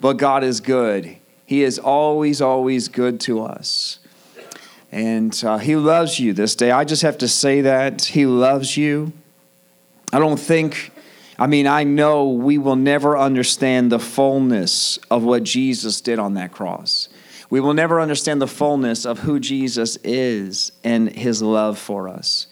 but 0.00 0.16
God 0.16 0.44
is 0.44 0.60
good. 0.60 1.16
He 1.44 1.62
is 1.62 1.78
always, 1.78 2.40
always 2.40 2.88
good 2.88 3.20
to 3.20 3.42
us. 3.42 3.98
And 4.92 5.38
uh, 5.44 5.58
He 5.58 5.76
loves 5.76 6.18
you 6.20 6.32
this 6.32 6.54
day. 6.54 6.70
I 6.70 6.84
just 6.84 7.02
have 7.02 7.18
to 7.18 7.28
say 7.28 7.62
that. 7.62 8.04
He 8.04 8.26
loves 8.26 8.76
you. 8.76 9.12
I 10.12 10.18
don't 10.18 10.38
think, 10.38 10.90
I 11.38 11.46
mean, 11.46 11.66
I 11.66 11.84
know 11.84 12.28
we 12.28 12.58
will 12.58 12.76
never 12.76 13.16
understand 13.16 13.92
the 13.92 13.98
fullness 13.98 14.98
of 15.10 15.24
what 15.24 15.42
Jesus 15.42 16.00
did 16.00 16.18
on 16.18 16.34
that 16.34 16.52
cross. 16.52 17.08
We 17.50 17.60
will 17.60 17.74
never 17.74 18.00
understand 18.00 18.42
the 18.42 18.46
fullness 18.46 19.06
of 19.06 19.20
who 19.20 19.40
Jesus 19.40 19.96
is 20.04 20.72
and 20.84 21.10
His 21.10 21.42
love 21.42 21.78
for 21.78 22.08
us. 22.08 22.46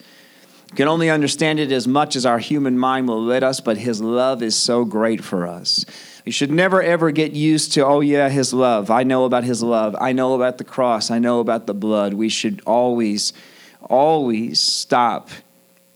We 0.70 0.76
can 0.76 0.88
only 0.88 1.10
understand 1.10 1.60
it 1.60 1.70
as 1.70 1.86
much 1.86 2.16
as 2.16 2.26
our 2.26 2.38
human 2.38 2.78
mind 2.78 3.08
will 3.08 3.22
let 3.22 3.42
us, 3.42 3.60
but 3.60 3.78
His 3.78 4.00
love 4.00 4.42
is 4.42 4.56
so 4.56 4.84
great 4.84 5.22
for 5.22 5.46
us. 5.46 5.84
We 6.26 6.32
should 6.32 6.50
never 6.50 6.82
ever 6.82 7.12
get 7.12 7.32
used 7.32 7.72
to, 7.74 7.86
oh, 7.86 8.00
yeah, 8.00 8.28
His 8.28 8.52
love. 8.52 8.90
I 8.90 9.04
know 9.04 9.24
about 9.24 9.44
His 9.44 9.62
love. 9.62 9.94
I 10.00 10.10
know 10.10 10.34
about 10.34 10.58
the 10.58 10.64
cross. 10.64 11.08
I 11.08 11.20
know 11.20 11.38
about 11.38 11.68
the 11.68 11.72
blood. 11.72 12.14
We 12.14 12.28
should 12.28 12.60
always, 12.66 13.32
always 13.80 14.60
stop 14.60 15.30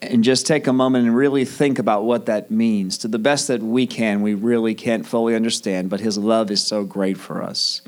and 0.00 0.22
just 0.22 0.46
take 0.46 0.69
a 0.69 0.72
moment 0.72 1.06
and 1.06 1.16
really 1.16 1.45
think 1.45 1.80
about 1.80 2.05
what 2.05 2.27
that 2.27 2.48
means. 2.48 2.96
To 2.98 3.08
the 3.08 3.19
best 3.19 3.48
that 3.48 3.60
we 3.60 3.88
can, 3.88 4.22
we 4.22 4.34
really 4.34 4.72
can't 4.72 5.05
fully 5.05 5.34
understand, 5.34 5.91
but 5.91 5.98
His 5.98 6.16
love 6.16 6.52
is 6.52 6.62
so 6.62 6.84
great 6.84 7.19
for 7.19 7.42
us. 7.42 7.83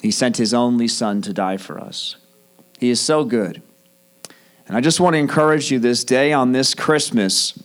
He 0.00 0.12
sent 0.12 0.36
His 0.36 0.54
only 0.54 0.86
Son 0.86 1.20
to 1.22 1.32
die 1.32 1.56
for 1.56 1.80
us. 1.80 2.14
He 2.78 2.90
is 2.90 3.00
so 3.00 3.24
good. 3.24 3.60
And 4.68 4.76
I 4.76 4.80
just 4.80 5.00
want 5.00 5.14
to 5.14 5.18
encourage 5.18 5.72
you 5.72 5.80
this 5.80 6.04
day 6.04 6.32
on 6.32 6.52
this 6.52 6.76
Christmas. 6.76 7.60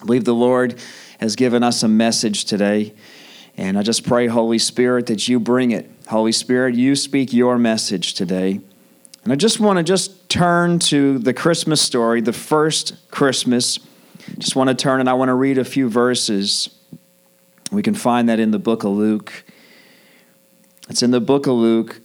I 0.00 0.04
believe 0.04 0.24
the 0.24 0.32
Lord 0.32 0.80
has 1.18 1.34
given 1.34 1.64
us 1.64 1.82
a 1.82 1.88
message 1.88 2.44
today. 2.44 2.94
And 3.56 3.78
I 3.78 3.82
just 3.82 4.06
pray, 4.06 4.26
Holy 4.26 4.58
Spirit, 4.58 5.06
that 5.06 5.28
you 5.28 5.38
bring 5.38 5.70
it. 5.70 5.90
Holy 6.08 6.32
Spirit, 6.32 6.74
you 6.74 6.96
speak 6.96 7.32
your 7.32 7.56
message 7.56 8.14
today. 8.14 8.60
And 9.22 9.32
I 9.32 9.36
just 9.36 9.60
want 9.60 9.78
to 9.78 9.82
just 9.82 10.28
turn 10.28 10.78
to 10.80 11.18
the 11.18 11.32
Christmas 11.32 11.80
story, 11.80 12.20
the 12.20 12.32
first 12.32 12.94
Christmas. 13.10 13.78
Just 14.38 14.56
want 14.56 14.68
to 14.68 14.74
turn 14.74 15.00
and 15.00 15.08
I 15.08 15.14
want 15.14 15.28
to 15.28 15.34
read 15.34 15.58
a 15.58 15.64
few 15.64 15.88
verses. 15.88 16.68
We 17.70 17.82
can 17.82 17.94
find 17.94 18.28
that 18.28 18.40
in 18.40 18.50
the 18.50 18.58
book 18.58 18.84
of 18.84 18.90
Luke. 18.90 19.44
It's 20.88 21.02
in 21.02 21.10
the 21.10 21.20
book 21.20 21.46
of 21.46 21.54
Luke. 21.54 22.00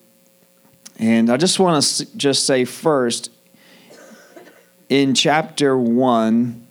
And 0.97 1.29
I 1.29 1.37
just 1.37 1.59
want 1.59 1.83
to 1.83 2.17
just 2.17 2.45
say 2.45 2.65
first, 2.65 3.31
in 4.87 5.13
chapter 5.13 5.77
1, 5.77 6.67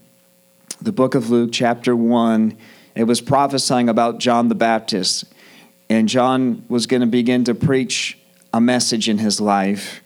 the 0.80 0.92
book 0.92 1.14
of 1.14 1.30
Luke, 1.30 1.50
chapter 1.52 1.94
1, 1.94 2.56
it 2.98 3.04
was 3.04 3.20
prophesying 3.20 3.88
about 3.88 4.18
John 4.18 4.48
the 4.48 4.56
Baptist. 4.56 5.24
And 5.88 6.08
John 6.08 6.64
was 6.68 6.88
going 6.88 7.00
to 7.00 7.06
begin 7.06 7.44
to 7.44 7.54
preach 7.54 8.18
a 8.52 8.60
message 8.60 9.08
in 9.08 9.18
his 9.18 9.40
life. 9.40 10.02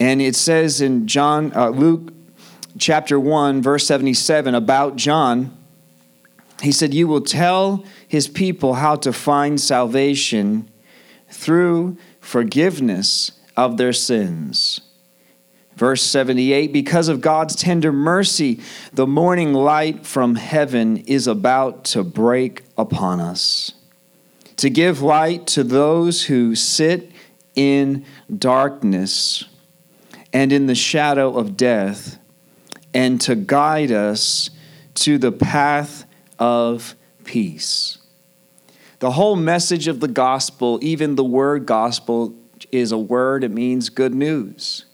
And 0.00 0.20
it 0.20 0.34
says 0.34 0.80
in 0.80 1.06
John, 1.06 1.52
uh, 1.54 1.68
Luke 1.68 2.12
chapter 2.76 3.20
1, 3.20 3.62
verse 3.62 3.86
77, 3.86 4.52
about 4.52 4.96
John, 4.96 5.56
he 6.60 6.72
said, 6.72 6.92
You 6.92 7.06
will 7.06 7.20
tell 7.20 7.84
his 8.08 8.26
people 8.26 8.74
how 8.74 8.96
to 8.96 9.12
find 9.12 9.60
salvation 9.60 10.68
through 11.28 11.96
forgiveness 12.18 13.30
of 13.56 13.76
their 13.76 13.92
sins 13.92 14.80
Verse 15.80 16.02
78 16.02 16.74
Because 16.74 17.08
of 17.08 17.22
God's 17.22 17.56
tender 17.56 17.90
mercy, 17.90 18.60
the 18.92 19.06
morning 19.06 19.54
light 19.54 20.04
from 20.04 20.34
heaven 20.34 20.98
is 20.98 21.26
about 21.26 21.84
to 21.84 22.04
break 22.04 22.64
upon 22.76 23.18
us, 23.18 23.72
to 24.56 24.68
give 24.68 25.00
light 25.00 25.46
to 25.46 25.64
those 25.64 26.24
who 26.24 26.54
sit 26.54 27.10
in 27.56 28.04
darkness 28.38 29.46
and 30.34 30.52
in 30.52 30.66
the 30.66 30.74
shadow 30.74 31.34
of 31.34 31.56
death, 31.56 32.18
and 32.92 33.18
to 33.22 33.34
guide 33.34 33.90
us 33.90 34.50
to 34.96 35.16
the 35.16 35.32
path 35.32 36.04
of 36.38 36.94
peace. 37.24 37.96
The 38.98 39.12
whole 39.12 39.34
message 39.34 39.88
of 39.88 40.00
the 40.00 40.08
gospel, 40.08 40.78
even 40.82 41.14
the 41.14 41.24
word 41.24 41.64
gospel, 41.64 42.34
is 42.70 42.92
a 42.92 42.98
word, 42.98 43.44
it 43.44 43.50
means 43.50 43.88
good 43.88 44.14
news 44.14 44.84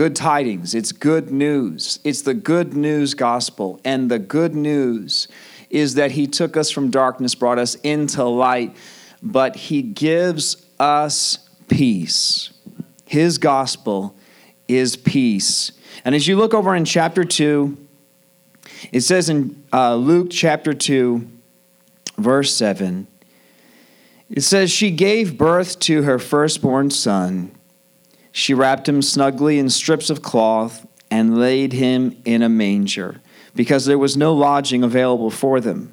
good 0.00 0.16
tidings. 0.16 0.74
It's 0.74 0.92
good 0.92 1.30
news. 1.30 2.00
It's 2.04 2.22
the 2.22 2.32
good 2.32 2.72
news 2.72 3.12
gospel. 3.12 3.78
And 3.84 4.10
the 4.10 4.18
good 4.18 4.54
news 4.54 5.28
is 5.68 5.96
that 5.96 6.12
He 6.12 6.26
took 6.26 6.56
us 6.56 6.70
from 6.70 6.88
darkness, 6.88 7.34
brought 7.34 7.58
us 7.58 7.74
into 7.74 8.24
light, 8.24 8.74
but 9.22 9.56
He 9.56 9.82
gives 9.82 10.64
us 10.78 11.50
peace. 11.68 12.50
His 13.04 13.36
gospel 13.36 14.16
is 14.68 14.96
peace. 14.96 15.72
And 16.02 16.14
as 16.14 16.26
you 16.26 16.36
look 16.36 16.54
over 16.54 16.74
in 16.74 16.86
chapter 16.86 17.22
2, 17.22 17.76
it 18.92 19.02
says 19.02 19.28
in 19.28 19.62
uh, 19.70 19.96
Luke 19.96 20.28
chapter 20.30 20.72
2, 20.72 21.28
verse 22.16 22.54
7, 22.54 23.06
it 24.30 24.40
says, 24.40 24.70
She 24.70 24.92
gave 24.92 25.36
birth 25.36 25.78
to 25.80 26.04
her 26.04 26.18
firstborn 26.18 26.88
son 26.88 27.54
she 28.32 28.54
wrapped 28.54 28.88
him 28.88 29.02
snugly 29.02 29.58
in 29.58 29.70
strips 29.70 30.10
of 30.10 30.22
cloth 30.22 30.86
and 31.10 31.38
laid 31.38 31.72
him 31.72 32.16
in 32.24 32.42
a 32.42 32.48
manger, 32.48 33.20
because 33.54 33.84
there 33.84 33.98
was 33.98 34.16
no 34.16 34.32
lodging 34.32 34.84
available 34.84 35.30
for 35.30 35.60
them. 35.60 35.92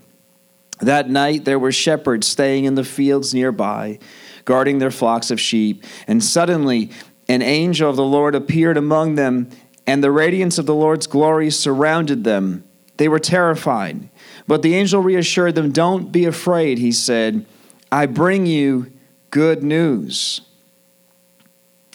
That 0.79 1.09
night 1.09 1.45
there 1.45 1.57
were 1.57 1.71
shepherds 1.71 2.27
staying 2.27 2.65
in 2.65 2.75
the 2.75 2.83
fields 2.83 3.33
nearby, 3.33 3.97
guarding 4.45 4.77
their 4.77 4.91
flocks 4.91 5.31
of 5.31 5.39
sheep, 5.39 5.83
and 6.07 6.23
suddenly 6.23 6.91
an 7.27 7.41
angel 7.41 7.89
of 7.89 7.95
the 7.95 8.03
Lord 8.03 8.35
appeared 8.35 8.77
among 8.77 9.15
them, 9.15 9.49
and 9.87 10.03
the 10.03 10.11
radiance 10.11 10.57
of 10.57 10.65
the 10.65 10.75
Lord's 10.75 11.07
glory 11.07 11.49
surrounded 11.49 12.23
them. 12.23 12.63
They 12.97 13.07
were 13.07 13.19
terrified. 13.19 14.09
But 14.47 14.61
the 14.61 14.75
angel 14.75 15.01
reassured 15.01 15.55
them, 15.55 15.71
Don't 15.71 16.11
be 16.11 16.25
afraid, 16.25 16.77
he 16.77 16.91
said. 16.91 17.45
I 17.91 18.05
bring 18.05 18.45
you 18.45 18.91
good 19.29 19.63
news 19.63 20.41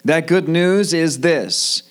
that 0.05 0.27
good 0.27 0.49
news 0.49 0.93
is 0.93 1.21
this 1.21 1.83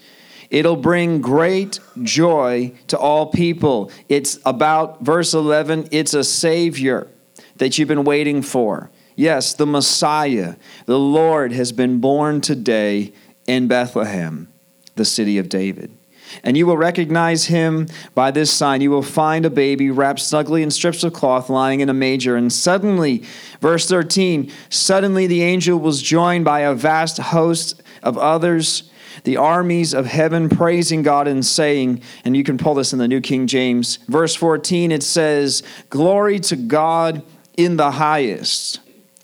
it'll 0.49 0.75
bring 0.75 1.21
great 1.21 1.79
joy 2.03 2.73
to 2.87 2.97
all 2.97 3.27
people. 3.27 3.89
It's 4.09 4.37
about, 4.45 5.01
verse 5.01 5.33
11, 5.33 5.87
it's 5.91 6.13
a 6.13 6.23
Savior 6.23 7.07
that 7.55 7.77
you've 7.77 7.87
been 7.87 8.03
waiting 8.03 8.41
for. 8.41 8.91
Yes, 9.15 9.53
the 9.53 9.65
Messiah, 9.65 10.55
the 10.85 10.99
Lord, 10.99 11.53
has 11.53 11.71
been 11.71 11.99
born 11.99 12.41
today 12.41 13.13
in 13.47 13.67
Bethlehem, 13.67 14.51
the 14.95 15.05
city 15.05 15.37
of 15.37 15.47
David. 15.47 15.95
And 16.43 16.55
you 16.55 16.65
will 16.65 16.77
recognize 16.77 17.45
him 17.45 17.87
by 18.15 18.31
this 18.31 18.51
sign. 18.51 18.81
You 18.81 18.91
will 18.91 19.01
find 19.01 19.45
a 19.45 19.49
baby 19.49 19.89
wrapped 19.91 20.19
snugly 20.19 20.63
in 20.63 20.71
strips 20.71 21.03
of 21.03 21.13
cloth 21.13 21.49
lying 21.49 21.81
in 21.81 21.89
a 21.89 21.93
manger. 21.93 22.35
And 22.35 22.51
suddenly, 22.51 23.23
verse 23.59 23.87
13, 23.87 24.51
suddenly 24.69 25.27
the 25.27 25.43
angel 25.43 25.77
was 25.77 26.01
joined 26.01 26.45
by 26.45 26.61
a 26.61 26.73
vast 26.73 27.17
host 27.17 27.81
of 28.03 28.17
others, 28.17 28.89
the 29.23 29.37
armies 29.37 29.93
of 29.93 30.05
heaven 30.05 30.49
praising 30.49 31.01
God 31.01 31.27
and 31.27 31.45
saying, 31.45 32.01
and 32.23 32.35
you 32.35 32.43
can 32.43 32.57
pull 32.57 32.73
this 32.73 32.93
in 32.93 32.99
the 32.99 33.07
New 33.07 33.21
King 33.21 33.47
James, 33.47 33.97
verse 34.07 34.35
14, 34.35 34.91
it 34.91 35.03
says, 35.03 35.63
Glory 35.89 36.39
to 36.39 36.55
God 36.55 37.23
in 37.57 37.77
the 37.77 37.91
highest, 37.91 38.79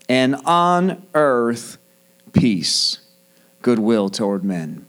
and 0.08 0.36
on 0.44 1.06
earth 1.14 1.78
peace, 2.32 2.98
goodwill 3.62 4.08
toward 4.08 4.44
men. 4.44 4.86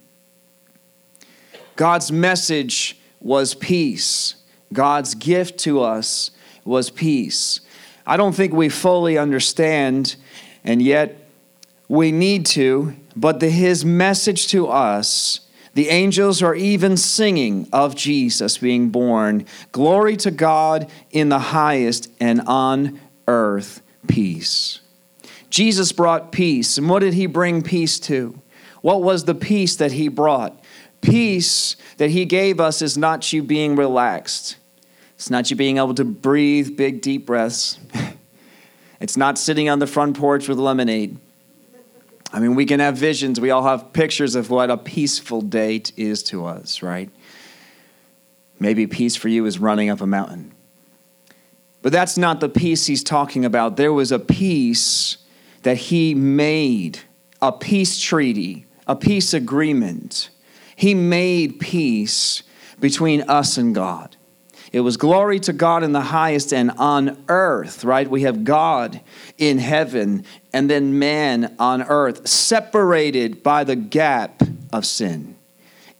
God's 1.76 2.12
message 2.12 3.00
was 3.22 3.56
peace. 3.56 4.36
God's 4.74 5.16
gift 5.16 5.60
to 5.60 5.82
us 5.82 6.32
was 6.66 6.90
peace. 6.90 7.62
I 8.06 8.18
don't 8.18 8.34
think 8.34 8.54
we 8.54 8.70
fully 8.70 9.18
understand, 9.18 10.16
and 10.64 10.82
yet 10.82 11.28
we 11.88 12.12
need 12.12 12.46
to, 12.48 12.96
but 13.16 13.40
the, 13.40 13.50
his 13.50 13.84
message 13.84 14.48
to 14.48 14.68
us, 14.68 15.42
the 15.74 15.90
angels 15.90 16.42
are 16.42 16.56
even 16.56 16.98
singing 16.98 17.68
of 17.72 17.96
Jesus 17.96 18.58
being 18.58 18.90
born. 18.90 19.46
Glory 19.72 20.18
to 20.18 20.32
God 20.32 20.90
in 21.12 21.30
the 21.30 21.40
highest, 21.40 22.12
and 22.20 22.42
on 22.42 23.00
earth 23.28 23.82
peace. 24.08 24.82
Jesus 25.50 25.92
brought 25.92 26.32
peace. 26.32 26.78
And 26.78 26.90
what 26.90 27.00
did 27.00 27.14
he 27.14 27.26
bring 27.26 27.62
peace 27.62 28.00
to? 28.02 28.40
What 28.82 29.02
was 29.02 29.26
the 29.26 29.36
peace 29.36 29.76
that 29.78 29.92
he 29.92 30.08
brought? 30.08 30.60
Peace 31.02 31.76
that 31.98 32.10
He 32.10 32.26
gave 32.26 32.60
us 32.60 32.82
is 32.82 32.98
not 32.98 33.32
you 33.32 33.44
being 33.44 33.76
relaxed. 33.76 34.58
It's 35.16 35.30
not 35.30 35.50
you 35.50 35.56
being 35.56 35.78
able 35.78 35.96
to 35.96 36.06
breathe 36.06 36.76
big, 36.78 37.02
deep 37.02 37.26
breaths. 37.26 37.78
it's 39.00 39.18
not 39.18 39.38
sitting 39.38 39.70
on 39.70 39.80
the 39.80 39.88
front 39.88 40.18
porch 40.18 40.48
with 40.48 40.58
lemonade. 40.58 41.18
I 42.32 42.40
mean, 42.40 42.56
we 42.56 42.66
can 42.66 42.80
have 42.80 42.96
visions. 42.96 43.40
We 43.40 43.52
all 43.52 43.64
have 43.64 43.92
pictures 43.92 44.36
of 44.36 44.50
what 44.50 44.70
a 44.70 44.78
peaceful 44.78 45.42
date 45.42 45.92
is 45.98 46.22
to 46.24 46.46
us, 46.46 46.82
right? 46.82 47.10
Maybe 48.60 48.88
peace 48.88 49.16
for 49.16 49.30
you 49.30 49.46
is 49.46 49.58
running 49.58 49.90
up 49.90 50.02
a 50.02 50.06
mountain. 50.06 50.54
But 51.82 51.92
that's 51.92 52.18
not 52.18 52.40
the 52.40 52.50
peace 52.50 52.86
he's 52.86 53.04
talking 53.04 53.46
about. 53.46 53.78
There 53.78 53.94
was 53.94 54.12
a 54.12 54.20
peace 54.20 55.18
that 55.64 55.78
he 55.78 56.14
made, 56.14 57.00
a 57.42 57.52
peace 57.52 58.00
treaty, 58.00 58.66
a 58.86 58.96
peace 58.96 59.34
agreement. 59.34 60.30
He 60.76 60.94
made 60.94 61.60
peace 61.60 62.44
between 62.80 63.22
us 63.24 63.58
and 63.58 63.74
God. 63.74 64.18
It 64.72 64.82
was 64.82 64.98
glory 64.98 65.40
to 65.42 65.54
God 65.54 65.84
in 65.84 65.94
the 65.94 66.02
highest 66.02 66.54
and 66.54 66.72
on 66.72 67.24
earth, 67.28 67.84
right? 67.84 68.10
We 68.10 68.22
have 68.24 68.44
God 68.44 69.02
in 69.38 69.58
heaven 69.58 70.26
and 70.54 70.70
then 70.70 71.00
man 71.00 71.56
on 71.58 71.82
earth, 71.82 72.28
separated 72.28 73.42
by 73.42 73.64
the 73.64 73.76
gap 73.76 74.44
of 74.72 74.86
sin. 74.86 75.36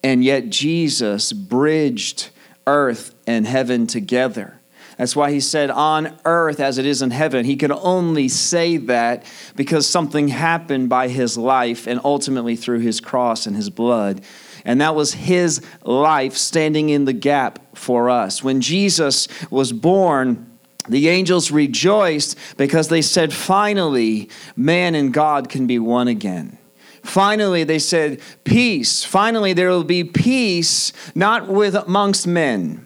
And 0.04 0.24
yet 0.24 0.50
Jesus 0.50 1.34
bridged 1.34 2.30
earth 2.68 3.16
and 3.26 3.48
heaven 3.48 3.88
together. 3.88 4.60
That's 4.98 5.16
why 5.16 5.32
he 5.32 5.40
said, 5.40 5.70
on 5.70 6.20
earth 6.26 6.60
as 6.60 6.78
it 6.78 6.86
is 6.86 7.02
in 7.02 7.12
heaven. 7.12 7.46
He 7.46 7.56
could 7.56 7.72
only 7.72 8.28
say 8.28 8.76
that 8.78 9.24
because 9.56 9.88
something 9.88 10.28
happened 10.28 10.90
by 10.90 11.08
his 11.08 11.38
life 11.38 11.88
and 11.88 12.02
ultimately 12.04 12.58
through 12.58 12.80
his 12.80 13.00
cross 13.00 13.48
and 13.48 13.56
his 13.56 13.70
blood. 13.70 14.22
And 14.66 14.82
that 14.82 14.96
was 14.96 15.14
his 15.14 15.62
life 15.84 16.36
standing 16.36 16.90
in 16.90 17.06
the 17.06 17.14
gap 17.14 17.76
for 17.76 18.10
us. 18.10 18.44
When 18.44 18.62
Jesus 18.62 19.28
was 19.50 19.72
born, 19.72 20.46
the 20.88 21.10
angels 21.10 21.52
rejoiced 21.52 22.38
because 22.58 22.88
they 22.88 23.02
said, 23.02 23.34
finally, 23.34 24.30
man 24.56 24.96
and 24.96 25.14
God 25.14 25.50
can 25.50 25.68
be 25.68 25.80
one 25.80 26.08
again. 26.08 26.58
Finally, 27.04 27.64
they 27.64 27.80
said, 27.80 28.22
peace. 28.44 29.04
Finally, 29.04 29.54
there 29.54 29.70
will 29.70 29.84
be 29.84 30.04
peace, 30.04 30.92
not 31.16 31.48
with 31.48 31.76
amongst 31.76 32.28
men 32.28 32.86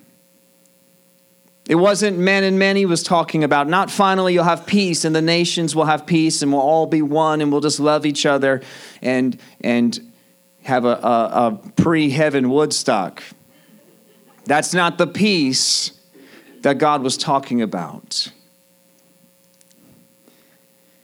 it 1.68 1.76
wasn't 1.76 2.18
men 2.18 2.44
and 2.44 2.60
men 2.60 2.76
he 2.76 2.86
was 2.86 3.04
talking 3.04 3.44
about. 3.44 3.70
Not 3.70 3.90
finally 3.90 4.34
you'll 4.34 4.44
have 4.44 4.66
peace 4.66 5.06
and 5.06 5.16
the 5.16 5.22
nations 5.22 5.76
will 5.76 5.86
have 5.86 6.06
peace 6.06 6.42
and 6.42 6.52
we'll 6.52 6.62
all 6.62 6.88
be 6.88 7.02
one 7.02 7.40
and 7.40 7.52
we'll 7.52 7.62
just 7.62 7.80
love 7.80 8.06
each 8.06 8.26
other 8.26 8.62
and, 9.02 9.40
and 9.62 10.12
have 10.64 10.86
a, 10.86 10.96
a, 10.96 11.32
a 11.48 11.60
pre 11.76 12.10
heaven 12.10 12.50
Woodstock. 12.50 13.24
That's 14.46 14.74
not 14.74 14.98
the 14.98 15.08
peace 15.08 15.92
that 16.62 16.78
God 16.78 17.04
was 17.04 17.18
talking 17.18 17.62
about. 17.62 18.30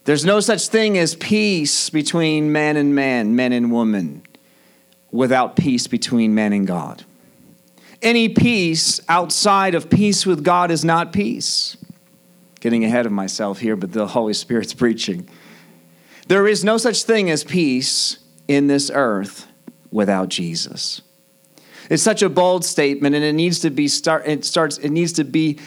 There's 0.06 0.26
no 0.26 0.40
such 0.40 0.68
thing 0.68 0.98
as 0.98 1.16
peace 1.16 1.90
between 1.90 2.52
man 2.52 2.78
and 2.78 2.96
man, 2.96 3.36
men 3.36 3.54
and 3.54 3.72
woman, 3.72 4.24
without 5.12 5.56
peace 5.56 5.88
between 5.88 6.34
man 6.34 6.52
and 6.54 6.66
God. 6.66 7.06
Any 8.02 8.30
peace 8.30 9.02
outside 9.10 9.76
of 9.76 9.90
peace 9.90 10.26
with 10.26 10.44
God 10.44 10.72
is 10.72 10.86
not 10.86 11.12
peace. 11.12 11.78
Getting 12.62 12.84
ahead 12.86 13.06
of 13.06 13.12
myself 13.12 13.60
here, 13.60 13.76
but 13.76 13.92
the 13.92 14.08
Holy 14.08 14.34
Spirit's 14.34 14.74
preaching. 14.84 15.30
There 16.28 16.48
is 16.48 16.64
no 16.64 16.78
such 16.78 17.04
thing 17.04 17.30
as 17.30 17.44
peace 17.44 18.20
in 18.48 18.68
this 18.68 18.90
earth 18.94 19.49
without 19.92 20.30
Jesus. 20.30 21.02
It's 21.90 22.04
such 22.04 22.22
a 22.22 22.30
bold 22.30 22.64
statement, 22.64 23.16
and 23.16 23.24
it 23.24 23.34
needs 23.34 23.60
to 23.60 23.70
be 23.70 23.88
start. 23.88 24.28
It 24.28 24.46
starts. 24.46 24.78
It 24.78 24.90
needs 24.90 25.14
to 25.14 25.24
be 25.24 25.60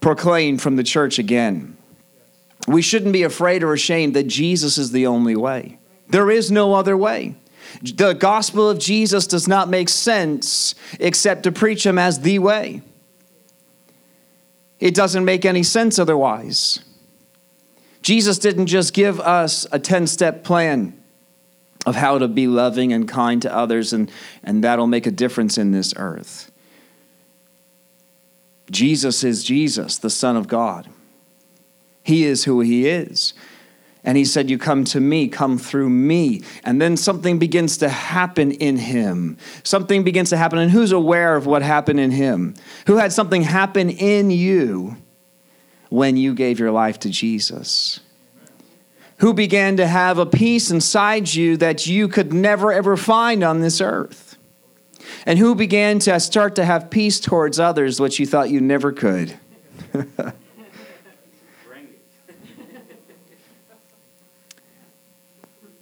proclaimed 0.00 0.60
from 0.60 0.76
the 0.76 0.82
church 0.82 1.18
again. 1.18 1.76
We 2.66 2.82
shouldn't 2.82 3.12
be 3.12 3.22
afraid 3.22 3.62
or 3.62 3.72
ashamed 3.72 4.14
that 4.14 4.26
Jesus 4.26 4.78
is 4.78 4.90
the 4.90 5.06
only 5.06 5.36
way. 5.36 5.78
There 6.08 6.30
is 6.30 6.50
no 6.50 6.74
other 6.74 6.96
way. 6.96 7.36
The 7.82 8.12
gospel 8.12 8.68
of 8.68 8.78
Jesus 8.78 9.26
does 9.26 9.48
not 9.48 9.68
make 9.68 9.88
sense 9.88 10.74
except 11.00 11.44
to 11.44 11.52
preach 11.52 11.86
him 11.86 11.98
as 11.98 12.20
the 12.20 12.38
way. 12.38 12.82
It 14.78 14.94
doesn't 14.94 15.24
make 15.24 15.44
any 15.44 15.62
sense 15.62 15.98
otherwise. 15.98 16.80
Jesus 18.02 18.38
didn't 18.38 18.66
just 18.66 18.92
give 18.92 19.20
us 19.20 19.66
a 19.70 19.78
10 19.78 20.08
step 20.08 20.42
plan 20.42 21.01
of 21.84 21.96
how 21.96 22.18
to 22.18 22.28
be 22.28 22.46
loving 22.46 22.92
and 22.92 23.08
kind 23.08 23.42
to 23.42 23.54
others, 23.54 23.92
and, 23.92 24.10
and 24.44 24.62
that'll 24.62 24.86
make 24.86 25.06
a 25.06 25.10
difference 25.10 25.58
in 25.58 25.72
this 25.72 25.92
earth. 25.96 26.50
Jesus 28.70 29.24
is 29.24 29.44
Jesus, 29.44 29.98
the 29.98 30.10
Son 30.10 30.36
of 30.36 30.48
God. 30.48 30.88
He 32.02 32.24
is 32.24 32.44
who 32.44 32.60
He 32.60 32.88
is. 32.88 33.34
And 34.04 34.18
he 34.18 34.24
said, 34.24 34.50
You 34.50 34.58
come 34.58 34.84
to 34.86 35.00
me, 35.00 35.28
come 35.28 35.58
through 35.58 35.88
me. 35.88 36.42
And 36.64 36.80
then 36.80 36.96
something 36.96 37.38
begins 37.38 37.78
to 37.78 37.88
happen 37.88 38.50
in 38.52 38.76
him. 38.76 39.38
Something 39.62 40.02
begins 40.02 40.30
to 40.30 40.36
happen. 40.36 40.58
And 40.58 40.70
who's 40.70 40.92
aware 40.92 41.36
of 41.36 41.46
what 41.46 41.62
happened 41.62 42.00
in 42.00 42.10
him? 42.10 42.54
Who 42.86 42.96
had 42.96 43.12
something 43.12 43.42
happen 43.42 43.90
in 43.90 44.30
you 44.30 44.96
when 45.88 46.16
you 46.16 46.34
gave 46.34 46.58
your 46.58 46.72
life 46.72 46.98
to 47.00 47.10
Jesus? 47.10 48.00
Who 49.22 49.32
began 49.32 49.76
to 49.76 49.86
have 49.86 50.18
a 50.18 50.26
peace 50.26 50.72
inside 50.72 51.32
you 51.32 51.56
that 51.58 51.86
you 51.86 52.08
could 52.08 52.32
never 52.32 52.72
ever 52.72 52.96
find 52.96 53.44
on 53.44 53.60
this 53.60 53.80
earth? 53.80 54.36
And 55.24 55.38
who 55.38 55.54
began 55.54 56.00
to 56.00 56.18
start 56.18 56.56
to 56.56 56.64
have 56.64 56.90
peace 56.90 57.20
towards 57.20 57.60
others, 57.60 58.00
which 58.00 58.18
you 58.18 58.26
thought 58.26 58.50
you 58.50 58.60
never 58.60 58.90
could? 58.90 59.38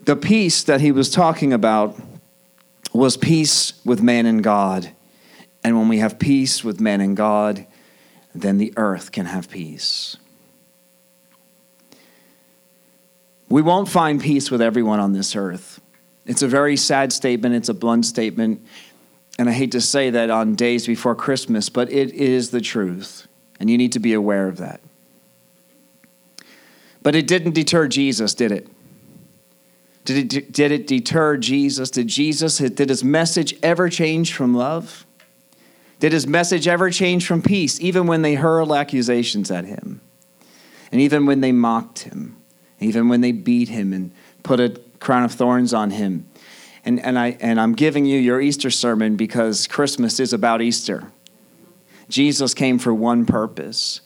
the 0.05 0.17
peace 0.17 0.63
that 0.65 0.83
he 0.83 0.93
was 0.93 1.09
talking 1.09 1.55
about 1.55 1.99
was 2.93 3.17
peace 3.17 3.73
with 3.87 4.03
man 4.03 4.27
and 4.27 4.45
God. 4.45 4.91
And 5.65 5.79
when 5.79 5.89
we 5.89 5.97
have 6.01 6.19
peace 6.19 6.63
with 6.63 6.79
man 6.79 7.01
and 7.01 7.17
God, 7.17 7.67
then 8.35 8.59
the 8.59 8.75
earth 8.77 9.13
can 9.13 9.25
have 9.25 9.49
peace. 9.49 10.19
We 13.51 13.63
won't 13.63 13.89
find 13.89 14.21
peace 14.21 14.51
with 14.51 14.63
everyone 14.63 15.01
on 15.01 15.13
this 15.13 15.35
earth. 15.35 15.81
It's 16.25 16.43
a 16.43 16.49
very 16.49 16.77
sad 16.77 17.13
statement, 17.13 17.57
it's 17.57 17.69
a 17.69 17.75
blunt 17.75 18.07
statement, 18.07 18.65
and 19.39 19.49
I 19.49 19.53
hate 19.53 19.73
to 19.73 19.81
say 19.81 20.11
that 20.11 20.31
on 20.31 20.55
days 20.55 20.87
before 20.87 21.17
Christmas, 21.17 21.69
but 21.69 21.91
it 21.91 22.13
is 22.13 22.51
the 22.51 22.61
truth, 22.61 23.27
and 23.59 23.69
you 23.69 23.77
need 23.77 23.93
to 23.93 23.99
be 23.99 24.13
aware 24.13 24.47
of 24.47 24.59
that. 24.59 24.81
But 27.03 27.17
it 27.17 27.27
didn't 27.27 27.53
deter 27.53 27.89
Jesus, 27.89 28.35
did 28.35 28.53
it? 28.53 28.69
Did 30.05 30.33
it, 30.33 30.53
did 30.53 30.71
it 30.71 30.87
deter 30.87 31.37
Jesus? 31.37 31.91
Did 31.91 32.07
Jesus, 32.07 32.59
did 32.59 32.89
his 32.89 33.03
message 33.03 33.55
ever 33.63 33.89
change 33.89 34.33
from 34.33 34.55
love? 34.55 35.07
Did 35.99 36.13
his 36.13 36.27
message 36.27 36.69
ever 36.69 36.91
change 36.91 37.27
from 37.27 37.43
peace, 37.43 37.81
even 37.81 38.07
when 38.07 38.23
they 38.23 38.35
hurled 38.35 38.73
accusations 38.73 39.51
at 39.51 39.65
him? 39.65 40.01
And 40.93 41.01
even 41.01 41.27
when 41.27 41.41
they 41.41 41.53
mocked 41.53 42.01
him? 42.01 42.40
Even 42.81 43.09
when 43.09 43.21
they 43.21 43.33
beat 43.33 43.69
him 43.69 43.93
and 43.93 44.11
put 44.43 44.59
a 44.59 44.81
crown 44.99 45.23
of 45.23 45.33
thorns 45.33 45.73
on 45.73 45.91
him? 45.91 46.27
And, 46.85 46.99
and, 47.01 47.19
I, 47.19 47.37
and 47.41 47.61
I'm 47.61 47.75
giving 47.75 48.07
you 48.07 48.19
your 48.19 48.41
Easter 48.41 48.71
sermon 48.71 49.17
because 49.17 49.67
Christmas 49.67 50.19
is 50.19 50.33
about 50.33 50.63
Easter. 50.63 51.13
Jesus 52.09 52.55
came 52.55 52.79
for 52.79 52.93
one 52.93 53.27
purpose. 53.27 54.01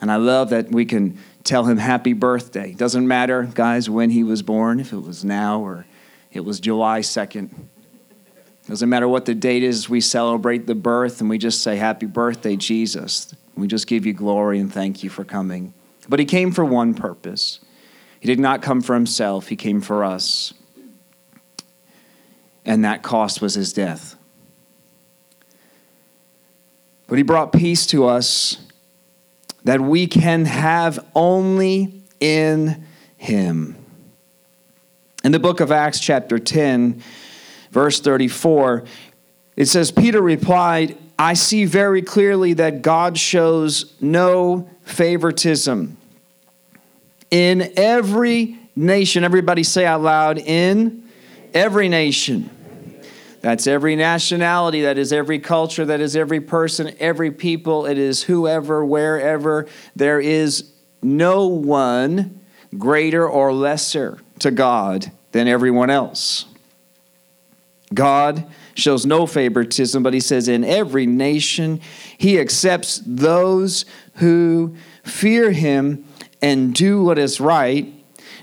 And 0.00 0.10
I 0.10 0.16
love 0.16 0.50
that 0.50 0.70
we 0.70 0.84
can 0.84 1.18
tell 1.44 1.64
him 1.64 1.76
happy 1.76 2.12
birthday. 2.12 2.72
Doesn't 2.72 3.06
matter, 3.06 3.44
guys, 3.54 3.90
when 3.90 4.10
he 4.10 4.22
was 4.22 4.42
born, 4.42 4.80
if 4.80 4.92
it 4.92 4.98
was 4.98 5.24
now 5.24 5.60
or 5.60 5.86
it 6.32 6.40
was 6.40 6.60
July 6.60 7.00
2nd. 7.00 7.50
Doesn't 8.66 8.88
matter 8.88 9.06
what 9.06 9.26
the 9.26 9.34
date 9.34 9.62
is, 9.62 9.88
we 9.88 10.00
celebrate 10.00 10.66
the 10.66 10.74
birth 10.74 11.20
and 11.20 11.28
we 11.28 11.36
just 11.36 11.62
say, 11.62 11.76
Happy 11.76 12.06
birthday, 12.06 12.56
Jesus. 12.56 13.34
We 13.56 13.66
just 13.66 13.86
give 13.86 14.06
you 14.06 14.14
glory 14.14 14.58
and 14.58 14.72
thank 14.72 15.04
you 15.04 15.10
for 15.10 15.24
coming. 15.24 15.74
But 16.08 16.18
he 16.18 16.24
came 16.24 16.50
for 16.50 16.64
one 16.64 16.94
purpose. 16.94 17.60
He 18.24 18.28
did 18.28 18.40
not 18.40 18.62
come 18.62 18.80
for 18.80 18.94
himself, 18.94 19.48
he 19.48 19.56
came 19.56 19.82
for 19.82 20.02
us. 20.02 20.54
And 22.64 22.82
that 22.82 23.02
cost 23.02 23.42
was 23.42 23.52
his 23.52 23.74
death. 23.74 24.16
But 27.06 27.18
he 27.18 27.22
brought 27.22 27.52
peace 27.52 27.84
to 27.88 28.06
us 28.06 28.56
that 29.64 29.82
we 29.82 30.06
can 30.06 30.46
have 30.46 31.06
only 31.14 32.02
in 32.18 32.86
Him. 33.18 33.76
In 35.22 35.30
the 35.30 35.38
book 35.38 35.60
of 35.60 35.70
Acts, 35.70 36.00
chapter 36.00 36.38
10, 36.38 37.02
verse 37.72 38.00
34, 38.00 38.84
it 39.54 39.66
says, 39.66 39.90
Peter 39.90 40.22
replied, 40.22 40.96
I 41.18 41.34
see 41.34 41.66
very 41.66 42.00
clearly 42.00 42.54
that 42.54 42.80
God 42.80 43.18
shows 43.18 43.94
no 44.00 44.70
favoritism. 44.80 45.98
In 47.34 47.72
every 47.76 48.56
nation, 48.76 49.24
everybody 49.24 49.64
say 49.64 49.84
out 49.84 50.02
loud, 50.02 50.38
in 50.38 51.02
every 51.52 51.88
nation. 51.88 52.48
That's 53.40 53.66
every 53.66 53.96
nationality, 53.96 54.82
that 54.82 54.98
is 54.98 55.12
every 55.12 55.40
culture, 55.40 55.84
that 55.84 56.00
is 56.00 56.14
every 56.14 56.40
person, 56.40 56.94
every 57.00 57.32
people, 57.32 57.86
it 57.86 57.98
is 57.98 58.22
whoever, 58.22 58.84
wherever. 58.84 59.66
There 59.96 60.20
is 60.20 60.70
no 61.02 61.48
one 61.48 62.38
greater 62.78 63.28
or 63.28 63.52
lesser 63.52 64.20
to 64.38 64.52
God 64.52 65.10
than 65.32 65.48
everyone 65.48 65.90
else. 65.90 66.44
God 67.92 68.46
shows 68.74 69.04
no 69.04 69.26
favoritism, 69.26 70.04
but 70.04 70.14
he 70.14 70.20
says, 70.20 70.46
in 70.46 70.62
every 70.62 71.06
nation, 71.06 71.80
he 72.16 72.38
accepts 72.38 73.02
those 73.04 73.86
who 74.14 74.76
fear 75.02 75.50
him 75.50 76.04
and 76.42 76.74
do 76.74 77.02
what 77.02 77.18
is 77.18 77.40
right. 77.40 77.92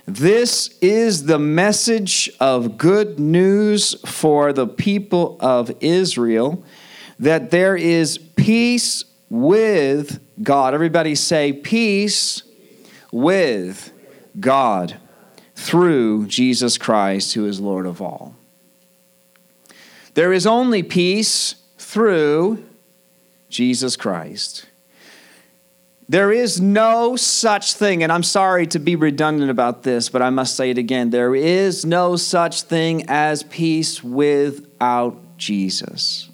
This 0.05 0.77
is 0.81 1.25
the 1.25 1.39
message 1.39 2.29
of 2.39 2.77
good 2.77 3.19
news 3.19 3.95
for 4.05 4.51
the 4.51 4.67
people 4.67 5.38
of 5.39 5.71
Israel 5.79 6.63
that 7.19 7.51
there 7.51 7.75
is 7.75 8.17
peace 8.17 9.03
with 9.29 10.19
God. 10.41 10.74
Everybody 10.74 11.15
say, 11.15 11.53
peace 11.53 12.43
with 13.12 13.93
God 14.39 14.98
through 15.55 16.25
Jesus 16.27 16.77
Christ, 16.77 17.36
who 17.36 17.45
is 17.45 17.60
Lord 17.60 17.86
of 17.86 18.01
all. 18.01 18.36
There 20.15 20.33
is 20.33 20.48
only 20.48 20.83
peace 20.83 21.55
through 21.77 22.65
Jesus 23.50 23.95
Christ. 23.95 24.65
There 26.11 26.33
is 26.33 26.59
no 26.59 27.15
such 27.15 27.71
thing, 27.71 28.03
and 28.03 28.11
I'm 28.11 28.21
sorry 28.21 28.67
to 28.67 28.79
be 28.79 28.97
redundant 28.97 29.49
about 29.49 29.83
this, 29.83 30.09
but 30.09 30.21
I 30.21 30.29
must 30.29 30.57
say 30.57 30.69
it 30.69 30.77
again. 30.77 31.09
There 31.09 31.33
is 31.33 31.85
no 31.85 32.17
such 32.17 32.63
thing 32.63 33.05
as 33.07 33.43
peace 33.43 34.03
without 34.03 35.37
Jesus. 35.37 36.29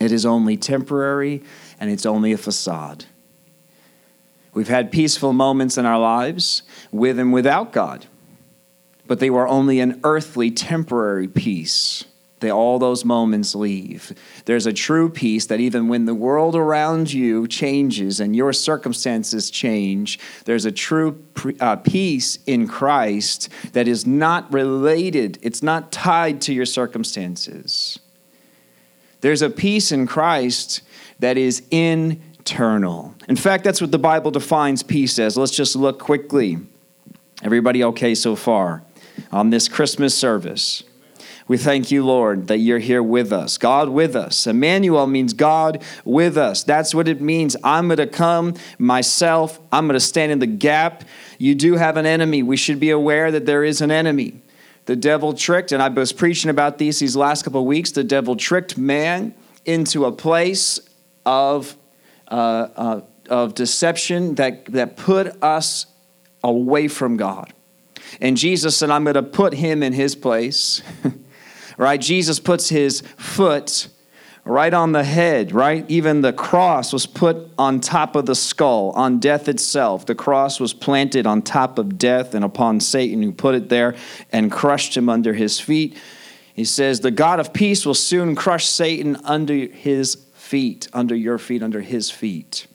It 0.00 0.12
is 0.12 0.24
only 0.24 0.56
temporary 0.56 1.42
and 1.78 1.90
it's 1.90 2.06
only 2.06 2.32
a 2.32 2.38
facade. 2.38 3.04
We've 4.54 4.66
had 4.66 4.90
peaceful 4.90 5.34
moments 5.34 5.76
in 5.76 5.84
our 5.84 5.98
lives 5.98 6.62
with 6.90 7.18
and 7.18 7.34
without 7.34 7.70
God, 7.70 8.06
but 9.06 9.20
they 9.20 9.28
were 9.28 9.46
only 9.46 9.78
an 9.78 10.00
earthly, 10.04 10.50
temporary 10.50 11.28
peace. 11.28 12.06
They, 12.40 12.50
all 12.50 12.78
those 12.78 13.04
moments 13.04 13.54
leave. 13.54 14.14
There's 14.44 14.66
a 14.66 14.72
true 14.72 15.08
peace 15.10 15.46
that 15.46 15.60
even 15.60 15.88
when 15.88 16.04
the 16.04 16.14
world 16.14 16.54
around 16.54 17.12
you 17.12 17.48
changes 17.48 18.20
and 18.20 18.36
your 18.36 18.52
circumstances 18.52 19.50
change, 19.50 20.18
there's 20.44 20.64
a 20.64 20.72
true 20.72 21.22
uh, 21.60 21.76
peace 21.76 22.38
in 22.46 22.68
Christ 22.68 23.48
that 23.72 23.88
is 23.88 24.06
not 24.06 24.52
related, 24.52 25.38
it's 25.42 25.62
not 25.62 25.90
tied 25.90 26.40
to 26.42 26.54
your 26.54 26.66
circumstances. 26.66 27.98
There's 29.20 29.42
a 29.42 29.50
peace 29.50 29.90
in 29.90 30.06
Christ 30.06 30.82
that 31.18 31.36
is 31.36 31.62
internal. 31.72 33.14
In 33.28 33.36
fact, 33.36 33.64
that's 33.64 33.80
what 33.80 33.90
the 33.90 33.98
Bible 33.98 34.30
defines 34.30 34.84
peace 34.84 35.18
as. 35.18 35.36
Let's 35.36 35.56
just 35.56 35.74
look 35.74 35.98
quickly. 35.98 36.58
Everybody 37.42 37.82
okay 37.84 38.14
so 38.14 38.36
far 38.36 38.84
on 39.32 39.50
this 39.50 39.68
Christmas 39.68 40.16
service? 40.16 40.84
We 41.48 41.56
thank 41.56 41.90
you, 41.90 42.04
Lord, 42.04 42.48
that 42.48 42.58
you're 42.58 42.78
here 42.78 43.02
with 43.02 43.32
us. 43.32 43.56
God 43.56 43.88
with 43.88 44.14
us. 44.14 44.46
Emmanuel 44.46 45.06
means 45.06 45.32
God 45.32 45.82
with 46.04 46.36
us. 46.36 46.62
That's 46.62 46.94
what 46.94 47.08
it 47.08 47.22
means. 47.22 47.56
I'm 47.64 47.88
going 47.88 47.96
to 47.96 48.06
come 48.06 48.54
myself, 48.78 49.58
I'm 49.72 49.86
going 49.86 49.94
to 49.94 50.00
stand 50.00 50.30
in 50.30 50.40
the 50.40 50.46
gap. 50.46 51.04
You 51.38 51.54
do 51.54 51.76
have 51.76 51.96
an 51.96 52.04
enemy. 52.04 52.42
We 52.42 52.58
should 52.58 52.78
be 52.78 52.90
aware 52.90 53.30
that 53.30 53.46
there 53.46 53.64
is 53.64 53.80
an 53.80 53.90
enemy. 53.90 54.42
The 54.84 54.96
devil 54.96 55.32
tricked, 55.32 55.72
and 55.72 55.82
I 55.82 55.88
was 55.88 56.12
preaching 56.12 56.50
about 56.50 56.78
these 56.78 56.98
these 56.98 57.16
last 57.16 57.44
couple 57.44 57.60
of 57.60 57.66
weeks. 57.66 57.92
The 57.92 58.04
devil 58.04 58.36
tricked 58.36 58.76
man 58.76 59.34
into 59.64 60.04
a 60.04 60.12
place 60.12 60.80
of, 61.26 61.76
uh, 62.30 62.34
uh, 62.34 63.00
of 63.28 63.54
deception 63.54 64.34
that, 64.36 64.64
that 64.66 64.96
put 64.96 65.42
us 65.42 65.86
away 66.42 66.88
from 66.88 67.16
God. 67.16 67.52
And 68.20 68.36
Jesus 68.36 68.76
said, 68.76 68.90
I'm 68.90 69.04
going 69.04 69.14
to 69.14 69.22
put 69.22 69.52
him 69.52 69.82
in 69.82 69.92
his 69.92 70.14
place. 70.14 70.82
right? 71.78 71.98
Jesus 71.98 72.38
puts 72.40 72.68
his 72.68 73.00
foot 73.16 73.88
right 74.44 74.72
on 74.72 74.92
the 74.92 75.04
head, 75.04 75.52
right? 75.52 75.84
Even 75.88 76.22
the 76.22 76.32
cross 76.32 76.92
was 76.92 77.06
put 77.06 77.50
on 77.58 77.80
top 77.80 78.16
of 78.16 78.26
the 78.26 78.34
skull, 78.34 78.90
on 78.90 79.20
death 79.20 79.48
itself. 79.48 80.06
The 80.06 80.14
cross 80.14 80.58
was 80.58 80.74
planted 80.74 81.26
on 81.26 81.42
top 81.42 81.78
of 81.78 81.98
death 81.98 82.34
and 82.34 82.44
upon 82.44 82.80
Satan, 82.80 83.22
who 83.22 83.32
put 83.32 83.54
it 83.54 83.68
there 83.68 83.94
and 84.32 84.50
crushed 84.50 84.96
him 84.96 85.08
under 85.08 85.34
his 85.34 85.60
feet. 85.60 85.96
He 86.54 86.64
says, 86.64 87.00
The 87.00 87.10
God 87.10 87.40
of 87.40 87.52
peace 87.52 87.86
will 87.86 87.94
soon 87.94 88.34
crush 88.34 88.66
Satan 88.66 89.16
under 89.24 89.54
his 89.54 90.16
feet, 90.34 90.88
under 90.92 91.14
your 91.14 91.38
feet, 91.38 91.62
under 91.62 91.80
his 91.80 92.10
feet 92.10 92.66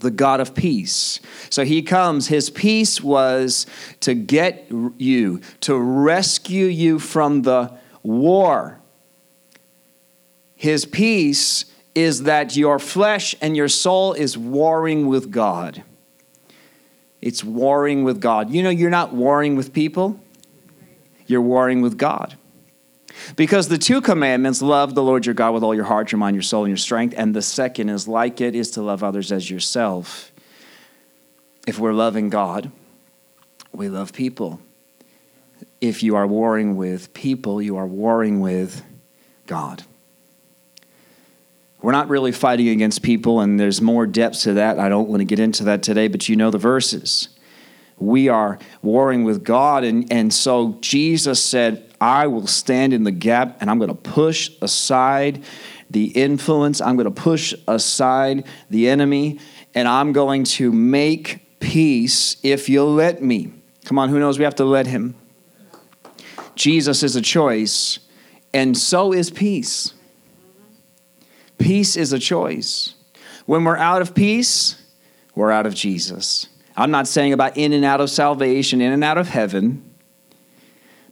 the 0.00 0.10
God 0.10 0.40
of 0.40 0.54
peace. 0.54 1.20
So 1.48 1.64
he 1.64 1.80
comes. 1.80 2.28
His 2.28 2.50
peace 2.50 3.00
was 3.00 3.66
to 4.00 4.12
get 4.12 4.70
you, 4.98 5.40
to 5.60 5.78
rescue 5.78 6.66
you 6.66 6.98
from 6.98 7.42
the 7.42 7.72
war. 8.06 8.80
His 10.54 10.86
peace 10.86 11.66
is 11.94 12.24
that 12.24 12.56
your 12.56 12.78
flesh 12.78 13.34
and 13.40 13.56
your 13.56 13.68
soul 13.68 14.12
is 14.12 14.38
warring 14.38 15.06
with 15.06 15.30
God. 15.30 15.82
It's 17.20 17.42
warring 17.42 18.04
with 18.04 18.20
God. 18.20 18.50
You 18.50 18.62
know, 18.62 18.70
you're 18.70 18.90
not 18.90 19.12
warring 19.12 19.56
with 19.56 19.72
people, 19.72 20.20
you're 21.26 21.42
warring 21.42 21.82
with 21.82 21.98
God. 21.98 22.36
Because 23.34 23.68
the 23.68 23.78
two 23.78 24.02
commandments 24.02 24.60
love 24.60 24.94
the 24.94 25.02
Lord 25.02 25.24
your 25.24 25.34
God 25.34 25.54
with 25.54 25.62
all 25.62 25.74
your 25.74 25.84
heart, 25.84 26.12
your 26.12 26.18
mind, 26.18 26.36
your 26.36 26.42
soul, 26.42 26.64
and 26.64 26.70
your 26.70 26.76
strength. 26.76 27.14
And 27.16 27.34
the 27.34 27.42
second 27.42 27.88
is 27.88 28.06
like 28.06 28.40
it 28.42 28.54
is 28.54 28.70
to 28.72 28.82
love 28.82 29.02
others 29.02 29.32
as 29.32 29.50
yourself. 29.50 30.30
If 31.66 31.78
we're 31.78 31.94
loving 31.94 32.28
God, 32.28 32.70
we 33.72 33.88
love 33.88 34.12
people 34.12 34.60
if 35.80 36.02
you 36.02 36.16
are 36.16 36.26
warring 36.26 36.76
with 36.76 37.12
people, 37.14 37.60
you 37.60 37.76
are 37.76 37.86
warring 37.86 38.40
with 38.40 38.82
God. 39.46 39.82
We're 41.82 41.92
not 41.92 42.08
really 42.08 42.32
fighting 42.32 42.68
against 42.68 43.02
people, 43.02 43.40
and 43.40 43.60
there's 43.60 43.80
more 43.80 44.06
depths 44.06 44.42
to 44.44 44.54
that. 44.54 44.78
I 44.78 44.88
don't 44.88 45.08
want 45.08 45.20
to 45.20 45.24
get 45.24 45.38
into 45.38 45.64
that 45.64 45.82
today, 45.82 46.08
but 46.08 46.28
you 46.28 46.36
know 46.36 46.50
the 46.50 46.58
verses. 46.58 47.28
We 47.98 48.28
are 48.28 48.58
warring 48.82 49.24
with 49.24 49.44
God, 49.44 49.84
and, 49.84 50.10
and 50.12 50.32
so 50.32 50.78
Jesus 50.80 51.42
said, 51.42 51.86
I 52.00 52.26
will 52.26 52.46
stand 52.46 52.92
in 52.92 53.04
the 53.04 53.10
gap 53.10 53.56
and 53.60 53.70
I'm 53.70 53.78
going 53.78 53.88
to 53.88 53.94
push 53.94 54.50
aside 54.60 55.42
the 55.88 56.06
influence, 56.08 56.80
I'm 56.80 56.96
going 56.96 57.04
to 57.04 57.10
push 57.22 57.54
aside 57.68 58.44
the 58.68 58.88
enemy, 58.88 59.38
and 59.74 59.86
I'm 59.86 60.12
going 60.12 60.44
to 60.44 60.72
make 60.72 61.60
peace 61.60 62.36
if 62.42 62.68
you'll 62.68 62.92
let 62.92 63.22
me. 63.22 63.52
Come 63.84 63.98
on, 63.98 64.08
who 64.08 64.18
knows 64.18 64.38
we 64.38 64.44
have 64.44 64.56
to 64.56 64.64
let 64.64 64.88
him? 64.88 65.14
Jesus 66.56 67.02
is 67.02 67.14
a 67.14 67.22
choice, 67.22 68.00
and 68.52 68.76
so 68.76 69.12
is 69.12 69.30
peace. 69.30 69.92
Peace 71.58 71.96
is 71.96 72.12
a 72.12 72.18
choice. 72.18 72.94
When 73.44 73.62
we're 73.62 73.76
out 73.76 74.02
of 74.02 74.14
peace, 74.14 74.82
we're 75.34 75.52
out 75.52 75.66
of 75.66 75.74
Jesus. 75.74 76.48
I'm 76.76 76.90
not 76.90 77.06
saying 77.06 77.32
about 77.32 77.56
in 77.56 77.72
and 77.72 77.84
out 77.84 78.00
of 78.00 78.10
salvation, 78.10 78.80
in 78.80 78.92
and 78.92 79.04
out 79.04 79.18
of 79.18 79.28
heaven, 79.28 79.94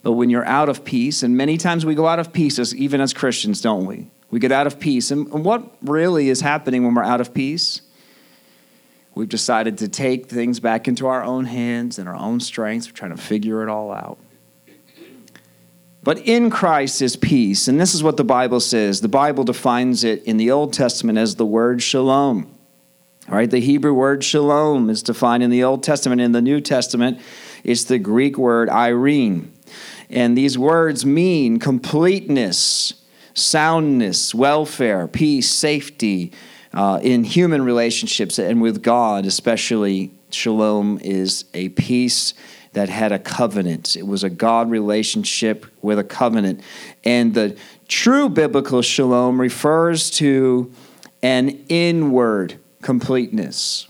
but 0.03 0.13
when 0.13 0.29
you're 0.29 0.45
out 0.45 0.69
of 0.69 0.83
peace, 0.83 1.23
and 1.23 1.37
many 1.37 1.57
times 1.57 1.85
we 1.85 1.95
go 1.95 2.05
out 2.05 2.19
of 2.19 2.33
peace, 2.33 2.59
as, 2.59 2.75
even 2.75 2.99
as 3.01 3.13
Christians, 3.13 3.61
don't 3.61 3.85
we? 3.85 4.11
We 4.29 4.39
get 4.39 4.51
out 4.51 4.67
of 4.67 4.79
peace. 4.79 5.11
And, 5.11 5.31
what 5.31 5.75
really 5.81 6.29
is 6.29 6.41
happening 6.41 6.83
when 6.83 6.93
we're 6.93 7.03
out 7.03 7.21
of 7.21 7.33
peace? 7.33 7.81
We've 9.15 9.29
decided 9.29 9.77
to 9.79 9.87
take 9.87 10.27
things 10.27 10.59
back 10.59 10.87
into 10.87 11.07
our 11.07 11.23
own 11.23 11.45
hands 11.45 11.97
and 11.97 12.09
our 12.09 12.15
own 12.15 12.39
strength. 12.39 12.87
We're 12.87 12.91
trying 12.91 13.15
to 13.15 13.21
figure 13.21 13.63
it 13.63 13.69
all 13.69 13.91
out. 13.91 14.19
But 16.05 16.19
in 16.19 16.51
Christ 16.51 17.01
is 17.01 17.15
peace. 17.15 17.67
And 17.67 17.81
this 17.81 17.95
is 17.95 18.03
what 18.03 18.15
the 18.15 18.23
Bible 18.23 18.59
says. 18.59 19.01
The 19.01 19.07
Bible 19.07 19.43
defines 19.43 20.03
it 20.03 20.23
in 20.25 20.37
the 20.37 20.51
Old 20.51 20.71
Testament 20.71 21.17
as 21.17 21.35
the 21.35 21.47
word 21.47 21.81
shalom. 21.81 22.55
All 23.27 23.35
right, 23.35 23.49
the 23.49 23.59
Hebrew 23.59 23.91
word 23.91 24.23
shalom 24.23 24.91
is 24.91 25.01
defined 25.01 25.41
in 25.41 25.49
the 25.49 25.63
Old 25.63 25.81
Testament. 25.81 26.21
In 26.21 26.31
the 26.31 26.43
New 26.43 26.61
Testament, 26.61 27.19
it's 27.63 27.85
the 27.85 27.97
Greek 27.97 28.37
word 28.37 28.69
eirene. 28.69 29.47
And 30.11 30.37
these 30.37 30.59
words 30.59 31.07
mean 31.07 31.57
completeness, 31.57 32.93
soundness, 33.33 34.35
welfare, 34.35 35.07
peace, 35.07 35.49
safety 35.49 36.33
uh, 36.71 36.99
in 37.01 37.23
human 37.23 37.63
relationships 37.63 38.37
and 38.37 38.61
with 38.61 38.83
God, 38.83 39.25
especially. 39.25 40.11
Shalom 40.29 40.99
is 41.01 41.45
a 41.53 41.69
peace 41.69 42.33
that 42.75 42.89
had 42.89 43.13
a 43.13 43.19
covenant. 43.19 43.95
It 43.95 44.05
was 44.05 44.25
a 44.25 44.29
God 44.29 44.69
relationship 44.69 45.65
with 45.81 45.97
a 45.97 46.03
covenant. 46.03 46.59
And 47.05 47.33
the 47.33 47.57
true 47.87 48.27
biblical 48.27 48.81
shalom 48.81 49.39
refers 49.39 50.11
to 50.11 50.73
an 51.23 51.63
inward 51.69 52.59
completeness. 52.81 53.87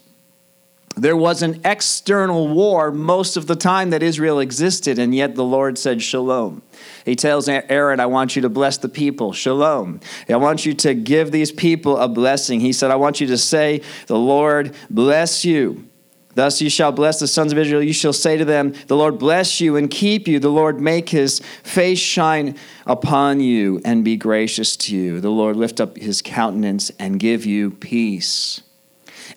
There 0.95 1.17
was 1.17 1.41
an 1.41 1.61
external 1.65 2.47
war 2.47 2.91
most 2.91 3.37
of 3.37 3.47
the 3.47 3.55
time 3.55 3.89
that 3.89 4.03
Israel 4.03 4.39
existed, 4.39 4.99
and 4.99 5.15
yet 5.15 5.33
the 5.33 5.43
Lord 5.43 5.79
said, 5.79 6.03
Shalom. 6.03 6.61
He 7.05 7.15
tells 7.15 7.49
Aaron, 7.49 7.99
I 7.99 8.05
want 8.05 8.35
you 8.35 8.43
to 8.43 8.49
bless 8.49 8.77
the 8.77 8.87
people. 8.87 9.33
Shalom. 9.33 9.99
I 10.29 10.35
want 10.35 10.63
you 10.63 10.75
to 10.75 10.93
give 10.93 11.31
these 11.31 11.51
people 11.51 11.97
a 11.97 12.07
blessing. 12.07 12.59
He 12.59 12.71
said, 12.71 12.91
I 12.91 12.95
want 12.97 13.19
you 13.19 13.27
to 13.27 13.37
say, 13.37 13.81
The 14.05 14.17
Lord 14.17 14.75
bless 14.91 15.43
you 15.43 15.89
Thus 16.35 16.61
you 16.61 16.69
shall 16.69 16.91
bless 16.91 17.19
the 17.19 17.27
sons 17.27 17.53
of 17.53 17.57
Israel. 17.57 17.81
You 17.81 17.93
shall 17.93 18.13
say 18.13 18.37
to 18.37 18.45
them, 18.45 18.73
The 18.87 18.97
Lord 18.97 19.17
bless 19.17 19.61
you 19.61 19.77
and 19.77 19.89
keep 19.89 20.27
you. 20.27 20.39
The 20.39 20.49
Lord 20.49 20.81
make 20.81 21.09
his 21.09 21.39
face 21.63 21.97
shine 21.97 22.57
upon 22.85 23.39
you 23.39 23.81
and 23.85 24.03
be 24.03 24.17
gracious 24.17 24.75
to 24.77 24.95
you. 24.95 25.21
The 25.21 25.29
Lord 25.29 25.55
lift 25.55 25.79
up 25.79 25.97
his 25.97 26.21
countenance 26.21 26.91
and 26.99 27.19
give 27.19 27.45
you 27.45 27.71
peace. 27.71 28.61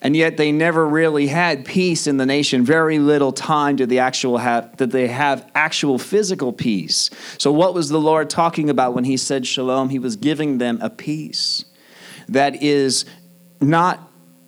And 0.01 0.15
yet 0.15 0.37
they 0.37 0.51
never 0.51 0.87
really 0.87 1.27
had 1.27 1.65
peace 1.65 2.05
in 2.05 2.17
the 2.17 2.25
nation. 2.25 2.63
Very 2.63 2.99
little 2.99 3.31
time 3.31 3.77
did 3.77 3.89
they 3.89 3.97
actual 3.97 4.37
have 4.37 4.75
did 4.77 4.91
they 4.91 5.07
have 5.07 5.49
actual 5.55 5.97
physical 5.97 6.53
peace. 6.53 7.09
So 7.37 7.51
what 7.51 7.73
was 7.73 7.89
the 7.89 7.99
Lord 7.99 8.29
talking 8.29 8.69
about 8.69 8.93
when 8.93 9.05
he 9.05 9.17
said 9.17 9.47
shalom? 9.47 9.89
He 9.89 9.99
was 9.99 10.15
giving 10.15 10.57
them 10.57 10.79
a 10.81 10.89
peace 10.89 11.65
that 12.27 12.61
is 12.61 13.05
not 13.59 13.99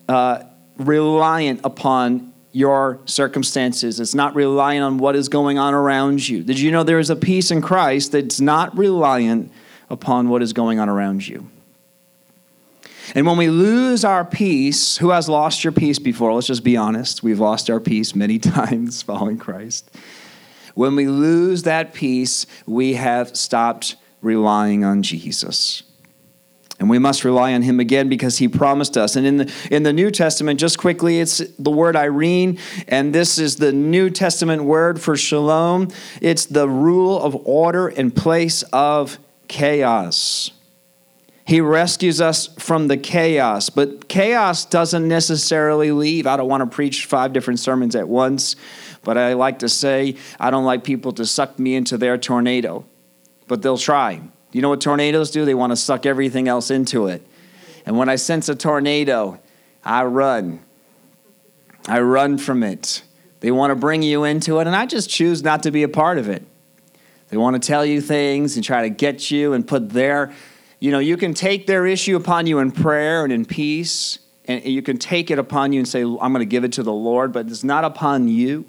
uh, 0.07 0.43
reliant 0.77 1.61
upon 1.63 2.30
your 2.51 2.99
circumstances. 3.05 3.99
It's 3.99 4.15
not 4.15 4.35
reliant 4.35 4.83
on 4.83 4.97
what 4.97 5.15
is 5.15 5.29
going 5.29 5.57
on 5.57 5.73
around 5.73 6.27
you. 6.27 6.43
Did 6.43 6.59
you 6.59 6.71
know 6.71 6.83
there 6.83 6.99
is 6.99 7.09
a 7.09 7.15
peace 7.15 7.51
in 7.51 7.61
Christ 7.61 8.11
that's 8.11 8.41
not 8.41 8.77
reliant 8.77 9.51
upon 9.89 10.29
what 10.29 10.41
is 10.41 10.53
going 10.53 10.79
on 10.79 10.89
around 10.89 11.27
you? 11.27 11.47
And 13.13 13.25
when 13.25 13.37
we 13.37 13.49
lose 13.49 14.05
our 14.05 14.23
peace, 14.23 14.97
who 14.97 15.09
has 15.09 15.27
lost 15.27 15.63
your 15.63 15.73
peace 15.73 15.99
before? 15.99 16.33
Let's 16.33 16.47
just 16.47 16.63
be 16.63 16.77
honest. 16.77 17.23
We've 17.23 17.39
lost 17.39 17.69
our 17.69 17.79
peace 17.79 18.15
many 18.15 18.39
times 18.39 19.01
following 19.01 19.37
Christ. 19.37 19.89
When 20.75 20.95
we 20.95 21.07
lose 21.07 21.63
that 21.63 21.93
peace, 21.93 22.45
we 22.65 22.93
have 22.93 23.35
stopped 23.35 23.97
relying 24.21 24.85
on 24.85 25.03
Jesus. 25.03 25.83
And 26.81 26.89
we 26.89 26.97
must 26.97 27.23
rely 27.23 27.53
on 27.53 27.61
him 27.61 27.79
again 27.79 28.09
because 28.09 28.39
he 28.39 28.47
promised 28.47 28.97
us. 28.97 29.15
And 29.15 29.27
in 29.27 29.37
the, 29.37 29.53
in 29.69 29.83
the 29.83 29.93
New 29.93 30.09
Testament, 30.09 30.59
just 30.59 30.79
quickly, 30.79 31.19
it's 31.19 31.37
the 31.59 31.69
word 31.69 31.93
Eirene, 31.93 32.59
and 32.87 33.13
this 33.13 33.37
is 33.37 33.57
the 33.57 33.71
New 33.71 34.09
Testament 34.09 34.63
word 34.63 34.99
for 34.99 35.15
shalom. 35.15 35.89
It's 36.21 36.47
the 36.47 36.67
rule 36.67 37.21
of 37.21 37.35
order 37.45 37.87
in 37.87 38.09
place 38.09 38.63
of 38.73 39.19
chaos. 39.47 40.49
He 41.45 41.61
rescues 41.61 42.19
us 42.19 42.47
from 42.57 42.87
the 42.87 42.97
chaos, 42.97 43.69
but 43.69 44.09
chaos 44.09 44.65
doesn't 44.65 45.07
necessarily 45.07 45.91
leave. 45.91 46.25
I 46.25 46.35
don't 46.35 46.49
want 46.49 46.61
to 46.61 46.75
preach 46.75 47.05
five 47.05 47.31
different 47.31 47.59
sermons 47.59 47.95
at 47.95 48.09
once, 48.09 48.55
but 49.03 49.19
I 49.19 49.33
like 49.33 49.59
to 49.59 49.69
say 49.69 50.15
I 50.39 50.49
don't 50.49 50.65
like 50.65 50.83
people 50.83 51.11
to 51.11 51.27
suck 51.27 51.59
me 51.59 51.75
into 51.75 51.99
their 51.99 52.17
tornado, 52.17 52.85
but 53.47 53.61
they'll 53.61 53.77
try. 53.77 54.21
You 54.51 54.61
know 54.61 54.69
what 54.69 54.81
tornadoes 54.81 55.31
do? 55.31 55.45
They 55.45 55.53
want 55.53 55.71
to 55.71 55.77
suck 55.77 56.05
everything 56.05 56.47
else 56.47 56.71
into 56.71 57.07
it. 57.07 57.25
And 57.85 57.97
when 57.97 58.09
I 58.09 58.15
sense 58.15 58.49
a 58.49 58.55
tornado, 58.55 59.39
I 59.83 60.03
run. 60.03 60.61
I 61.87 62.01
run 62.01 62.37
from 62.37 62.63
it. 62.63 63.03
They 63.39 63.51
want 63.51 63.71
to 63.71 63.75
bring 63.75 64.03
you 64.03 64.23
into 64.23 64.59
it, 64.59 64.67
and 64.67 64.75
I 64.75 64.85
just 64.85 65.09
choose 65.09 65.41
not 65.41 65.63
to 65.63 65.71
be 65.71 65.83
a 65.83 65.89
part 65.89 66.19
of 66.19 66.29
it. 66.29 66.45
They 67.29 67.37
want 67.37 67.61
to 67.61 67.65
tell 67.65 67.85
you 67.85 68.01
things 68.01 68.55
and 68.55 68.63
try 68.63 68.83
to 68.83 68.89
get 68.89 69.31
you 69.31 69.53
and 69.53 69.67
put 69.67 69.89
their, 69.89 70.31
you 70.79 70.91
know, 70.91 70.99
you 70.99 71.17
can 71.17 71.33
take 71.33 71.65
their 71.65 71.87
issue 71.87 72.15
upon 72.15 72.45
you 72.45 72.59
in 72.59 72.71
prayer 72.71 73.23
and 73.23 73.33
in 73.33 73.45
peace, 73.45 74.19
and 74.45 74.63
you 74.65 74.81
can 74.81 74.97
take 74.97 75.31
it 75.31 75.39
upon 75.39 75.73
you 75.73 75.79
and 75.79 75.87
say, 75.87 76.01
I'm 76.01 76.33
going 76.33 76.39
to 76.39 76.45
give 76.45 76.63
it 76.63 76.73
to 76.73 76.83
the 76.83 76.93
Lord, 76.93 77.31
but 77.31 77.47
it's 77.47 77.63
not 77.63 77.83
upon 77.83 78.27
you. 78.27 78.65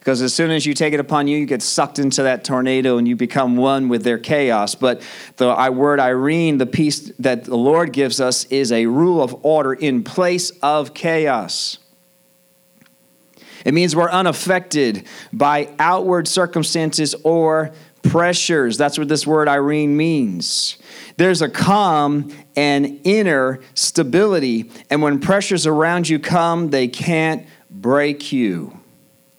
Because 0.00 0.22
as 0.22 0.32
soon 0.32 0.50
as 0.50 0.64
you 0.64 0.72
take 0.72 0.94
it 0.94 1.00
upon 1.00 1.28
you, 1.28 1.36
you 1.36 1.44
get 1.44 1.60
sucked 1.60 1.98
into 1.98 2.22
that 2.22 2.42
tornado 2.42 2.96
and 2.96 3.06
you 3.06 3.16
become 3.16 3.58
one 3.58 3.90
with 3.90 4.02
their 4.02 4.18
chaos. 4.18 4.74
But 4.74 5.02
the 5.36 5.48
word 5.70 6.00
Eirene, 6.00 6.58
the 6.58 6.64
peace 6.64 7.12
that 7.18 7.44
the 7.44 7.56
Lord 7.56 7.92
gives 7.92 8.18
us, 8.18 8.44
is 8.46 8.72
a 8.72 8.86
rule 8.86 9.22
of 9.22 9.44
order 9.44 9.74
in 9.74 10.02
place 10.02 10.52
of 10.62 10.94
chaos. 10.94 11.78
It 13.62 13.74
means 13.74 13.94
we're 13.94 14.10
unaffected 14.10 15.06
by 15.34 15.68
outward 15.78 16.26
circumstances 16.26 17.14
or 17.22 17.72
pressures. 18.02 18.78
That's 18.78 18.96
what 18.96 19.08
this 19.08 19.26
word 19.26 19.48
Eirene 19.48 19.90
means. 19.90 20.78
There's 21.18 21.42
a 21.42 21.48
calm 21.50 22.32
and 22.56 23.02
inner 23.04 23.60
stability. 23.74 24.70
And 24.88 25.02
when 25.02 25.20
pressures 25.20 25.66
around 25.66 26.08
you 26.08 26.18
come, 26.18 26.70
they 26.70 26.88
can't 26.88 27.46
break 27.68 28.32
you. 28.32 28.79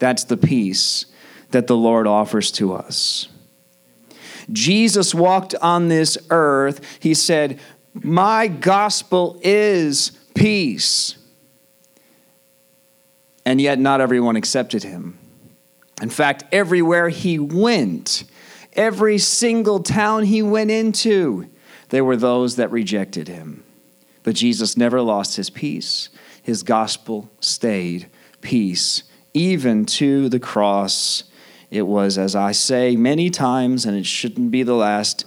That's 0.01 0.23
the 0.23 0.35
peace 0.35 1.05
that 1.51 1.67
the 1.67 1.77
Lord 1.77 2.07
offers 2.07 2.51
to 2.53 2.73
us. 2.73 3.27
Jesus 4.51 5.13
walked 5.13 5.53
on 5.61 5.89
this 5.89 6.17
earth. 6.31 6.81
He 6.99 7.13
said, 7.13 7.59
My 7.93 8.47
gospel 8.47 9.39
is 9.43 10.09
peace. 10.33 11.17
And 13.45 13.61
yet, 13.61 13.77
not 13.77 14.01
everyone 14.01 14.35
accepted 14.35 14.81
him. 14.81 15.19
In 16.01 16.09
fact, 16.09 16.45
everywhere 16.51 17.09
he 17.09 17.37
went, 17.37 18.23
every 18.73 19.19
single 19.19 19.83
town 19.83 20.23
he 20.23 20.41
went 20.41 20.71
into, 20.71 21.47
there 21.89 22.03
were 22.03 22.17
those 22.17 22.55
that 22.55 22.71
rejected 22.71 23.27
him. 23.27 23.63
But 24.23 24.33
Jesus 24.33 24.75
never 24.75 24.99
lost 24.99 25.35
his 25.35 25.51
peace. 25.51 26.09
His 26.41 26.63
gospel 26.63 27.29
stayed 27.39 28.09
peace 28.41 29.03
even 29.33 29.85
to 29.85 30.29
the 30.29 30.39
cross. 30.39 31.23
It 31.69 31.83
was, 31.83 32.17
as 32.17 32.35
I 32.35 32.51
say 32.51 32.95
many 32.95 33.29
times, 33.29 33.85
and 33.85 33.97
it 33.97 34.05
shouldn't 34.05 34.51
be 34.51 34.63
the 34.63 34.73
last. 34.73 35.25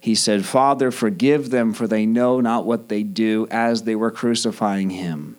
He 0.00 0.14
said, 0.14 0.44
Father, 0.44 0.90
forgive 0.90 1.50
them, 1.50 1.72
for 1.72 1.86
they 1.86 2.06
know 2.06 2.40
not 2.40 2.64
what 2.64 2.88
they 2.88 3.02
do, 3.02 3.46
as 3.50 3.82
they 3.82 3.94
were 3.94 4.10
crucifying 4.10 4.90
him. 4.90 5.36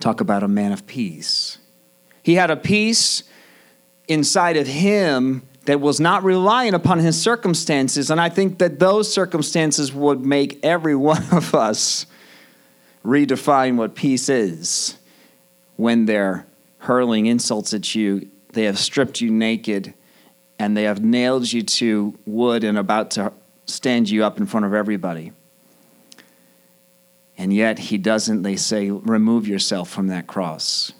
Talk 0.00 0.20
about 0.20 0.42
a 0.42 0.48
man 0.48 0.72
of 0.72 0.86
peace. 0.86 1.58
He 2.22 2.34
had 2.34 2.50
a 2.50 2.56
peace 2.56 3.22
inside 4.06 4.56
of 4.56 4.66
him 4.66 5.42
that 5.64 5.80
was 5.80 6.00
not 6.00 6.24
reliant 6.24 6.74
upon 6.74 6.98
his 6.98 7.20
circumstances. 7.20 8.10
And 8.10 8.20
I 8.20 8.28
think 8.28 8.58
that 8.58 8.78
those 8.78 9.12
circumstances 9.12 9.92
would 9.92 10.24
make 10.24 10.58
every 10.64 10.94
one 11.12 11.24
of 11.32 11.54
us 11.54 12.06
redefine 13.04 13.76
what 13.76 13.94
peace 13.94 14.28
is 14.28 14.98
when 15.82 16.06
they're 16.06 16.46
hurling 16.78 17.26
insults 17.26 17.74
at 17.74 17.92
you, 17.92 18.30
they 18.52 18.64
have 18.64 18.78
stripped 18.78 19.20
you 19.20 19.28
naked 19.28 19.92
and 20.56 20.76
they 20.76 20.84
have 20.84 21.02
nailed 21.02 21.52
you 21.52 21.60
to 21.60 22.16
wood 22.24 22.62
and 22.62 22.78
about 22.78 23.10
to 23.10 23.32
stand 23.66 24.08
you 24.08 24.24
up 24.24 24.38
in 24.38 24.46
front 24.46 24.64
of 24.64 24.72
everybody. 24.72 25.32
And 27.36 27.52
yet 27.52 27.80
he 27.80 27.98
doesn't, 27.98 28.42
they 28.42 28.54
say, 28.54 28.90
remove 28.90 29.48
yourself 29.48 29.90
from 29.90 30.06
that 30.06 30.28
cross. 30.28 30.92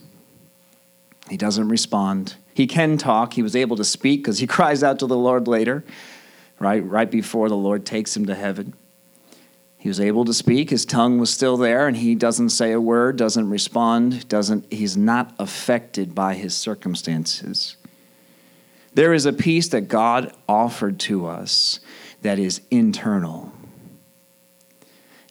He 1.31 1.37
doesn't 1.37 1.69
respond. 1.69 2.35
He 2.53 2.67
can 2.67 2.99
talk. 2.99 3.35
He 3.35 3.43
was 3.43 3.55
able 3.55 3.77
to 3.77 3.85
speak 3.85 4.23
because 4.23 4.39
he 4.41 4.47
cries 4.49 4.83
out 4.83 4.99
to 4.99 5.07
the 5.07 5.17
Lord 5.17 5.47
later, 5.47 5.85
right? 6.59 6.85
Right 6.85 7.11
before 7.11 7.49
the 7.49 7.57
Lord 7.57 7.87
takes 7.87 8.17
him 8.17 8.27
to 8.27 8.35
heaven. 8.35 8.75
He 9.83 9.89
was 9.89 9.99
able 9.99 10.25
to 10.27 10.33
speak, 10.33 10.71
his 10.71 10.85
tongue 10.85 11.19
was 11.19 11.29
still 11.31 11.57
there, 11.57 11.89
and 11.89 11.97
he 11.97 12.15
doesn't 12.15 12.51
say 12.51 12.71
a 12.71 12.81
word, 12.81 13.17
doesn't 13.17 13.51
respond, 13.51 14.29
doesn't 14.29 14.73
he's 14.73 14.97
not 14.97 15.35
affected 15.41 16.15
by 16.15 16.35
his 16.35 16.55
circumstances. 16.55 17.77
There 18.95 19.13
is 19.13 19.27
a 19.27 19.33
peace 19.33 19.67
that 19.71 19.89
God 19.89 20.33
offered 20.49 21.01
to 21.01 21.27
us 21.27 21.81
that 22.21 22.39
is 22.39 22.61
internal. 22.71 23.53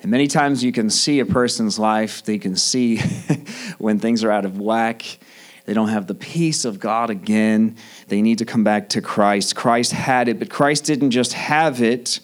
And 0.02 0.12
many 0.12 0.28
times 0.28 0.66
you 0.66 0.74
can 0.74 0.90
see 0.90 1.22
a 1.22 1.26
person's 1.26 1.80
life, 1.80 2.22
they 2.22 2.38
can 2.38 2.58
see 2.58 2.98
when 3.78 4.00
things 4.00 4.22
are 4.22 4.32
out 4.32 4.44
of 4.44 4.60
whack. 4.60 5.18
They 5.64 5.74
don't 5.74 5.88
have 5.88 6.08
the 6.08 6.16
peace 6.16 6.66
of 6.66 6.78
God 6.78 7.10
again. 7.10 7.78
They 8.10 8.22
need 8.22 8.40
to 8.40 8.46
come 8.46 8.66
back 8.66 8.90
to 8.90 9.02
Christ. 9.02 9.56
Christ 9.56 9.94
had 9.94 10.28
it, 10.28 10.40
but 10.40 10.50
Christ 10.50 10.84
didn't 10.84 11.12
just 11.12 11.32
have 11.32 11.82
it 11.82 12.20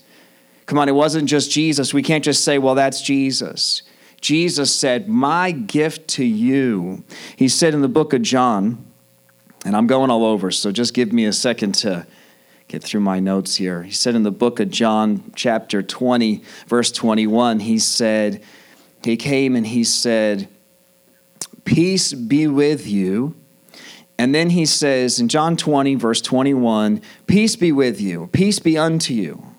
Come 0.68 0.78
on, 0.78 0.90
it 0.90 0.96
wasn't 0.96 1.30
just 1.30 1.50
Jesus. 1.50 1.94
We 1.94 2.04
can't 2.04 2.24
just 2.24 2.44
say, 2.44 2.60
well, 2.60 2.76
that's 2.76 3.02
Jesus. 3.02 3.82
Jesus 4.22 4.74
said, 4.76 5.08
My 5.08 5.52
gift 5.52 6.08
to 6.10 6.26
you. 6.26 7.04
He 7.36 7.48
said 7.48 7.74
in 7.74 7.82
the 7.82 7.88
book 7.88 8.14
of 8.14 8.22
John, 8.22 8.86
and 9.66 9.76
I'm 9.76 9.88
going 9.88 10.12
all 10.12 10.26
over, 10.26 10.52
so 10.52 10.72
just 10.72 10.94
give 10.94 11.14
me 11.14 11.26
a 11.26 11.34
second 11.34 11.74
to 11.76 12.06
get 12.68 12.84
through 12.84 13.00
my 13.00 13.20
notes 13.20 13.56
here. 13.56 13.84
He 13.84 13.92
said 13.92 14.14
in 14.14 14.24
the 14.24 14.32
book 14.32 14.60
of 14.60 14.70
John, 14.70 15.32
chapter 15.36 15.82
20, 15.82 16.44
verse 16.68 16.92
21, 16.92 17.62
he 17.62 17.80
said, 17.80 18.44
He 19.04 19.16
came 19.16 19.56
and 19.56 19.66
he 19.66 19.84
said, 19.84 20.50
Peace 21.64 22.14
be 22.14 22.48
with 22.48 22.88
you. 22.88 23.36
And 24.18 24.34
then 24.34 24.50
he 24.50 24.66
says 24.66 25.20
in 25.20 25.28
John 25.30 25.56
20, 25.56 25.96
verse 25.96 26.22
21, 26.22 27.02
Peace 27.26 27.56
be 27.56 27.72
with 27.72 28.02
you, 28.02 28.28
peace 28.34 28.60
be 28.60 28.78
unto 28.78 29.14
you. 29.14 29.57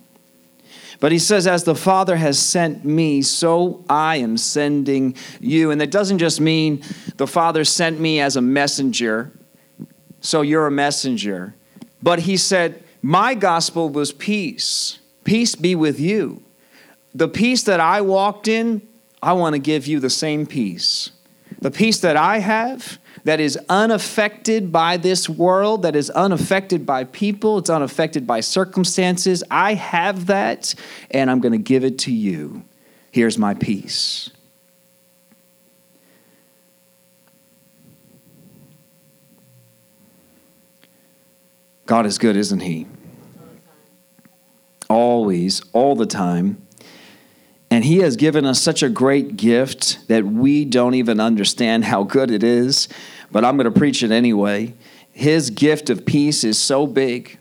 But 1.01 1.13
he 1.13 1.19
says, 1.19 1.47
As 1.47 1.65
the 1.65 1.75
Father 1.75 2.17
has 2.17 2.39
sent 2.39 2.85
me, 2.85 3.23
so 3.23 3.85
I 3.89 4.17
am 4.17 4.37
sending 4.37 5.15
you. 5.41 5.71
And 5.71 5.81
that 5.81 5.91
doesn't 5.91 6.19
just 6.19 6.41
mean 6.41 6.83
the 7.17 7.27
Father 7.27 7.65
sent 7.65 8.01
me 8.01 8.21
as 8.21 8.37
a 8.37 8.41
messenger, 8.41 9.31
so 10.21 10.43
you're 10.43 10.67
a 10.67 10.71
messenger. 10.73 11.55
But 12.03 12.21
he 12.21 12.37
said, 12.37 12.83
My 13.03 13.35
gospel 13.35 13.89
was 13.89 14.13
peace. 14.13 14.99
Peace 15.25 15.55
be 15.55 15.75
with 15.75 16.01
you. 16.01 16.43
The 17.15 17.29
peace 17.29 17.63
that 17.65 17.81
I 17.81 18.01
walked 18.01 18.49
in, 18.49 18.87
I 19.23 19.33
want 19.33 19.55
to 19.55 19.59
give 19.59 19.87
you 19.87 20.01
the 20.01 20.11
same 20.11 20.47
peace. 20.47 21.11
the 21.61 21.71
peace 21.71 22.01
that 22.01 22.17
I 22.17 22.39
have, 22.39 22.99
that 23.29 23.41
is 23.41 23.59
unaffected 23.69 24.73
by 24.73 24.97
this 24.97 25.29
world, 25.29 25.83
that 25.83 25.95
is 25.95 26.09
unaffected 26.09 26.87
by 26.87 27.05
people, 27.05 27.59
it's 27.59 27.69
unaffected 27.69 28.27
by 28.27 28.41
circumstances. 28.41 29.45
I 29.51 29.75
have 29.75 30.29
that, 30.29 30.75
and 31.11 31.31
I'm 31.31 31.38
going 31.41 31.53
to 31.53 31.59
give 31.59 31.85
it 31.85 31.99
to 31.99 32.11
you. 32.11 32.64
Here's 33.11 33.37
my 33.37 33.53
peace. 33.53 34.31
God 41.85 42.07
is 42.07 42.17
good, 42.17 42.35
isn't 42.35 42.61
He? 42.61 42.87
Always, 44.88 45.61
all 45.75 45.95
the 45.97 46.07
time. 46.07 46.67
And 47.79 47.85
He 47.85 47.99
has 47.99 48.17
given 48.17 48.45
us 48.45 48.61
such 48.61 48.83
a 48.83 48.88
great 48.88 49.37
gift 49.37 50.09
that 50.09 50.25
we 50.25 50.64
don't 50.64 50.95
even 50.95 51.21
understand 51.21 51.85
how 51.85 52.03
good 52.03 52.29
it 52.33 52.43
is, 52.43 52.88
but 53.31 53.45
I'm 53.45 53.57
going 53.57 53.73
to 53.73 53.79
preach 53.79 54.03
it 54.03 54.11
anyway. 54.11 54.75
His 55.12 55.51
gift 55.51 55.88
of 55.88 56.05
peace 56.05 56.43
is 56.43 56.59
so 56.59 56.88
big. 56.88 57.38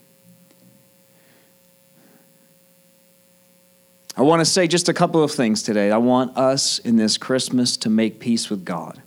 I 4.16 4.22
want 4.22 4.38
to 4.38 4.44
say 4.44 4.68
just 4.68 4.88
a 4.88 4.94
couple 4.94 5.24
of 5.24 5.32
things 5.32 5.64
today. 5.64 5.90
I 5.90 5.96
want 5.96 6.36
us 6.36 6.78
in 6.78 6.94
this 6.94 7.18
Christmas 7.18 7.76
to 7.78 7.90
make 7.90 8.20
peace 8.20 8.48
with 8.48 8.64
God. 8.64 9.02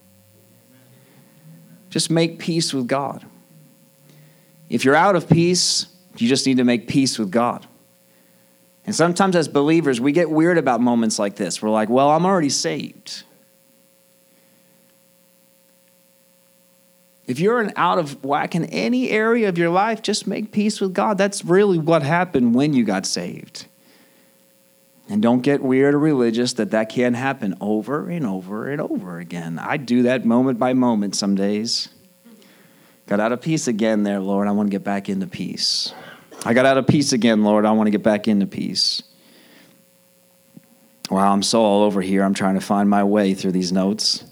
Just 1.89 2.11
make 2.11 2.39
peace 2.39 2.73
with 2.73 2.87
God. 2.87 3.25
If 4.67 4.83
you're 4.83 4.95
out 4.95 5.15
of 5.15 5.29
peace, 5.29 5.85
you 6.17 6.27
just 6.27 6.45
need 6.45 6.57
to 6.57 6.65
make 6.65 6.89
peace 6.89 7.17
with 7.17 7.31
God. 7.31 7.67
And 8.85 8.95
sometimes 8.95 9.35
as 9.35 9.47
believers, 9.47 10.01
we 10.01 10.11
get 10.11 10.29
weird 10.29 10.57
about 10.57 10.81
moments 10.81 11.19
like 11.19 11.35
this. 11.35 11.61
We're 11.61 11.69
like, 11.69 11.89
well, 11.89 12.09
I'm 12.09 12.25
already 12.25 12.49
saved. 12.49 13.23
If 17.27 17.39
you're 17.39 17.61
an 17.61 17.71
out 17.75 17.99
of 17.99 18.23
whack 18.25 18.55
in 18.55 18.65
any 18.65 19.09
area 19.09 19.47
of 19.47 19.57
your 19.57 19.69
life, 19.69 20.01
just 20.01 20.27
make 20.27 20.51
peace 20.51 20.81
with 20.81 20.93
God. 20.93 21.17
That's 21.17 21.45
really 21.45 21.77
what 21.77 22.03
happened 22.03 22.55
when 22.55 22.73
you 22.73 22.83
got 22.83 23.05
saved. 23.05 23.67
And 25.07 25.21
don't 25.21 25.41
get 25.41 25.61
weird 25.61 25.93
or 25.93 25.99
religious 25.99 26.53
that 26.53 26.71
that 26.71 26.89
can 26.89 27.13
happen 27.13 27.55
over 27.61 28.09
and 28.09 28.25
over 28.25 28.69
and 28.69 28.81
over 28.81 29.19
again. 29.19 29.59
I 29.59 29.77
do 29.77 30.03
that 30.03 30.25
moment 30.25 30.57
by 30.57 30.73
moment 30.73 31.15
some 31.15 31.35
days. 31.35 31.89
Got 33.07 33.19
out 33.19 33.31
of 33.31 33.41
peace 33.41 33.67
again 33.67 34.03
there, 34.03 34.19
Lord. 34.19 34.47
I 34.47 34.51
want 34.51 34.67
to 34.67 34.71
get 34.71 34.83
back 34.83 35.09
into 35.09 35.27
peace. 35.27 35.93
I 36.43 36.53
got 36.53 36.65
out 36.65 36.77
of 36.77 36.87
peace 36.87 37.13
again, 37.13 37.43
Lord. 37.43 37.65
I 37.65 37.71
want 37.71 37.87
to 37.87 37.91
get 37.91 38.01
back 38.01 38.27
into 38.27 38.47
peace. 38.47 39.03
Wow, 41.11 41.33
I'm 41.33 41.43
so 41.43 41.61
all 41.61 41.83
over 41.83 42.01
here. 42.01 42.23
I'm 42.23 42.33
trying 42.33 42.55
to 42.55 42.61
find 42.61 42.89
my 42.89 43.03
way 43.03 43.33
through 43.33 43.51
these 43.51 43.71
notes. 43.71 44.23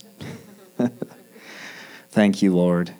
Thank 2.09 2.41
you, 2.41 2.55
Lord. 2.55 2.91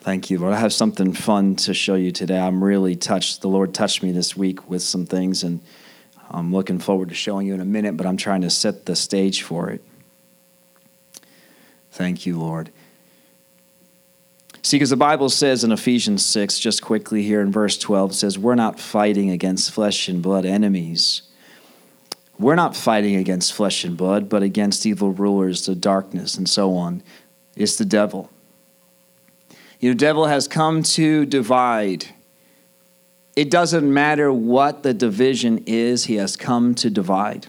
Thank 0.00 0.30
you, 0.30 0.38
Lord. 0.38 0.52
I 0.52 0.58
have 0.58 0.72
something 0.72 1.12
fun 1.12 1.56
to 1.56 1.74
show 1.74 1.94
you 1.94 2.12
today. 2.12 2.38
I'm 2.38 2.62
really 2.62 2.96
touched. 2.96 3.40
The 3.40 3.48
Lord 3.48 3.72
touched 3.72 4.02
me 4.02 4.12
this 4.12 4.36
week 4.36 4.68
with 4.68 4.82
some 4.82 5.06
things, 5.06 5.42
and 5.42 5.60
I'm 6.30 6.52
looking 6.52 6.78
forward 6.78 7.08
to 7.08 7.14
showing 7.14 7.46
you 7.46 7.54
in 7.54 7.60
a 7.60 7.64
minute, 7.64 7.96
but 7.96 8.06
I'm 8.06 8.16
trying 8.16 8.42
to 8.42 8.50
set 8.50 8.86
the 8.86 8.94
stage 8.94 9.42
for 9.42 9.70
it. 9.70 9.82
Thank 11.90 12.26
you, 12.26 12.38
Lord. 12.38 12.70
See, 14.62 14.76
because 14.76 14.90
the 14.90 14.96
Bible 14.96 15.28
says 15.28 15.64
in 15.64 15.72
Ephesians 15.72 16.24
6, 16.24 16.60
just 16.60 16.82
quickly 16.82 17.22
here 17.24 17.40
in 17.40 17.50
verse 17.50 17.76
12, 17.76 18.14
says, 18.14 18.38
We're 18.38 18.54
not 18.54 18.78
fighting 18.78 19.30
against 19.30 19.72
flesh 19.72 20.08
and 20.08 20.22
blood 20.22 20.46
enemies. 20.46 21.22
We're 22.38 22.54
not 22.54 22.76
fighting 22.76 23.16
against 23.16 23.52
flesh 23.52 23.84
and 23.84 23.96
blood, 23.96 24.28
but 24.28 24.42
against 24.42 24.86
evil 24.86 25.12
rulers, 25.12 25.66
the 25.66 25.74
darkness, 25.74 26.36
and 26.36 26.48
so 26.48 26.74
on. 26.74 27.02
It's 27.56 27.76
the 27.76 27.84
devil. 27.84 28.30
You 29.80 29.90
know, 29.90 29.96
devil 29.96 30.26
has 30.26 30.46
come 30.46 30.84
to 30.84 31.26
divide. 31.26 32.06
It 33.34 33.50
doesn't 33.50 33.92
matter 33.92 34.32
what 34.32 34.84
the 34.84 34.94
division 34.94 35.64
is, 35.66 36.04
he 36.04 36.16
has 36.16 36.36
come 36.36 36.76
to 36.76 36.88
divide. 36.88 37.48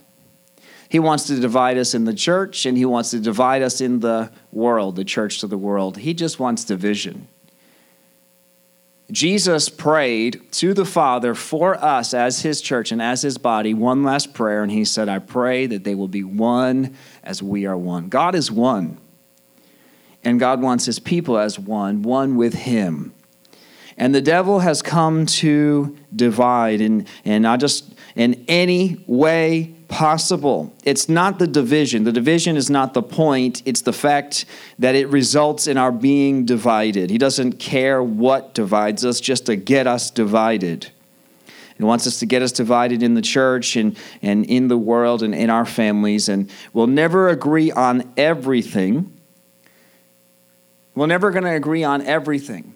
He 0.93 0.99
wants 0.99 1.23
to 1.23 1.39
divide 1.39 1.79
us 1.79 1.95
in 1.95 2.06
the 2.06 2.13
church 2.13 2.67
and 2.67 2.77
he 2.77 2.86
wants 2.86 3.10
to 3.10 3.19
divide 3.19 3.63
us 3.63 3.82
in 3.82 4.01
the 4.01 4.32
world, 4.51 4.95
the 4.95 5.03
church 5.03 5.39
to 5.39 5.47
the 5.47 5.58
world. 5.58 5.97
He 5.97 6.13
just 6.13 6.39
wants 6.39 6.63
division. 6.63 7.27
Jesus 9.12 9.69
prayed 9.69 10.43
to 10.51 10.75
the 10.75 10.86
Father 10.86 11.34
for 11.34 11.84
us 11.84 12.13
as 12.13 12.43
his 12.43 12.62
church 12.62 12.91
and 12.91 13.01
as 13.01 13.23
his 13.23 13.39
body 13.39 13.73
one 13.73 14.03
last 14.03 14.36
prayer, 14.36 14.62
and 14.62 14.71
he 14.71 14.86
said, 14.86 15.10
I 15.10 15.17
pray 15.17 15.65
that 15.65 15.84
they 15.84 15.95
will 15.95 16.08
be 16.08 16.23
one 16.23 16.95
as 17.23 17.41
we 17.41 17.65
are 17.65 17.75
one. 17.75 18.08
God 18.10 18.36
is 18.36 18.51
one, 18.51 18.99
and 20.23 20.39
God 20.39 20.62
wants 20.62 20.86
his 20.86 20.99
people 20.99 21.39
as 21.39 21.58
one, 21.58 22.03
one 22.03 22.36
with 22.36 22.53
him. 22.53 23.15
And 23.97 24.13
the 24.13 24.21
devil 24.21 24.60
has 24.60 24.84
come 24.84 25.25
to 25.25 25.97
divide, 26.15 26.82
and, 26.82 27.08
and 27.25 27.47
I 27.47 27.58
just, 27.58 27.92
in 28.15 28.45
any 28.47 29.04
way 29.08 29.76
possible. 29.88 30.73
It's 30.84 31.08
not 31.08 31.39
the 31.39 31.47
division. 31.47 32.04
The 32.04 32.12
division 32.12 32.58
is 32.58 32.69
not 32.69 32.93
the 32.93 33.04
point, 33.04 33.62
it's 33.65 33.82
the 33.82 33.93
fact 33.93 34.45
that 34.80 34.95
it 34.95 35.08
results 35.10 35.67
in 35.67 35.78
our 35.78 35.91
being 35.91 36.45
divided. 36.45 37.10
He 37.10 37.17
doesn't 37.17 37.60
care 37.60 38.02
what 38.02 38.54
divides 38.54 39.06
us, 39.06 39.19
just 39.19 39.45
to 39.47 39.56
get 39.56 39.88
us 39.88 40.10
divided. 40.10 40.89
He 41.78 41.84
wants 41.84 42.06
us 42.08 42.19
to 42.19 42.26
get 42.26 42.41
us 42.41 42.52
divided 42.52 43.02
in 43.02 43.15
the 43.15 43.21
church 43.21 43.76
and, 43.76 43.97
and 44.21 44.45
in 44.45 44.67
the 44.67 44.78
world 44.78 45.23
and 45.23 45.34
in 45.34 45.49
our 45.49 45.65
families. 45.65 46.30
And 46.30 46.49
we'll 46.71 46.88
never 46.88 47.30
agree 47.30 47.71
on 47.71 48.13
everything. 48.15 49.12
We're 50.95 51.08
never 51.08 51.32
going 51.32 51.43
to 51.45 51.52
agree 51.52 51.84
on 51.84 52.02
everything. 52.04 52.76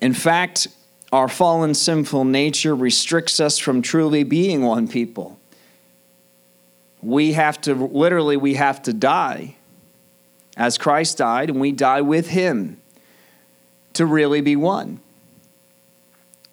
In 0.00 0.14
fact, 0.14 0.68
our 1.12 1.28
fallen 1.28 1.74
sinful 1.74 2.24
nature 2.24 2.74
restricts 2.74 3.38
us 3.38 3.58
from 3.58 3.82
truly 3.82 4.24
being 4.24 4.62
one 4.62 4.88
people 4.88 5.38
we 7.04 7.34
have 7.34 7.60
to 7.60 7.74
literally 7.74 8.36
we 8.36 8.54
have 8.54 8.82
to 8.82 8.92
die 8.92 9.56
as 10.56 10.78
Christ 10.78 11.18
died 11.18 11.50
and 11.50 11.60
we 11.60 11.70
die 11.70 12.00
with 12.00 12.28
him 12.28 12.80
to 13.92 14.06
really 14.06 14.40
be 14.40 14.56
one. 14.56 15.00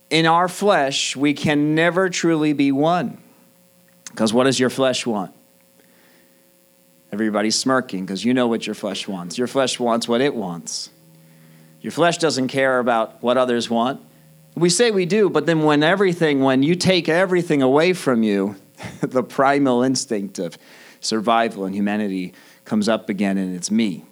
In 0.10 0.26
our 0.26 0.50
flesh, 0.50 1.16
we 1.16 1.34
can 1.34 1.74
never 1.74 2.10
truly 2.10 2.52
be 2.54 2.72
one. 2.72 3.18
Because 4.06 4.34
what 4.34 4.44
does 4.44 4.60
your 4.60 4.70
flesh 4.70 5.06
want? 5.06 5.34
Everybody's 7.14 7.58
smirking 7.58 8.06
because 8.06 8.26
you 8.26 8.34
know 8.34 8.48
what 8.48 8.66
your 8.68 8.76
flesh 8.76 9.08
wants. 9.08 9.38
Your 9.38 9.48
flesh 9.48 9.80
wants 9.80 10.08
what 10.08 10.20
it 10.20 10.36
wants. 10.36 10.90
Your 11.80 11.92
flesh 11.92 12.18
doesn't 12.18 12.50
care 12.50 12.80
about 12.80 13.24
what 13.24 13.38
others 13.38 13.70
want. 13.70 14.02
We 14.56 14.70
say 14.70 14.92
we 14.92 15.06
do, 15.06 15.30
but 15.30 15.46
then 15.46 15.64
when 15.64 15.82
everything, 15.82 16.42
when 16.42 16.62
you 16.62 16.76
take 16.76 17.08
everything 17.08 17.62
away 17.62 17.94
from 17.94 18.24
you, 18.24 18.58
the 19.02 19.24
primal 19.24 19.84
instinct 19.84 20.40
of 20.40 20.58
survival 21.00 21.66
and 21.66 21.76
humanity 21.76 22.34
comes 22.66 22.90
up 22.90 23.10
again, 23.10 23.38
and 23.38 23.56
it's 23.56 23.72
me. 23.72 24.06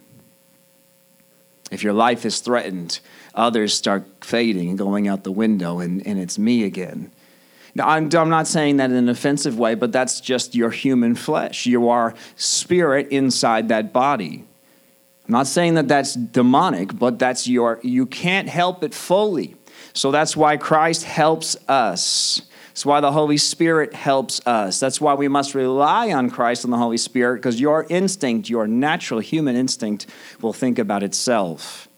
If 1.72 1.84
your 1.84 1.94
life 1.94 2.26
is 2.26 2.40
threatened, 2.40 3.00
others 3.36 3.74
start 3.74 4.06
fading 4.22 4.70
and 4.70 4.78
going 4.78 5.08
out 5.08 5.24
the 5.24 5.32
window, 5.32 5.80
and, 5.80 6.06
and 6.06 6.20
it's 6.20 6.40
me 6.40 6.64
again. 6.64 7.12
Now, 7.76 7.88
I'm, 7.88 8.10
I'm 8.16 8.30
not 8.30 8.48
saying 8.48 8.78
that 8.78 8.90
in 8.90 8.96
an 8.96 9.10
offensive 9.10 9.60
way, 9.60 9.76
but 9.76 9.92
that's 9.92 10.20
just 10.20 10.56
your 10.56 10.72
human 10.72 11.16
flesh. 11.16 11.66
You 11.66 11.90
are 11.90 12.16
spirit 12.36 13.10
inside 13.10 13.70
that 13.70 13.94
body. 13.94 14.46
I'm 15.28 15.34
not 15.34 15.46
saying 15.46 15.76
that 15.76 15.88
that's 15.88 16.16
demonic, 16.16 16.98
but 16.98 17.20
that's 17.20 17.48
your, 17.48 17.80
you 17.84 18.08
can't 18.08 18.50
help 18.50 18.84
it 18.84 18.96
fully. 18.96 19.56
So 19.94 20.12
that's 20.12 20.38
why 20.38 20.58
Christ 20.58 21.04
helps 21.04 21.56
us 21.68 22.42
that's 22.80 22.86
why 22.86 23.02
the 23.02 23.12
Holy 23.12 23.36
Spirit 23.36 23.94
helps 23.94 24.40
us. 24.48 24.80
That's 24.80 25.02
why 25.02 25.14
we 25.14 25.28
must 25.28 25.54
rely 25.54 26.14
on 26.14 26.30
Christ 26.30 26.64
and 26.64 26.72
the 26.72 26.78
Holy 26.78 26.96
Spirit 26.96 27.40
because 27.40 27.60
your 27.60 27.86
instinct, 27.90 28.50
your 28.50 28.68
natural 28.68 29.20
human 29.20 29.58
instinct, 29.58 30.06
will 30.40 30.54
think 30.54 30.80
about 30.80 31.04
itself. 31.04 31.90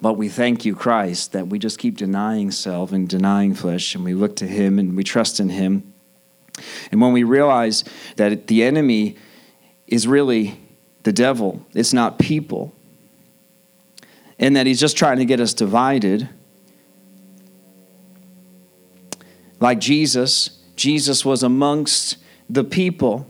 But 0.00 0.12
we 0.12 0.28
thank 0.28 0.64
you, 0.64 0.76
Christ, 0.76 1.32
that 1.32 1.48
we 1.48 1.58
just 1.58 1.80
keep 1.80 1.96
denying 1.96 2.52
self 2.52 2.92
and 2.92 3.08
denying 3.08 3.52
flesh, 3.52 3.96
and 3.96 4.04
we 4.04 4.14
look 4.14 4.36
to 4.36 4.46
Him 4.46 4.78
and 4.78 4.96
we 4.96 5.02
trust 5.02 5.40
in 5.40 5.48
Him. 5.48 5.92
And 6.92 7.00
when 7.00 7.12
we 7.12 7.24
realize 7.24 7.82
that 8.14 8.46
the 8.46 8.62
enemy 8.62 9.16
is 9.88 10.06
really 10.06 10.60
the 11.02 11.12
devil, 11.12 11.66
it's 11.74 11.92
not 11.92 12.20
people, 12.20 12.75
and 14.38 14.56
that 14.56 14.66
he's 14.66 14.80
just 14.80 14.96
trying 14.96 15.18
to 15.18 15.24
get 15.24 15.40
us 15.40 15.54
divided 15.54 16.28
Like 19.60 19.78
Jesus, 19.78 20.62
Jesus 20.76 21.24
was 21.24 21.42
amongst 21.42 22.18
the 22.48 22.64
people. 22.64 23.28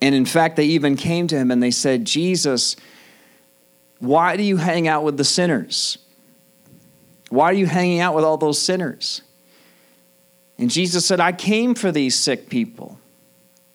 And 0.00 0.14
in 0.14 0.26
fact, 0.26 0.56
they 0.56 0.66
even 0.66 0.96
came 0.96 1.26
to 1.28 1.36
him 1.36 1.50
and 1.50 1.62
they 1.62 1.70
said, 1.70 2.04
Jesus, 2.04 2.76
why 3.98 4.36
do 4.36 4.42
you 4.42 4.56
hang 4.56 4.86
out 4.86 5.04
with 5.04 5.16
the 5.16 5.24
sinners? 5.24 5.98
Why 7.30 7.46
are 7.46 7.54
you 7.54 7.66
hanging 7.66 8.00
out 8.00 8.14
with 8.14 8.24
all 8.24 8.36
those 8.36 8.60
sinners? 8.60 9.22
And 10.58 10.70
Jesus 10.70 11.04
said, 11.04 11.20
I 11.20 11.32
came 11.32 11.74
for 11.74 11.90
these 11.90 12.14
sick 12.14 12.48
people. 12.48 12.98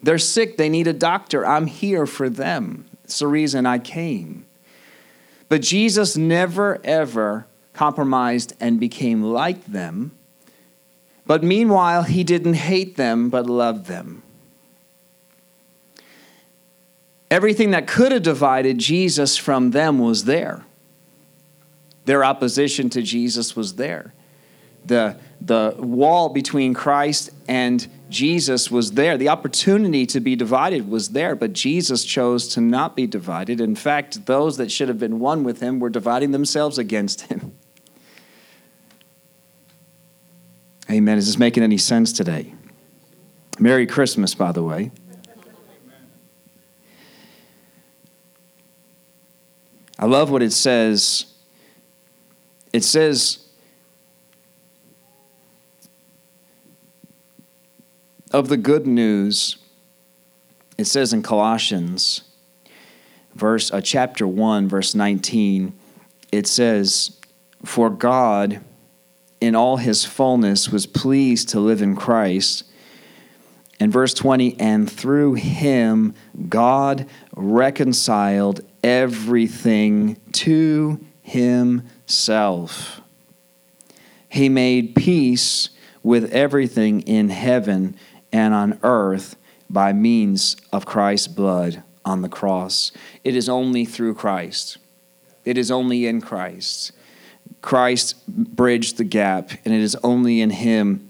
They're 0.02 0.18
sick, 0.18 0.56
they 0.56 0.70
need 0.70 0.88
a 0.88 0.94
doctor. 0.94 1.46
I'm 1.46 1.68
here 1.68 2.06
for 2.06 2.30
them. 2.30 2.86
It's 3.04 3.20
the 3.20 3.28
reason 3.28 3.66
I 3.66 3.80
came. 3.80 4.46
But 5.50 5.62
Jesus 5.62 6.16
never, 6.16 6.80
ever 6.84 7.48
compromised 7.74 8.54
and 8.60 8.80
became 8.80 9.24
like 9.24 9.66
them. 9.66 10.12
But 11.26 11.44
meanwhile, 11.44 12.04
he 12.04 12.24
didn't 12.24 12.56
hate 12.56 12.96
them, 12.96 13.30
but 13.30 13.48
loved 13.48 13.88
them. 13.88 14.24
Everything 17.32 17.72
that 17.72 17.88
could 17.88 18.12
have 18.12 18.24
divided 18.24 18.78
Jesus 18.80 19.38
from 19.38 19.72
them 19.72 20.00
was 20.00 20.26
there. 20.26 20.66
Their 22.06 22.24
opposition 22.24 22.90
to 22.92 23.02
Jesus 23.04 23.56
was 23.56 23.76
there. 23.76 24.14
The, 24.86 25.18
the 25.40 25.76
wall 25.78 26.30
between 26.30 26.74
Christ 26.74 27.30
and 27.48 27.88
Jesus 28.10 28.72
was 28.72 28.94
there. 28.94 29.18
The 29.18 29.30
opportunity 29.30 30.06
to 30.08 30.20
be 30.20 30.36
divided 30.36 30.90
was 30.90 31.10
there, 31.10 31.36
but 31.36 31.54
Jesus 31.54 32.04
chose 32.04 32.48
to 32.50 32.62
not 32.62 32.96
be 32.96 33.06
divided. 33.06 33.62
In 33.62 33.76
fact, 33.76 34.26
those 34.26 34.58
that 34.58 34.72
should 34.72 34.88
have 34.88 34.98
been 34.98 35.20
one 35.20 35.44
with 35.44 35.60
him 35.60 35.80
were 35.80 35.90
dividing 35.90 36.32
themselves 36.32 36.80
against 36.80 37.22
him. 37.22 37.56
Amen. 40.90 41.20
Is 41.20 41.28
this 41.28 41.38
making 41.38 41.62
any 41.62 41.78
sense 41.78 42.12
today? 42.12 42.56
Merry 43.60 43.86
Christmas, 43.86 44.34
by 44.34 44.52
the 44.52 44.64
way. 44.64 44.90
I 50.00 50.06
love 50.06 50.32
what 50.32 50.42
it 50.42 50.54
says. 50.54 51.26
It 52.74 52.84
says, 52.84 53.49
of 58.32 58.48
the 58.50 58.58
good 58.58 58.86
news, 58.86 59.58
it 60.78 60.86
says 60.86 61.14
in 61.14 61.24
Colossians, 61.24 62.22
verse 63.36 63.72
uh, 63.72 63.82
chapter 63.82 64.28
1, 64.28 64.68
verse 64.68 64.94
19, 64.96 65.74
it 66.32 66.48
says, 66.48 67.18
For 67.66 67.90
God 67.90 68.62
in 69.42 69.56
all 69.56 69.78
his 69.78 70.06
fullness 70.06 70.70
was 70.70 70.86
pleased 70.86 71.50
to 71.50 71.60
live 71.60 71.82
in 71.82 71.96
Christ. 71.96 72.66
And 73.80 73.92
verse 73.92 74.14
20, 74.14 74.60
and 74.60 74.92
through 74.92 75.36
him 75.36 76.14
God 76.50 77.08
reconciled 77.36 78.62
everything 78.84 80.18
to 80.34 81.00
himself. 81.22 83.02
He 84.28 84.50
made 84.50 84.96
peace 84.96 85.70
with 86.04 86.32
everything 86.32 87.02
in 87.02 87.30
heaven 87.30 87.96
and 88.32 88.54
on 88.54 88.80
earth 88.84 89.36
by 89.70 89.94
means 89.94 90.58
of 90.72 90.86
Christ's 90.86 91.28
blood 91.28 91.84
on 92.06 92.22
the 92.22 92.30
cross. 92.30 92.92
It 93.24 93.36
is 93.36 93.48
only 93.48 93.86
through 93.86 94.16
Christ, 94.16 94.78
it 95.46 95.58
is 95.58 95.72
only 95.72 96.08
in 96.08 96.22
Christ. 96.22 96.92
Christ 97.62 98.16
bridged 98.28 98.98
the 98.98 99.04
gap, 99.04 99.52
and 99.66 99.74
it 99.74 99.82
is 99.82 99.96
only 100.04 100.40
in 100.40 100.50
Him. 100.50 101.10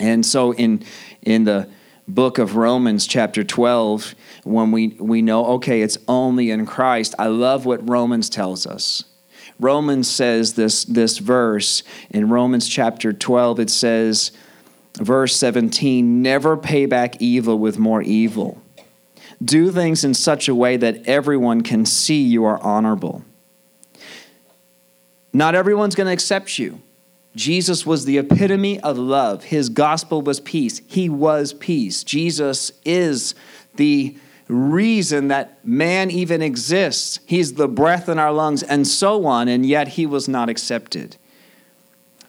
And 0.00 0.26
so, 0.26 0.52
in 0.52 0.84
in 1.22 1.44
the 1.44 1.68
book 2.08 2.38
of 2.38 2.56
Romans, 2.56 3.06
chapter 3.06 3.42
12, 3.42 4.14
when 4.44 4.70
we, 4.70 4.88
we 4.98 5.22
know, 5.22 5.44
okay, 5.54 5.82
it's 5.82 5.98
only 6.06 6.50
in 6.50 6.66
Christ, 6.66 7.14
I 7.18 7.26
love 7.26 7.66
what 7.66 7.88
Romans 7.88 8.30
tells 8.30 8.66
us. 8.66 9.04
Romans 9.58 10.08
says 10.08 10.54
this, 10.54 10.84
this 10.84 11.18
verse 11.18 11.82
in 12.10 12.28
Romans 12.28 12.68
chapter 12.68 13.12
12, 13.12 13.60
it 13.60 13.70
says, 13.70 14.32
verse 14.96 15.36
17, 15.36 16.22
never 16.22 16.56
pay 16.56 16.86
back 16.86 17.20
evil 17.20 17.58
with 17.58 17.78
more 17.78 18.02
evil. 18.02 18.62
Do 19.44 19.70
things 19.70 20.04
in 20.04 20.14
such 20.14 20.48
a 20.48 20.54
way 20.54 20.76
that 20.76 21.06
everyone 21.06 21.62
can 21.62 21.84
see 21.84 22.22
you 22.22 22.44
are 22.44 22.58
honorable. 22.62 23.24
Not 25.32 25.54
everyone's 25.54 25.94
going 25.94 26.06
to 26.06 26.12
accept 26.12 26.58
you. 26.58 26.80
Jesus 27.34 27.84
was 27.84 28.06
the 28.06 28.16
epitome 28.16 28.80
of 28.80 28.96
love. 28.96 29.44
His 29.44 29.68
gospel 29.68 30.22
was 30.22 30.40
peace. 30.40 30.80
He 30.86 31.10
was 31.10 31.52
peace. 31.52 32.02
Jesus 32.02 32.72
is 32.86 33.34
the 33.74 34.16
reason 34.48 35.28
that 35.28 35.64
man 35.66 36.10
even 36.10 36.40
exists. 36.40 37.20
He's 37.26 37.54
the 37.54 37.68
breath 37.68 38.08
in 38.08 38.18
our 38.18 38.32
lungs 38.32 38.62
and 38.62 38.86
so 38.86 39.26
on, 39.26 39.48
and 39.48 39.66
yet 39.66 39.88
he 39.88 40.06
was 40.06 40.28
not 40.28 40.48
accepted. 40.48 41.16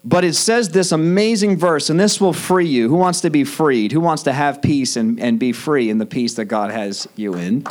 But 0.04 0.24
it 0.24 0.34
says 0.34 0.70
this 0.70 0.92
amazing 0.92 1.56
verse, 1.56 1.90
and 1.90 1.98
this 1.98 2.20
will 2.20 2.32
free 2.32 2.68
you. 2.68 2.88
Who 2.88 2.94
wants 2.94 3.20
to 3.22 3.30
be 3.30 3.44
freed? 3.44 3.92
Who 3.92 4.00
wants 4.00 4.22
to 4.24 4.32
have 4.32 4.62
peace 4.62 4.96
and, 4.96 5.18
and 5.20 5.38
be 5.38 5.52
free 5.52 5.90
in 5.90 5.98
the 5.98 6.06
peace 6.06 6.34
that 6.34 6.46
God 6.46 6.70
has 6.70 7.08
you 7.16 7.34
in? 7.34 7.66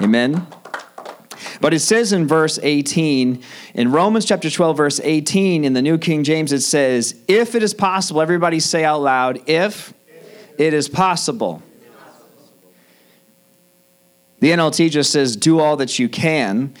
Amen. 0.00 0.46
But 1.60 1.74
it 1.74 1.80
says 1.80 2.12
in 2.12 2.26
verse 2.26 2.58
18, 2.62 3.42
in 3.74 3.92
Romans 3.92 4.24
chapter 4.24 4.48
12, 4.48 4.76
verse 4.76 5.00
18, 5.02 5.64
in 5.64 5.72
the 5.72 5.82
New 5.82 5.98
King 5.98 6.24
James, 6.24 6.52
it 6.52 6.60
says, 6.60 7.14
If 7.26 7.54
it 7.54 7.62
is 7.62 7.74
possible, 7.74 8.20
everybody 8.20 8.60
say 8.60 8.84
out 8.84 9.00
loud, 9.02 9.42
if 9.48 9.92
it 10.56 10.72
is 10.72 10.88
possible. 10.88 11.62
The 14.40 14.50
NLT 14.50 14.90
just 14.90 15.10
says, 15.10 15.36
Do 15.36 15.58
all 15.58 15.76
that 15.76 15.98
you 15.98 16.08
can 16.08 16.74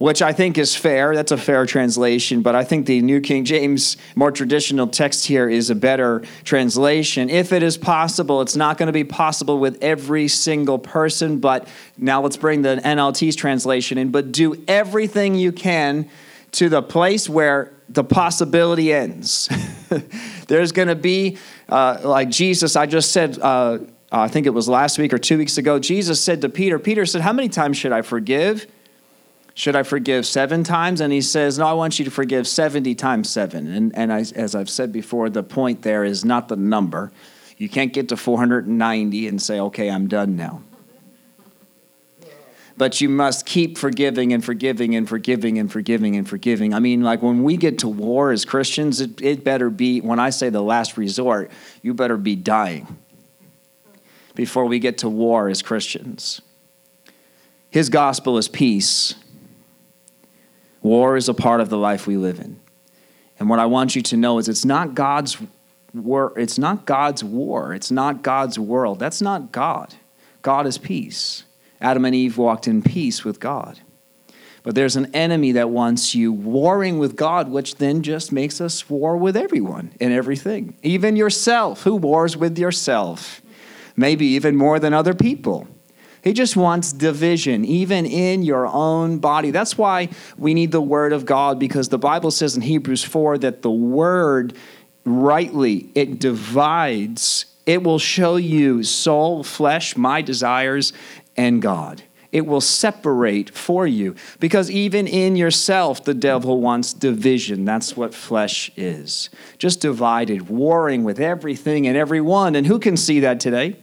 which 0.00 0.22
I 0.22 0.32
think 0.32 0.56
is 0.56 0.74
fair. 0.74 1.14
That's 1.14 1.30
a 1.30 1.36
fair 1.36 1.66
translation, 1.66 2.40
but 2.40 2.54
I 2.54 2.64
think 2.64 2.86
the 2.86 3.02
New 3.02 3.20
King 3.20 3.44
James, 3.44 3.98
more 4.16 4.32
traditional 4.32 4.86
text 4.86 5.26
here, 5.26 5.46
is 5.46 5.68
a 5.68 5.74
better 5.74 6.22
translation. 6.42 7.28
If 7.28 7.52
it 7.52 7.62
is 7.62 7.76
possible, 7.76 8.40
it's 8.40 8.56
not 8.56 8.78
going 8.78 8.86
to 8.86 8.94
be 8.94 9.04
possible 9.04 9.58
with 9.58 9.76
every 9.82 10.26
single 10.26 10.78
person, 10.78 11.38
but 11.38 11.68
now 11.98 12.22
let's 12.22 12.38
bring 12.38 12.62
the 12.62 12.80
NLT's 12.82 13.36
translation 13.36 13.98
in. 13.98 14.10
But 14.10 14.32
do 14.32 14.64
everything 14.66 15.34
you 15.34 15.52
can 15.52 16.08
to 16.52 16.70
the 16.70 16.80
place 16.80 17.28
where 17.28 17.70
the 17.90 18.02
possibility 18.02 18.94
ends. 18.94 19.50
There's 20.48 20.72
going 20.72 20.88
to 20.88 20.94
be, 20.94 21.36
uh, 21.68 22.00
like 22.04 22.30
Jesus, 22.30 22.74
I 22.74 22.86
just 22.86 23.12
said, 23.12 23.38
uh, 23.38 23.80
I 24.10 24.28
think 24.28 24.46
it 24.46 24.50
was 24.50 24.66
last 24.66 24.96
week 24.96 25.12
or 25.12 25.18
two 25.18 25.36
weeks 25.36 25.58
ago, 25.58 25.78
Jesus 25.78 26.24
said 26.24 26.40
to 26.40 26.48
Peter, 26.48 26.78
Peter 26.78 27.04
said, 27.04 27.20
How 27.20 27.34
many 27.34 27.50
times 27.50 27.76
should 27.76 27.92
I 27.92 28.00
forgive? 28.00 28.66
Should 29.54 29.76
I 29.76 29.82
forgive 29.82 30.26
seven 30.26 30.64
times? 30.64 31.00
And 31.00 31.12
he 31.12 31.20
says, 31.20 31.58
No, 31.58 31.66
I 31.66 31.72
want 31.72 31.98
you 31.98 32.04
to 32.04 32.10
forgive 32.10 32.46
70 32.46 32.94
times 32.94 33.28
seven. 33.28 33.72
And, 33.72 33.96
and 33.96 34.12
I, 34.12 34.20
as 34.34 34.54
I've 34.54 34.70
said 34.70 34.92
before, 34.92 35.28
the 35.28 35.42
point 35.42 35.82
there 35.82 36.04
is 36.04 36.24
not 36.24 36.48
the 36.48 36.56
number. 36.56 37.12
You 37.58 37.68
can't 37.68 37.92
get 37.92 38.08
to 38.08 38.16
490 38.16 39.28
and 39.28 39.42
say, 39.42 39.60
Okay, 39.60 39.90
I'm 39.90 40.08
done 40.08 40.36
now. 40.36 40.62
But 42.76 43.02
you 43.02 43.10
must 43.10 43.44
keep 43.44 43.76
forgiving 43.76 44.32
and 44.32 44.42
forgiving 44.42 44.94
and 44.94 45.06
forgiving 45.06 45.58
and 45.58 45.70
forgiving 45.70 46.16
and 46.16 46.26
forgiving. 46.26 46.72
I 46.72 46.78
mean, 46.78 47.02
like 47.02 47.20
when 47.20 47.42
we 47.42 47.58
get 47.58 47.80
to 47.80 47.88
war 47.88 48.30
as 48.30 48.46
Christians, 48.46 49.02
it, 49.02 49.20
it 49.20 49.44
better 49.44 49.68
be, 49.68 50.00
when 50.00 50.18
I 50.18 50.30
say 50.30 50.48
the 50.48 50.62
last 50.62 50.96
resort, 50.96 51.50
you 51.82 51.92
better 51.92 52.16
be 52.16 52.36
dying 52.36 52.96
before 54.34 54.64
we 54.64 54.78
get 54.78 54.96
to 54.98 55.10
war 55.10 55.50
as 55.50 55.60
Christians. 55.60 56.40
His 57.68 57.90
gospel 57.90 58.38
is 58.38 58.48
peace. 58.48 59.14
War 60.82 61.16
is 61.16 61.28
a 61.28 61.34
part 61.34 61.60
of 61.60 61.68
the 61.68 61.78
life 61.78 62.06
we 62.06 62.16
live 62.16 62.40
in. 62.40 62.58
And 63.38 63.48
what 63.48 63.58
I 63.58 63.66
want 63.66 63.96
you 63.96 64.02
to 64.02 64.16
know 64.16 64.38
is 64.38 64.48
it's 64.48 64.64
not 64.64 64.94
God's 64.94 65.38
war, 65.94 66.38
it's 66.38 66.58
not 66.58 66.86
God's 66.86 67.24
war, 67.24 67.74
it's 67.74 67.90
not 67.90 68.22
God's 68.22 68.58
world. 68.58 68.98
That's 68.98 69.20
not 69.20 69.52
God. 69.52 69.94
God 70.42 70.66
is 70.66 70.78
peace. 70.78 71.44
Adam 71.80 72.04
and 72.04 72.14
Eve 72.14 72.36
walked 72.38 72.68
in 72.68 72.82
peace 72.82 73.24
with 73.24 73.40
God. 73.40 73.80
But 74.62 74.74
there's 74.74 74.96
an 74.96 75.14
enemy 75.14 75.52
that 75.52 75.70
wants 75.70 76.14
you 76.14 76.32
warring 76.32 76.98
with 76.98 77.16
God, 77.16 77.50
which 77.50 77.76
then 77.76 78.02
just 78.02 78.30
makes 78.30 78.60
us 78.60 78.90
war 78.90 79.16
with 79.16 79.36
everyone 79.36 79.92
and 80.00 80.12
everything. 80.12 80.76
Even 80.82 81.16
yourself. 81.16 81.82
Who 81.84 81.96
wars 81.96 82.36
with 82.36 82.58
yourself? 82.58 83.40
Maybe 83.96 84.26
even 84.26 84.56
more 84.56 84.78
than 84.78 84.92
other 84.92 85.14
people. 85.14 85.66
He 86.22 86.32
just 86.32 86.56
wants 86.56 86.92
division, 86.92 87.64
even 87.64 88.04
in 88.06 88.42
your 88.42 88.66
own 88.66 89.18
body. 89.18 89.50
That's 89.50 89.78
why 89.78 90.10
we 90.36 90.54
need 90.54 90.72
the 90.72 90.80
Word 90.80 91.12
of 91.12 91.24
God, 91.24 91.58
because 91.58 91.88
the 91.88 91.98
Bible 91.98 92.30
says 92.30 92.56
in 92.56 92.62
Hebrews 92.62 93.04
4 93.04 93.38
that 93.38 93.62
the 93.62 93.70
Word 93.70 94.54
rightly, 95.04 95.90
it 95.94 96.18
divides. 96.18 97.46
It 97.66 97.82
will 97.82 97.98
show 97.98 98.36
you 98.36 98.82
soul, 98.82 99.42
flesh, 99.42 99.96
my 99.96 100.22
desires, 100.22 100.92
and 101.36 101.62
God. 101.62 102.02
It 102.32 102.46
will 102.46 102.60
separate 102.60 103.50
for 103.50 103.86
you 103.86 104.14
because 104.38 104.70
even 104.70 105.08
in 105.08 105.34
yourself, 105.34 106.04
the 106.04 106.14
devil 106.14 106.60
wants 106.60 106.92
division. 106.92 107.64
That's 107.64 107.96
what 107.96 108.14
flesh 108.14 108.70
is. 108.76 109.30
Just 109.58 109.80
divided, 109.80 110.48
warring 110.48 111.02
with 111.02 111.18
everything 111.18 111.88
and 111.88 111.96
everyone. 111.96 112.54
And 112.54 112.66
who 112.66 112.78
can 112.78 112.96
see 112.96 113.20
that 113.20 113.40
today? 113.40 113.76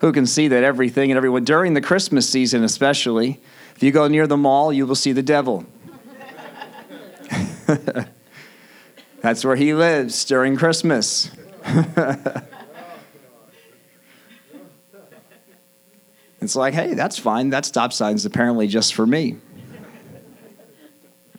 Who 0.00 0.12
can 0.12 0.26
see 0.26 0.48
that 0.48 0.64
everything 0.64 1.10
and 1.10 1.16
everyone, 1.16 1.44
during 1.44 1.74
the 1.74 1.80
Christmas 1.80 2.28
season 2.28 2.64
especially, 2.64 3.40
if 3.76 3.82
you 3.82 3.90
go 3.90 4.08
near 4.08 4.26
the 4.26 4.36
mall, 4.36 4.72
you 4.72 4.86
will 4.86 4.94
see 4.94 5.12
the 5.12 5.22
devil. 5.22 5.64
That's 9.20 9.44
where 9.44 9.56
he 9.56 9.74
lives 9.74 10.24
during 10.24 10.56
Christmas. 10.56 11.30
It's 16.44 16.54
like, 16.54 16.74
hey, 16.74 16.92
that's 16.92 17.18
fine. 17.18 17.48
That 17.50 17.64
stop 17.64 17.90
sign's 17.90 18.26
apparently 18.26 18.68
just 18.68 18.94
for 18.94 19.06
me. 19.06 19.38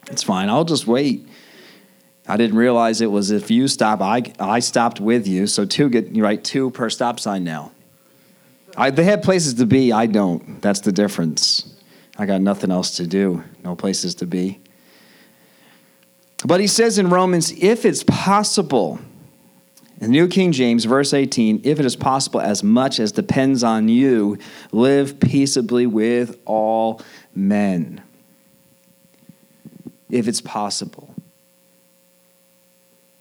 It's 0.08 0.24
fine. 0.24 0.50
I'll 0.50 0.64
just 0.64 0.88
wait. 0.88 1.28
I 2.26 2.36
didn't 2.36 2.56
realize 2.56 3.00
it 3.00 3.10
was 3.10 3.30
if 3.30 3.48
you 3.48 3.68
stop, 3.68 4.00
I, 4.00 4.24
I 4.40 4.58
stopped 4.58 5.00
with 5.00 5.28
you. 5.28 5.46
So 5.46 5.64
two 5.64 5.88
get 5.88 6.16
right 6.16 6.42
two 6.42 6.70
per 6.70 6.90
stop 6.90 7.20
sign 7.20 7.44
now. 7.44 7.70
I, 8.76 8.90
they 8.90 9.04
have 9.04 9.22
places 9.22 9.54
to 9.54 9.66
be. 9.66 9.92
I 9.92 10.06
don't. 10.06 10.60
That's 10.60 10.80
the 10.80 10.92
difference. 10.92 11.74
I 12.18 12.26
got 12.26 12.40
nothing 12.40 12.70
else 12.70 12.96
to 12.96 13.06
do. 13.06 13.42
No 13.64 13.74
places 13.74 14.14
to 14.16 14.26
be. 14.26 14.60
But 16.44 16.60
he 16.60 16.66
says 16.66 16.98
in 16.98 17.08
Romans, 17.08 17.52
if 17.52 17.84
it's 17.84 18.02
possible, 18.04 18.98
in 20.00 20.10
New 20.10 20.28
King 20.28 20.52
James, 20.52 20.84
verse 20.84 21.14
18, 21.14 21.62
if 21.64 21.80
it 21.80 21.86
is 21.86 21.96
possible, 21.96 22.40
as 22.40 22.62
much 22.62 23.00
as 23.00 23.12
depends 23.12 23.64
on 23.64 23.88
you, 23.88 24.38
live 24.72 25.18
peaceably 25.18 25.86
with 25.86 26.38
all 26.44 27.00
men. 27.34 28.02
If 30.10 30.28
it's 30.28 30.42
possible. 30.42 31.14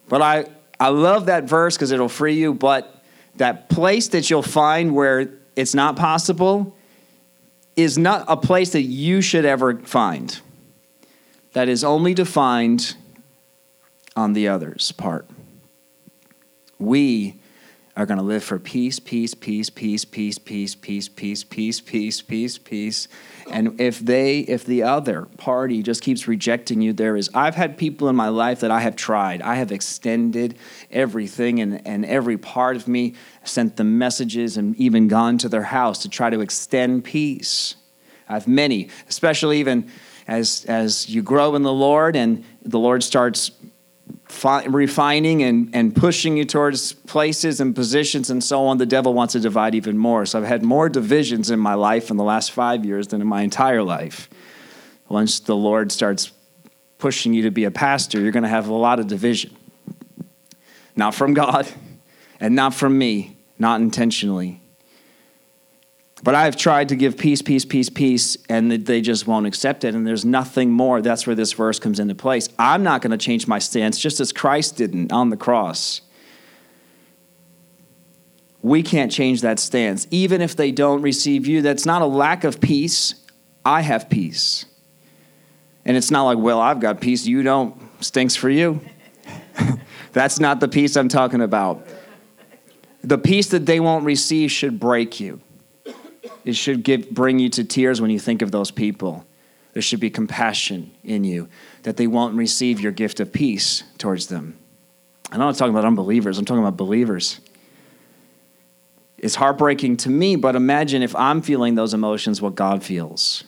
But 0.09 0.21
I, 0.21 0.45
I 0.79 0.89
love 0.89 1.27
that 1.27 1.45
verse 1.45 1.75
because 1.75 1.91
it'll 1.91 2.09
free 2.09 2.35
you, 2.35 2.53
but 2.53 3.03
that 3.37 3.69
place 3.69 4.09
that 4.09 4.29
you'll 4.29 4.43
find 4.43 4.93
where 4.93 5.31
it's 5.55 5.73
not 5.73 5.95
possible 5.95 6.75
is 7.75 7.97
not 7.97 8.25
a 8.27 8.37
place 8.37 8.71
that 8.71 8.83
you 8.83 9.21
should 9.21 9.45
ever 9.45 9.79
find. 9.79 10.39
That 11.53 11.69
is 11.69 11.83
only 11.83 12.13
defined 12.13 12.95
on 14.15 14.33
the 14.33 14.47
other's 14.47 14.91
part. 14.93 15.27
We 16.79 17.39
are 17.97 18.05
going 18.05 18.17
to 18.17 18.23
live 18.23 18.43
for 18.43 18.59
peace, 18.59 18.99
peace, 18.99 19.33
peace, 19.33 19.69
peace, 19.69 20.03
peace, 20.03 20.37
peace, 20.37 20.75
peace, 20.75 21.07
peace, 21.07 21.43
peace, 21.43 21.81
peace, 21.81 22.21
peace, 22.21 22.57
peace. 22.57 23.07
And 23.49 23.79
if 23.79 23.99
they, 23.99 24.39
if 24.39 24.65
the 24.65 24.83
other 24.83 25.27
party 25.37 25.81
just 25.81 26.01
keeps 26.01 26.27
rejecting 26.27 26.81
you, 26.81 26.91
there 26.91 27.15
is. 27.15 27.29
I've 27.33 27.55
had 27.55 27.77
people 27.77 28.09
in 28.09 28.15
my 28.15 28.27
life 28.27 28.59
that 28.61 28.71
I 28.71 28.81
have 28.81 28.97
tried. 28.97 29.41
I 29.41 29.55
have 29.55 29.71
extended 29.71 30.57
everything 30.91 31.61
and, 31.61 31.85
and 31.87 32.05
every 32.05 32.37
part 32.37 32.75
of 32.75 32.87
me, 32.87 33.15
sent 33.45 33.77
them 33.77 33.97
messages 33.97 34.57
and 34.57 34.75
even 34.75 35.07
gone 35.07 35.37
to 35.37 35.47
their 35.47 35.63
house 35.63 35.99
to 35.99 36.09
try 36.09 36.29
to 36.29 36.41
extend 36.41 37.05
peace. 37.05 37.75
I 38.27 38.33
have 38.33 38.47
many, 38.47 38.89
especially 39.07 39.59
even 39.59 39.89
as 40.27 40.65
as 40.65 41.07
you 41.07 41.21
grow 41.21 41.55
in 41.55 41.61
the 41.61 41.73
Lord 41.73 42.15
and 42.15 42.43
the 42.63 42.79
Lord 42.79 43.03
starts 43.03 43.51
fi- 44.25 44.65
refining 44.65 45.43
and, 45.43 45.69
and 45.73 45.95
pushing 45.95 46.37
you 46.37 46.45
towards 46.45 46.93
places 46.93 47.59
and 47.59 47.75
positions 47.75 48.29
and 48.29 48.43
so 48.43 48.65
on, 48.65 48.77
the 48.77 48.85
devil 48.85 49.13
wants 49.13 49.33
to 49.33 49.39
divide 49.39 49.75
even 49.75 49.97
more. 49.97 50.25
So 50.25 50.39
I've 50.39 50.47
had 50.47 50.63
more 50.63 50.89
divisions 50.89 51.51
in 51.51 51.59
my 51.59 51.73
life 51.73 52.09
in 52.09 52.17
the 52.17 52.23
last 52.23 52.51
five 52.51 52.85
years 52.85 53.07
than 53.07 53.21
in 53.21 53.27
my 53.27 53.41
entire 53.41 53.83
life. 53.83 54.29
Once 55.07 55.39
the 55.39 55.55
Lord 55.55 55.91
starts 55.91 56.31
pushing 56.97 57.33
you 57.33 57.43
to 57.43 57.51
be 57.51 57.65
a 57.65 57.71
pastor, 57.71 58.19
you're 58.19 58.31
going 58.31 58.43
to 58.43 58.49
have 58.49 58.67
a 58.67 58.73
lot 58.73 58.99
of 58.99 59.07
division. 59.07 59.55
Not 60.95 61.13
from 61.13 61.33
God 61.33 61.67
and 62.39 62.55
not 62.55 62.73
from 62.73 62.97
me, 62.97 63.37
not 63.59 63.81
intentionally. 63.81 64.61
But 66.23 66.33
I've 66.33 66.55
tried 66.55 66.89
to 66.89 66.95
give 66.95 67.17
peace, 67.17 67.41
peace, 67.41 67.65
peace, 67.65 67.89
peace, 67.89 68.37
and 68.49 68.71
they 68.71 69.01
just 69.01 69.27
won't 69.27 69.45
accept 69.45 69.83
it. 69.83 69.93
And 69.93 70.07
there's 70.07 70.25
nothing 70.25 70.71
more. 70.71 71.01
That's 71.01 71.27
where 71.27 71.35
this 71.35 71.53
verse 71.53 71.77
comes 71.77 71.99
into 71.99 72.15
place. 72.15 72.49
I'm 72.57 72.83
not 72.83 73.01
going 73.01 73.11
to 73.11 73.17
change 73.17 73.47
my 73.47 73.59
stance, 73.59 73.99
just 73.99 74.19
as 74.19 74.31
Christ 74.31 74.77
didn't 74.77 75.11
on 75.11 75.29
the 75.29 75.37
cross. 75.37 76.01
We 78.61 78.81
can't 78.81 79.11
change 79.11 79.41
that 79.41 79.59
stance. 79.59 80.07
Even 80.09 80.41
if 80.41 80.55
they 80.55 80.71
don't 80.71 81.01
receive 81.01 81.45
you, 81.45 81.61
that's 81.61 81.85
not 81.85 82.01
a 82.01 82.07
lack 82.07 82.43
of 82.43 82.59
peace. 82.59 83.13
I 83.63 83.81
have 83.81 84.09
peace. 84.09 84.65
And 85.85 85.95
it's 85.95 86.09
not 86.09 86.23
like, 86.23 86.39
well, 86.39 86.59
I've 86.59 86.79
got 86.79 86.99
peace, 87.01 87.27
you 87.27 87.43
don't. 87.43 87.79
Stinks 88.01 88.35
for 88.35 88.49
you. 88.49 88.81
that's 90.13 90.39
not 90.39 90.59
the 90.59 90.67
peace 90.67 90.95
I'm 90.95 91.09
talking 91.09 91.41
about. 91.41 91.87
The 93.03 93.19
peace 93.19 93.49
that 93.49 93.67
they 93.67 93.79
won't 93.79 94.03
receive 94.03 94.49
should 94.49 94.79
break 94.79 95.19
you. 95.19 95.41
It 96.45 96.55
should 96.55 96.83
give, 96.83 97.09
bring 97.09 97.39
you 97.39 97.49
to 97.49 97.63
tears 97.63 97.99
when 97.99 98.11
you 98.11 98.19
think 98.19 98.41
of 98.41 98.51
those 98.51 98.71
people. 98.71 99.25
There 99.73 99.81
should 99.81 99.99
be 99.99 100.09
compassion 100.09 100.91
in 101.03 101.25
you 101.25 101.49
that 101.83 101.97
they 101.97 102.07
won't 102.07 102.35
receive 102.35 102.79
your 102.79 102.93
gift 102.93 103.19
of 103.19 103.33
peace 103.33 103.83
towards 103.97 104.27
them. 104.27 104.57
I'm 105.31 105.39
not 105.39 105.55
talking 105.55 105.73
about 105.73 105.85
unbelievers, 105.85 106.37
I'm 106.37 106.45
talking 106.45 106.63
about 106.63 106.77
believers. 106.77 107.41
It's 109.17 109.35
heartbreaking 109.35 109.97
to 109.97 110.09
me, 110.09 110.35
but 110.35 110.55
imagine 110.55 111.01
if 111.01 111.15
I'm 111.15 111.41
feeling 111.41 111.75
those 111.75 111.93
emotions, 111.93 112.41
what 112.41 112.53
God 112.53 112.83
feels. 112.83 113.43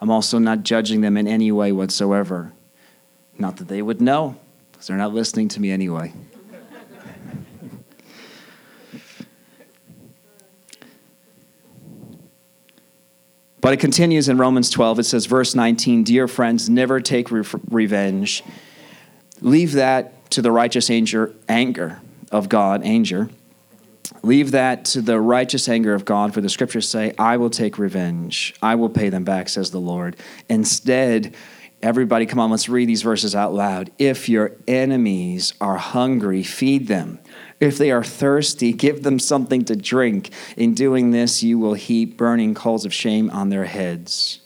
I'm 0.00 0.10
also 0.10 0.38
not 0.38 0.64
judging 0.64 1.02
them 1.02 1.16
in 1.16 1.28
any 1.28 1.52
way 1.52 1.72
whatsoever. 1.72 2.52
Not 3.38 3.58
that 3.58 3.68
they 3.68 3.80
would 3.80 4.00
know, 4.00 4.36
because 4.72 4.88
they're 4.88 4.96
not 4.96 5.14
listening 5.14 5.48
to 5.48 5.60
me 5.60 5.70
anyway. 5.70 6.12
But 13.64 13.72
it 13.72 13.80
continues 13.80 14.28
in 14.28 14.36
Romans 14.36 14.68
12. 14.68 14.98
It 14.98 15.04
says, 15.04 15.24
verse 15.24 15.54
19 15.54 16.04
Dear 16.04 16.28
friends, 16.28 16.68
never 16.68 17.00
take 17.00 17.30
re- 17.30 17.42
revenge. 17.70 18.44
Leave 19.40 19.72
that 19.72 20.30
to 20.32 20.42
the 20.42 20.52
righteous 20.52 20.90
anger, 20.90 21.34
anger 21.48 21.98
of 22.30 22.50
God, 22.50 22.82
anger. 22.84 23.30
Leave 24.22 24.50
that 24.50 24.84
to 24.84 25.00
the 25.00 25.18
righteous 25.18 25.66
anger 25.66 25.94
of 25.94 26.04
God, 26.04 26.34
for 26.34 26.42
the 26.42 26.50
scriptures 26.50 26.86
say, 26.86 27.14
I 27.18 27.38
will 27.38 27.48
take 27.48 27.78
revenge. 27.78 28.54
I 28.60 28.74
will 28.74 28.90
pay 28.90 29.08
them 29.08 29.24
back, 29.24 29.48
says 29.48 29.70
the 29.70 29.80
Lord. 29.80 30.16
Instead, 30.50 31.34
everybody, 31.80 32.26
come 32.26 32.40
on, 32.40 32.50
let's 32.50 32.68
read 32.68 32.86
these 32.86 33.00
verses 33.00 33.34
out 33.34 33.54
loud. 33.54 33.90
If 33.98 34.28
your 34.28 34.52
enemies 34.68 35.54
are 35.58 35.78
hungry, 35.78 36.42
feed 36.42 36.86
them. 36.86 37.18
If 37.64 37.78
they 37.78 37.90
are 37.90 38.04
thirsty, 38.04 38.74
give 38.74 39.02
them 39.04 39.18
something 39.18 39.64
to 39.64 39.74
drink. 39.74 40.30
In 40.54 40.74
doing 40.74 41.12
this, 41.12 41.42
you 41.42 41.58
will 41.58 41.72
heap 41.72 42.18
burning 42.18 42.54
coals 42.54 42.84
of 42.84 42.92
shame 42.92 43.30
on 43.30 43.48
their 43.48 43.64
heads. 43.64 44.40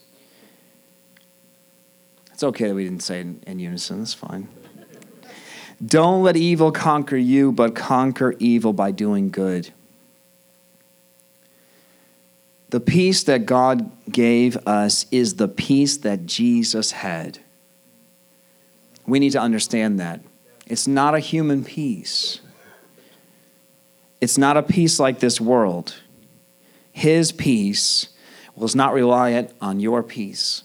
It's 2.33 2.44
okay 2.44 2.68
that 2.68 2.74
we 2.76 2.85
didn't 2.85 3.02
say 3.02 3.18
it 3.18 3.22
in, 3.22 3.42
in 3.44 3.59
unison. 3.59 3.98
That's 3.98 4.14
fine. 4.14 4.46
Don't 5.85 6.22
let 6.22 6.37
evil 6.37 6.70
conquer 6.70 7.16
you, 7.16 7.50
but 7.50 7.74
conquer 7.74 8.37
evil 8.38 8.72
by 8.72 8.92
doing 8.92 9.31
good. 9.31 9.72
The 12.70 12.78
peace 12.78 13.24
that 13.24 13.46
God 13.46 13.90
gave 14.09 14.57
us 14.59 15.07
is 15.11 15.35
the 15.35 15.48
peace 15.48 15.96
that 15.98 16.24
Jesus 16.24 16.92
had. 16.92 17.40
We 19.09 19.18
need 19.18 19.31
to 19.31 19.40
understand 19.40 19.98
that. 19.98 20.20
It's 20.68 20.87
not 20.87 21.16
a 21.16 21.18
human 21.18 21.64
peace. 21.64 22.40
It's 24.20 24.38
not 24.38 24.57
a 24.57 24.62
peace 24.62 24.98
like 24.98 25.20
this 25.20 25.40
world. 25.40 25.96
His 26.92 27.31
peace 27.33 28.09
was 28.57 28.74
not 28.74 28.92
reliant 28.92 29.52
on 29.61 29.78
your 29.81 30.02
peace. 30.02 30.64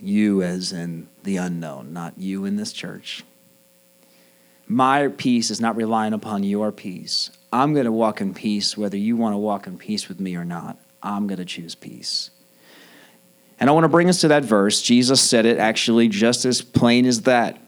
You, 0.00 0.42
as 0.42 0.72
in 0.72 1.08
the 1.24 1.36
unknown, 1.36 1.92
not 1.92 2.14
you 2.16 2.44
in 2.44 2.56
this 2.56 2.72
church. 2.72 3.24
My 4.66 5.08
peace 5.08 5.50
is 5.50 5.60
not 5.60 5.76
relying 5.76 6.12
upon 6.12 6.44
your 6.44 6.72
peace. 6.72 7.30
I'm 7.52 7.72
going 7.72 7.86
to 7.86 7.92
walk 7.92 8.20
in 8.20 8.34
peace 8.34 8.76
whether 8.76 8.96
you 8.96 9.16
want 9.16 9.34
to 9.34 9.38
walk 9.38 9.66
in 9.66 9.78
peace 9.78 10.08
with 10.08 10.20
me 10.20 10.36
or 10.36 10.44
not. 10.44 10.78
I'm 11.02 11.26
going 11.26 11.38
to 11.38 11.44
choose 11.44 11.74
peace. 11.74 12.30
And 13.60 13.68
I 13.68 13.72
want 13.72 13.84
to 13.84 13.88
bring 13.88 14.08
us 14.08 14.20
to 14.20 14.28
that 14.28 14.44
verse. 14.44 14.82
Jesus 14.82 15.20
said 15.20 15.46
it 15.46 15.58
actually 15.58 16.08
just 16.08 16.44
as 16.44 16.62
plain 16.62 17.06
as 17.06 17.22
that. 17.22 17.58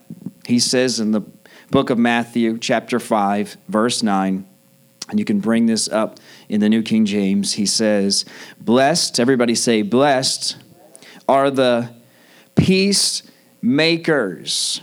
He 0.46 0.58
says 0.58 1.00
in 1.00 1.10
the 1.10 1.22
book 1.70 1.90
of 1.90 1.98
Matthew, 1.98 2.58
chapter 2.58 2.98
5, 2.98 3.56
verse 3.68 4.02
9. 4.02 4.46
And 5.08 5.18
you 5.18 5.24
can 5.24 5.40
bring 5.40 5.66
this 5.66 5.88
up 5.88 6.20
in 6.48 6.60
the 6.60 6.68
New 6.68 6.82
King 6.82 7.04
James. 7.04 7.54
He 7.54 7.66
says, 7.66 8.24
Blessed, 8.60 9.18
everybody 9.18 9.54
say, 9.54 9.82
blessed 9.82 10.56
are 11.28 11.50
the 11.50 11.90
peacemakers, 12.54 14.80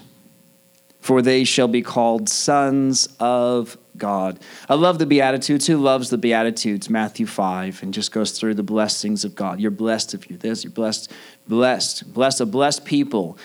for 1.00 1.22
they 1.22 1.44
shall 1.44 1.70
be 1.70 1.82
called 1.82 2.30
sons 2.30 3.08
of 3.20 3.78
God. 3.98 4.40
I 4.70 4.76
love 4.76 5.00
the 5.00 5.06
Beatitudes. 5.06 5.68
Who 5.68 5.78
loves 5.78 6.10
the 6.10 6.18
Beatitudes? 6.18 6.90
Matthew 6.90 7.26
5, 7.26 7.84
and 7.84 7.94
just 7.94 8.12
goes 8.12 8.32
through 8.32 8.56
the 8.56 8.64
blessings 8.64 9.26
of 9.26 9.36
God. 9.36 9.60
You're 9.60 9.72
blessed 9.72 10.14
if 10.14 10.30
you're 10.30 10.40
this, 10.40 10.64
you're 10.64 10.72
blessed, 10.72 11.12
blessed, 11.48 12.14
blessed, 12.14 12.42
a 12.42 12.46
blessed 12.46 12.86
people 12.86 13.38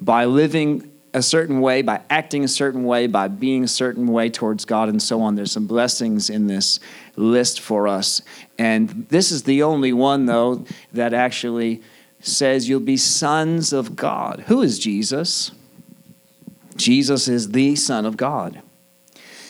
by 0.00 0.26
living 0.26 0.92
a 1.16 1.22
certain 1.22 1.62
way, 1.62 1.80
by 1.80 2.02
acting 2.10 2.44
a 2.44 2.48
certain 2.48 2.84
way, 2.84 3.06
by 3.06 3.26
being 3.26 3.64
a 3.64 3.68
certain 3.68 4.06
way 4.06 4.28
towards 4.28 4.66
God, 4.66 4.90
and 4.90 5.02
so 5.02 5.22
on. 5.22 5.34
There's 5.34 5.50
some 5.50 5.66
blessings 5.66 6.28
in 6.28 6.46
this 6.46 6.78
list 7.16 7.58
for 7.58 7.88
us. 7.88 8.20
And 8.58 9.06
this 9.08 9.32
is 9.32 9.44
the 9.44 9.62
only 9.62 9.94
one, 9.94 10.26
though, 10.26 10.66
that 10.92 11.14
actually 11.14 11.80
says 12.20 12.68
you'll 12.68 12.80
be 12.80 12.98
sons 12.98 13.72
of 13.72 13.96
God. 13.96 14.44
Who 14.48 14.60
is 14.60 14.78
Jesus? 14.78 15.52
Jesus 16.76 17.28
is 17.28 17.52
the 17.52 17.76
Son 17.76 18.04
of 18.04 18.18
God. 18.18 18.60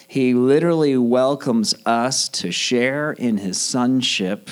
He 0.06 0.34
literally 0.34 0.96
welcomes 0.96 1.74
us 1.84 2.28
to 2.28 2.52
share 2.52 3.10
in 3.10 3.38
his 3.38 3.60
sonship 3.60 4.48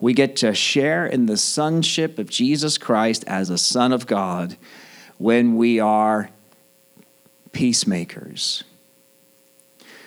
We 0.00 0.14
get 0.14 0.36
to 0.36 0.54
share 0.54 1.06
in 1.06 1.26
the 1.26 1.36
sonship 1.36 2.18
of 2.18 2.30
Jesus 2.30 2.78
Christ 2.78 3.24
as 3.26 3.50
a 3.50 3.58
son 3.58 3.92
of 3.92 4.06
God 4.06 4.56
when 5.18 5.56
we 5.56 5.80
are 5.80 6.30
peacemakers. 7.52 8.64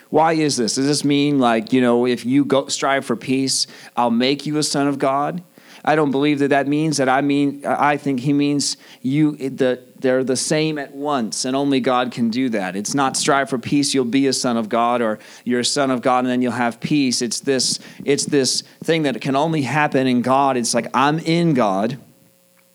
Why 0.10 0.34
is 0.34 0.58
this? 0.58 0.76
Does 0.76 0.88
this 0.88 1.06
mean 1.06 1.40
like, 1.40 1.72
you 1.72 1.80
know, 1.80 2.06
if 2.06 2.26
you 2.26 2.44
go 2.44 2.68
strive 2.68 3.06
for 3.06 3.16
peace, 3.16 3.66
I'll 3.96 4.12
make 4.12 4.46
you 4.46 4.58
a 4.58 4.64
son 4.64 4.88
of 4.88 5.00
God? 5.00 5.42
I 5.84 5.96
don't 5.96 6.12
believe 6.12 6.40
that 6.40 6.50
that 6.50 6.68
means 6.68 6.98
that. 6.98 7.10
I 7.10 7.22
mean, 7.22 7.66
I 7.66 7.98
think 7.98 8.20
he 8.20 8.34
means 8.34 8.78
you. 9.02 9.36
The, 9.36 9.82
they're 10.00 10.24
the 10.24 10.36
same 10.36 10.78
at 10.78 10.94
once, 10.94 11.46
and 11.46 11.56
only 11.56 11.80
God 11.80 12.12
can 12.12 12.30
do 12.30 12.50
that. 12.50 12.76
It's 12.76 12.94
not 12.94 13.18
strive 13.18 13.50
for 13.50 13.58
peace. 13.58 13.94
You'll 13.94 14.06
be 14.06 14.28
a 14.28 14.34
son 14.34 14.58
of 14.58 14.70
God, 14.70 15.02
or 15.02 15.18
you're 15.44 15.62
a 15.62 15.66
son 15.66 15.90
of 15.90 16.02
God, 16.02 16.20
and 16.20 16.28
then 16.28 16.42
you'll 16.42 16.52
have 16.52 16.80
peace. 16.80 17.22
It's 17.22 17.40
this. 17.40 17.80
It's 18.06 18.26
this 18.26 18.62
thing 18.84 19.04
that 19.04 19.22
can 19.22 19.36
only 19.36 19.64
happen 19.64 20.06
in 20.06 20.22
God. 20.22 20.56
It's 20.56 20.74
like 20.74 20.88
I'm 20.94 21.18
in 21.20 21.54
God 21.54 21.98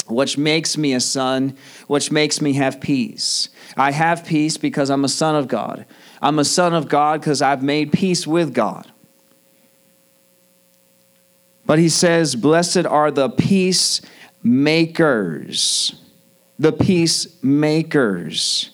which 0.08 0.38
makes 0.38 0.76
me 0.76 0.94
a 0.94 1.00
son, 1.00 1.56
which 1.86 2.10
makes 2.10 2.40
me 2.40 2.54
have 2.54 2.80
peace. 2.80 3.48
I 3.76 3.92
have 3.92 4.24
peace 4.24 4.56
because 4.56 4.90
I'm 4.90 5.04
a 5.04 5.08
son 5.08 5.34
of 5.34 5.48
God. 5.48 5.84
I'm 6.22 6.38
a 6.38 6.44
son 6.44 6.74
of 6.74 6.88
God 6.88 7.20
because 7.20 7.42
I've 7.42 7.62
made 7.62 7.92
peace 7.92 8.26
with 8.26 8.54
God. 8.54 8.90
But 11.64 11.78
he 11.78 11.88
says, 11.88 12.34
Blessed 12.36 12.86
are 12.86 13.10
the 13.10 13.28
peacemakers. 13.28 16.00
The 16.58 16.72
peacemakers. 16.72 18.70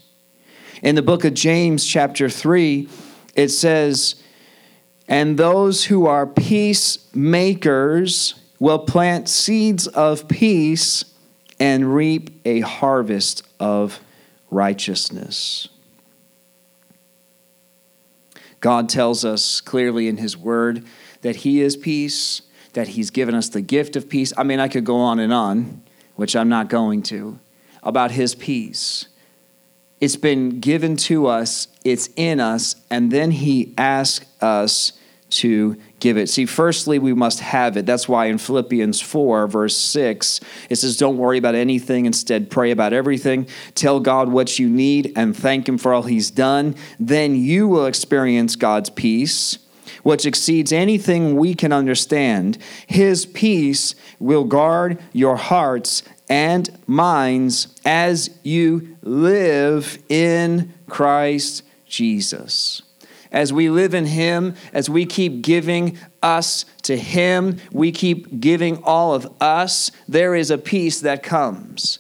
In 0.83 0.95
the 0.95 1.03
book 1.03 1.25
of 1.25 1.35
James, 1.35 1.85
chapter 1.87 2.29
3, 2.29 2.89
it 3.35 3.49
says, 3.49 4.17
And 5.09 5.39
those 5.39 5.85
who 5.85 6.07
are 6.07 6.27
peacemakers 6.27 8.35
will 8.59 8.81
plant 8.81 9.29
seeds 9.29 9.87
of 9.89 10.29
peace 10.29 11.05
and 11.63 11.95
reap 11.95 12.41
a 12.45 12.59
harvest 12.59 13.47
of 13.61 14.01
righteousness. 14.51 15.69
God 18.59 18.89
tells 18.89 19.25
us 19.25 19.61
clearly 19.61 20.09
in 20.09 20.17
His 20.17 20.37
Word 20.37 20.85
that 21.21 21.37
He 21.37 21.61
is 21.61 21.77
peace 21.77 22.43
that 22.73 22.89
He's 22.89 23.11
given 23.11 23.35
us 23.35 23.49
the 23.49 23.61
gift 23.61 23.95
of 23.95 24.09
peace. 24.09 24.33
I 24.37 24.43
mean, 24.43 24.59
I 24.59 24.67
could 24.67 24.85
go 24.85 24.97
on 24.97 25.21
and 25.21 25.33
on, 25.33 25.83
which 26.17 26.35
I'm 26.35 26.49
not 26.49 26.69
going 26.69 27.03
to, 27.05 27.39
about 27.83 28.11
His 28.11 28.35
peace. 28.35 29.07
It's 30.01 30.17
been 30.17 30.59
given 30.59 30.97
to 30.97 31.29
us, 31.29 31.69
it's 31.85 32.09
in 32.17 32.41
us, 32.41 32.75
and 32.91 33.13
then 33.13 33.31
He 33.31 33.73
asks 33.79 34.27
us 34.43 34.95
to 35.31 35.77
give 36.03 36.19
it. 36.19 36.29
See, 36.29 36.47
firstly, 36.47 36.99
we 36.99 37.15
must 37.15 37.39
have 37.39 37.77
it. 37.77 37.87
That's 37.87 38.09
why 38.09 38.27
in 38.27 38.39
Philippians 38.39 39.01
4, 39.01 39.47
verse 39.47 39.77
6, 39.77 40.41
it 40.69 40.77
says, 40.77 40.97
Don't 40.97 41.17
worry 41.17 41.39
about 41.39 41.55
anything, 41.55 42.07
instead, 42.07 42.51
pray 42.51 42.73
about 42.73 42.93
everything. 42.93 43.47
Tell 43.77 44.01
God 44.01 44.29
what 44.29 44.59
you 44.59 44.69
need 44.69 45.13
and 45.15 45.37
thank 45.37 45.69
Him 45.69 45.79
for 45.79 45.95
all 45.95 46.03
He's 46.03 46.31
done. 46.31 46.75
Then 46.99 47.37
you 47.37 47.69
will 47.69 47.87
experience 47.87 48.57
God's 48.57 48.91
peace 48.91 49.59
which 50.03 50.27
exceeds 50.27 50.73
anything 50.73 51.37
we 51.37 51.55
can 51.55 51.73
understand. 51.73 52.59
His 52.89 53.25
peace 53.25 53.95
will 54.19 54.43
guard 54.43 55.01
your 55.13 55.37
hearts 55.37 56.03
and 56.29 56.77
minds 56.89 57.69
as 57.85 58.37
you 58.43 58.97
live 59.03 60.03
in 60.09 60.73
Christ 60.89 61.63
Jesus. 61.87 62.83
As 63.33 63.53
we 63.53 63.71
live 63.71 63.95
in 63.95 64.07
Him, 64.07 64.55
as 64.73 64.91
we 64.91 65.07
keep 65.07 65.43
giving 65.43 65.99
us 66.23 66.67
to 66.83 66.97
Him, 66.97 67.57
we 67.73 67.91
keep 67.91 68.41
giving 68.41 68.83
all 68.85 69.15
of 69.15 69.33
us, 69.41 69.91
there 70.07 70.35
is 70.35 70.51
a 70.51 70.59
peace 70.59 71.01
that 71.01 71.23
comes. 71.23 71.99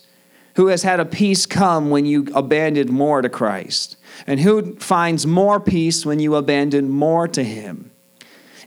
Who 0.57 0.67
has 0.67 0.83
had 0.83 1.01
a 1.01 1.07
peace 1.07 1.47
come 1.47 1.89
when 1.89 2.05
you 2.05 2.29
abandoned 2.35 2.91
more 2.91 3.23
to 3.23 3.31
Christ? 3.31 3.97
And 4.27 4.41
who 4.41 4.77
finds 4.77 5.27
more 5.27 5.59
peace 5.59 6.05
when 6.05 6.21
you 6.21 6.37
abandon 6.37 6.91
more 6.91 7.27
to 7.29 7.43
Him? 7.43 7.91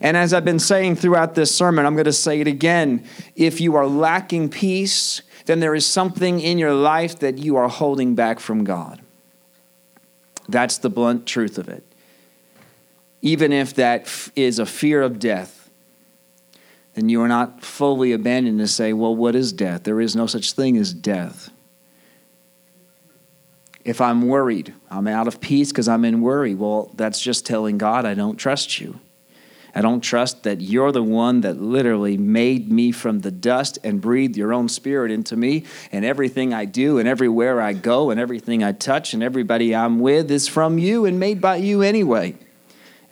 And 0.02 0.18
as 0.18 0.34
I've 0.34 0.44
been 0.44 0.60
saying 0.60 0.96
throughout 0.96 1.36
this 1.36 1.56
sermon, 1.56 1.86
I'm 1.86 1.94
going 1.94 2.06
to 2.06 2.12
say 2.14 2.42
it 2.42 2.48
again. 2.48 3.08
If 3.36 3.62
you 3.62 3.76
are 3.76 3.88
lacking 3.88 4.50
peace, 4.50 5.22
then 5.46 5.60
there 5.60 5.76
is 5.76 5.86
something 5.86 6.40
in 6.40 6.58
your 6.58 6.74
life 6.74 7.20
that 7.20 7.38
you 7.38 7.56
are 7.58 7.70
holding 7.70 8.16
back 8.16 8.40
from 8.40 8.64
God. 8.64 9.02
That's 10.50 10.80
the 10.80 10.90
blunt 10.90 11.26
truth 11.28 11.58
of 11.58 11.70
it. 11.70 11.84
Even 13.26 13.52
if 13.52 13.74
that 13.74 14.08
is 14.36 14.60
a 14.60 14.68
fear 14.68 15.02
of 15.02 15.18
death, 15.18 15.72
then 16.94 17.10
you 17.10 17.24
are 17.24 17.28
not 17.28 17.64
fully 17.64 18.12
abandoned 18.12 18.60
to 18.60 18.68
say, 18.68 18.94
well, 18.94 19.16
what 19.16 19.34
is 19.34 19.52
death? 19.52 19.84
There 19.84 20.00
is 20.00 20.16
no 20.16 20.28
such 20.28 20.52
thing 20.52 20.78
as 20.78 20.94
death. 20.94 21.50
If 23.84 24.00
I'm 24.00 24.28
worried, 24.28 24.76
I'm 24.92 25.08
out 25.08 25.28
of 25.28 25.42
peace 25.42 25.72
because 25.72 25.88
I'm 25.88 26.06
in 26.06 26.22
worry. 26.22 26.54
Well, 26.54 26.92
that's 26.94 27.20
just 27.20 27.48
telling 27.48 27.80
God 27.80 28.06
I 28.06 28.14
don't 28.14 28.38
trust 28.38 28.80
you. 28.80 29.00
I 29.74 29.82
don't 29.82 30.02
trust 30.02 30.44
that 30.44 30.62
you're 30.62 30.92
the 30.92 31.02
one 31.02 31.42
that 31.42 31.60
literally 31.60 32.18
made 32.18 32.72
me 32.72 32.92
from 32.92 33.22
the 33.22 33.32
dust 33.32 33.80
and 33.84 34.00
breathed 34.00 34.38
your 34.38 34.54
own 34.54 34.70
spirit 34.70 35.10
into 35.10 35.36
me. 35.36 35.66
And 35.92 36.06
everything 36.06 36.54
I 36.54 36.66
do 36.66 37.00
and 37.00 37.08
everywhere 37.08 37.60
I 37.60 37.74
go 37.74 38.12
and 38.12 38.20
everything 38.20 38.64
I 38.64 38.72
touch 38.72 39.16
and 39.16 39.24
everybody 39.24 39.76
I'm 39.76 40.00
with 40.00 40.30
is 40.30 40.48
from 40.48 40.78
you 40.78 41.06
and 41.06 41.20
made 41.20 41.42
by 41.42 41.56
you 41.56 41.82
anyway. 41.82 42.36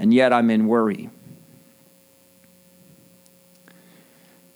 And 0.03 0.13
yet 0.13 0.33
I'm 0.33 0.49
in 0.49 0.67
worry. 0.67 1.09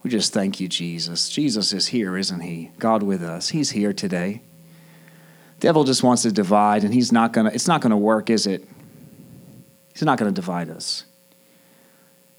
We 0.02 0.10
just 0.10 0.34
thank 0.34 0.60
you, 0.60 0.68
Jesus. 0.68 1.30
Jesus 1.30 1.72
is 1.72 1.86
here, 1.86 2.18
isn't 2.18 2.40
he? 2.40 2.70
God 2.78 3.02
with 3.02 3.22
us. 3.22 3.48
He's 3.48 3.70
here 3.70 3.94
today. 3.94 4.42
Devil 5.58 5.84
just 5.84 6.02
wants 6.02 6.20
to 6.24 6.32
divide, 6.32 6.84
and 6.84 6.92
he's 6.92 7.12
not 7.12 7.32
gonna, 7.32 7.48
it's 7.48 7.66
not 7.66 7.80
gonna 7.80 7.96
work, 7.96 8.28
is 8.28 8.46
it? 8.46 8.68
He's 9.94 10.02
not 10.02 10.18
gonna 10.18 10.32
divide 10.32 10.68
us 10.68 11.06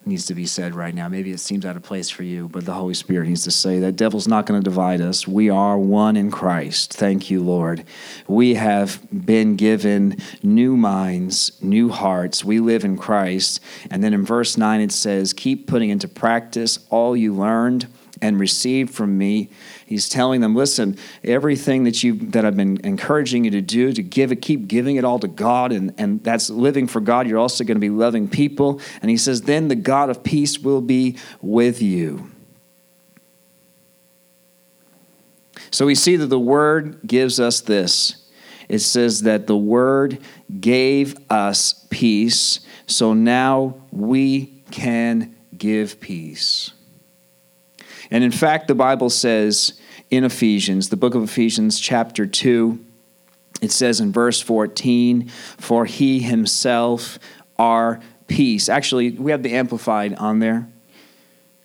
needs 0.09 0.25
to 0.25 0.35
be 0.35 0.45
said 0.45 0.75
right 0.75 0.93
now. 0.93 1.07
Maybe 1.07 1.31
it 1.31 1.39
seems 1.39 1.65
out 1.65 1.75
of 1.75 1.83
place 1.83 2.09
for 2.09 2.23
you, 2.23 2.49
but 2.49 2.65
the 2.65 2.73
Holy 2.73 2.93
Spirit 2.93 3.27
needs 3.27 3.43
to 3.43 3.51
say 3.51 3.79
that 3.79 3.95
devil's 3.95 4.27
not 4.27 4.45
going 4.45 4.59
to 4.59 4.63
divide 4.63 5.01
us. 5.01 5.27
We 5.27 5.49
are 5.49 5.77
one 5.77 6.17
in 6.17 6.31
Christ. 6.31 6.93
Thank 6.93 7.29
you, 7.29 7.41
Lord. 7.41 7.85
We 8.27 8.55
have 8.55 8.99
been 9.11 9.55
given 9.55 10.17
new 10.43 10.75
minds, 10.75 11.53
new 11.61 11.89
hearts. 11.89 12.43
We 12.43 12.59
live 12.59 12.83
in 12.83 12.97
Christ. 12.97 13.61
And 13.89 14.03
then 14.03 14.13
in 14.13 14.25
verse 14.25 14.57
9 14.57 14.81
it 14.81 14.91
says, 14.91 15.31
"Keep 15.33 15.67
putting 15.67 15.89
into 15.89 16.07
practice 16.07 16.79
all 16.89 17.15
you 17.15 17.33
learned 17.33 17.87
and 18.21 18.39
received 18.39 18.93
from 18.93 19.17
me. 19.17 19.49
He's 19.89 20.07
telling 20.07 20.41
them, 20.41 20.55
listen, 20.55 20.99
everything 21.23 21.83
that 21.85 22.03
you 22.03 22.13
that 22.29 22.45
I've 22.45 22.55
been 22.55 22.79
encouraging 22.83 23.45
you 23.45 23.49
to 23.49 23.61
do, 23.61 23.91
to 23.91 24.03
give 24.03 24.31
it, 24.31 24.35
keep 24.35 24.67
giving 24.67 24.97
it 24.97 25.03
all 25.03 25.17
to 25.17 25.27
God, 25.27 25.71
and, 25.71 25.95
and 25.97 26.23
that's 26.23 26.51
living 26.51 26.85
for 26.85 27.01
God. 27.01 27.27
You're 27.27 27.39
also 27.39 27.63
going 27.63 27.77
to 27.77 27.81
be 27.81 27.89
loving 27.89 28.27
people. 28.29 28.81
And 29.01 29.09
he 29.09 29.17
says, 29.17 29.41
then 29.41 29.67
the 29.67 29.75
God 29.75 30.11
of 30.11 30.21
peace 30.21 30.59
will 30.59 30.81
be 30.81 31.17
with 31.41 31.81
you. 31.81 32.29
So 35.71 35.87
we 35.87 35.95
see 35.95 36.17
that 36.17 36.27
the 36.27 36.39
word 36.39 36.99
gives 37.07 37.39
us 37.39 37.59
this. 37.61 38.29
It 38.67 38.79
says 38.79 39.23
that 39.23 39.47
the 39.47 39.57
word 39.57 40.19
gave 40.59 41.17
us 41.31 41.87
peace, 41.89 42.59
so 42.85 43.13
now 43.13 43.81
we 43.91 44.61
can 44.69 45.35
give 45.57 45.99
peace. 45.99 46.73
And 48.11 48.23
in 48.23 48.31
fact, 48.31 48.67
the 48.67 48.75
Bible 48.75 49.09
says 49.09 49.78
in 50.09 50.23
Ephesians, 50.23 50.89
the 50.89 50.97
book 50.97 51.15
of 51.15 51.23
Ephesians, 51.23 51.79
chapter 51.79 52.25
2, 52.25 52.83
it 53.61 53.71
says 53.71 53.99
in 53.99 54.11
verse 54.11 54.41
14, 54.41 55.27
For 55.57 55.85
he 55.85 56.19
himself 56.19 57.19
our 57.57 57.99
peace. 58.27 58.69
Actually, 58.69 59.11
we 59.11 59.31
have 59.31 59.43
the 59.43 59.53
Amplified 59.53 60.15
on 60.15 60.39
there. 60.39 60.67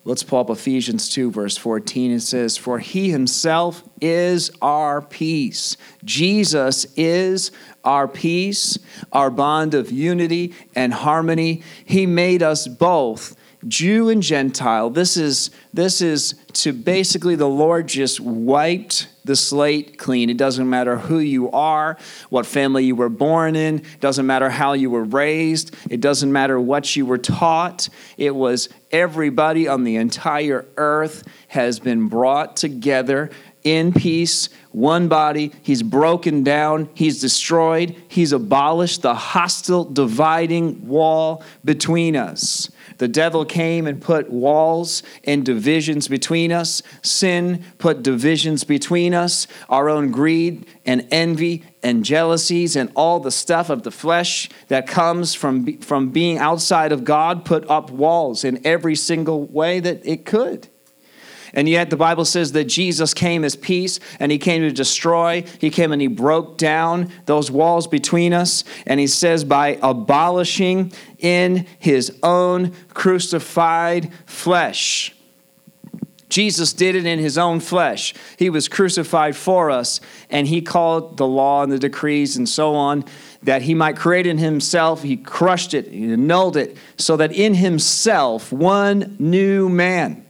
Let's 0.06 0.22
pull 0.22 0.40
up 0.40 0.50
Ephesians 0.50 1.08
2, 1.08 1.30
verse 1.30 1.56
14. 1.56 2.10
It 2.10 2.20
says, 2.20 2.58
For 2.58 2.78
he 2.78 3.10
himself 3.10 3.82
is 4.02 4.50
our 4.60 5.00
peace. 5.00 5.78
Jesus 6.04 6.84
is 6.96 7.50
our 7.84 8.06
peace, 8.06 8.78
our 9.12 9.30
bond 9.30 9.72
of 9.72 9.90
unity 9.90 10.52
and 10.74 10.92
harmony. 10.92 11.62
He 11.86 12.04
made 12.04 12.42
us 12.42 12.66
both 12.66 13.34
Jew 13.68 14.08
and 14.08 14.22
Gentile. 14.22 14.90
This 14.90 15.16
is 15.16 15.50
this 15.72 16.00
is 16.00 16.34
to 16.54 16.72
basically 16.72 17.34
the 17.34 17.48
Lord 17.48 17.88
just 17.88 18.20
wiped 18.20 19.08
the 19.24 19.34
slate 19.34 19.98
clean. 19.98 20.28
It 20.28 20.36
doesn't 20.36 20.68
matter 20.68 20.98
who 20.98 21.18
you 21.18 21.50
are, 21.50 21.96
what 22.28 22.46
family 22.46 22.84
you 22.84 22.94
were 22.94 23.08
born 23.08 23.56
in, 23.56 23.78
it 23.78 24.00
doesn't 24.00 24.26
matter 24.26 24.50
how 24.50 24.74
you 24.74 24.90
were 24.90 25.04
raised, 25.04 25.74
it 25.90 26.00
doesn't 26.00 26.30
matter 26.30 26.60
what 26.60 26.94
you 26.94 27.06
were 27.06 27.18
taught. 27.18 27.88
It 28.18 28.34
was 28.34 28.68
everybody 28.92 29.66
on 29.66 29.84
the 29.84 29.96
entire 29.96 30.66
earth 30.76 31.24
has 31.48 31.80
been 31.80 32.08
brought 32.08 32.56
together 32.56 33.30
in 33.64 33.94
peace, 33.94 34.50
one 34.72 35.08
body. 35.08 35.52
He's 35.62 35.82
broken 35.82 36.44
down, 36.44 36.90
he's 36.92 37.20
destroyed, 37.20 37.96
he's 38.08 38.32
abolished 38.32 39.02
the 39.02 39.14
hostile 39.14 39.84
dividing 39.84 40.86
wall 40.86 41.42
between 41.64 42.14
us. 42.14 42.70
The 42.98 43.08
devil 43.08 43.44
came 43.44 43.86
and 43.86 44.00
put 44.00 44.30
walls 44.30 45.02
and 45.24 45.44
divisions 45.44 46.08
between 46.08 46.52
us. 46.52 46.82
Sin 47.02 47.64
put 47.78 48.02
divisions 48.02 48.64
between 48.64 49.14
us. 49.14 49.46
Our 49.68 49.88
own 49.88 50.10
greed 50.10 50.66
and 50.84 51.06
envy 51.10 51.64
and 51.82 52.04
jealousies 52.04 52.76
and 52.76 52.90
all 52.94 53.20
the 53.20 53.30
stuff 53.30 53.70
of 53.70 53.82
the 53.82 53.90
flesh 53.90 54.48
that 54.68 54.86
comes 54.86 55.34
from, 55.34 55.78
from 55.78 56.10
being 56.10 56.38
outside 56.38 56.92
of 56.92 57.04
God 57.04 57.44
put 57.44 57.68
up 57.68 57.90
walls 57.90 58.44
in 58.44 58.64
every 58.66 58.96
single 58.96 59.44
way 59.46 59.80
that 59.80 60.04
it 60.06 60.24
could. 60.24 60.68
And 61.54 61.68
yet 61.68 61.88
the 61.88 61.96
Bible 61.96 62.24
says 62.24 62.52
that 62.52 62.64
Jesus 62.64 63.14
came 63.14 63.44
as 63.44 63.56
peace 63.56 64.00
and 64.20 64.30
he 64.30 64.38
came 64.38 64.62
to 64.62 64.72
destroy. 64.72 65.44
He 65.60 65.70
came 65.70 65.92
and 65.92 66.02
he 66.02 66.08
broke 66.08 66.58
down 66.58 67.10
those 67.26 67.50
walls 67.50 67.86
between 67.86 68.34
us. 68.34 68.64
And 68.86 69.00
he 69.00 69.06
says, 69.06 69.44
by 69.44 69.78
abolishing 69.80 70.92
in 71.18 71.66
his 71.78 72.18
own 72.22 72.72
crucified 72.92 74.12
flesh. 74.26 75.14
Jesus 76.28 76.72
did 76.72 76.96
it 76.96 77.06
in 77.06 77.20
his 77.20 77.38
own 77.38 77.60
flesh. 77.60 78.12
He 78.36 78.50
was 78.50 78.66
crucified 78.66 79.36
for 79.36 79.70
us, 79.70 80.00
and 80.28 80.48
he 80.48 80.62
called 80.62 81.16
the 81.16 81.26
law 81.28 81.62
and 81.62 81.70
the 81.70 81.78
decrees 81.78 82.36
and 82.36 82.48
so 82.48 82.74
on 82.74 83.04
that 83.44 83.62
he 83.62 83.74
might 83.74 83.96
create 83.96 84.26
in 84.26 84.38
himself. 84.38 85.04
He 85.04 85.16
crushed 85.16 85.74
it, 85.74 85.86
he 85.86 86.12
annulled 86.12 86.56
it, 86.56 86.76
so 86.96 87.16
that 87.18 87.30
in 87.30 87.54
himself, 87.54 88.50
one 88.50 89.14
new 89.20 89.68
man 89.68 90.26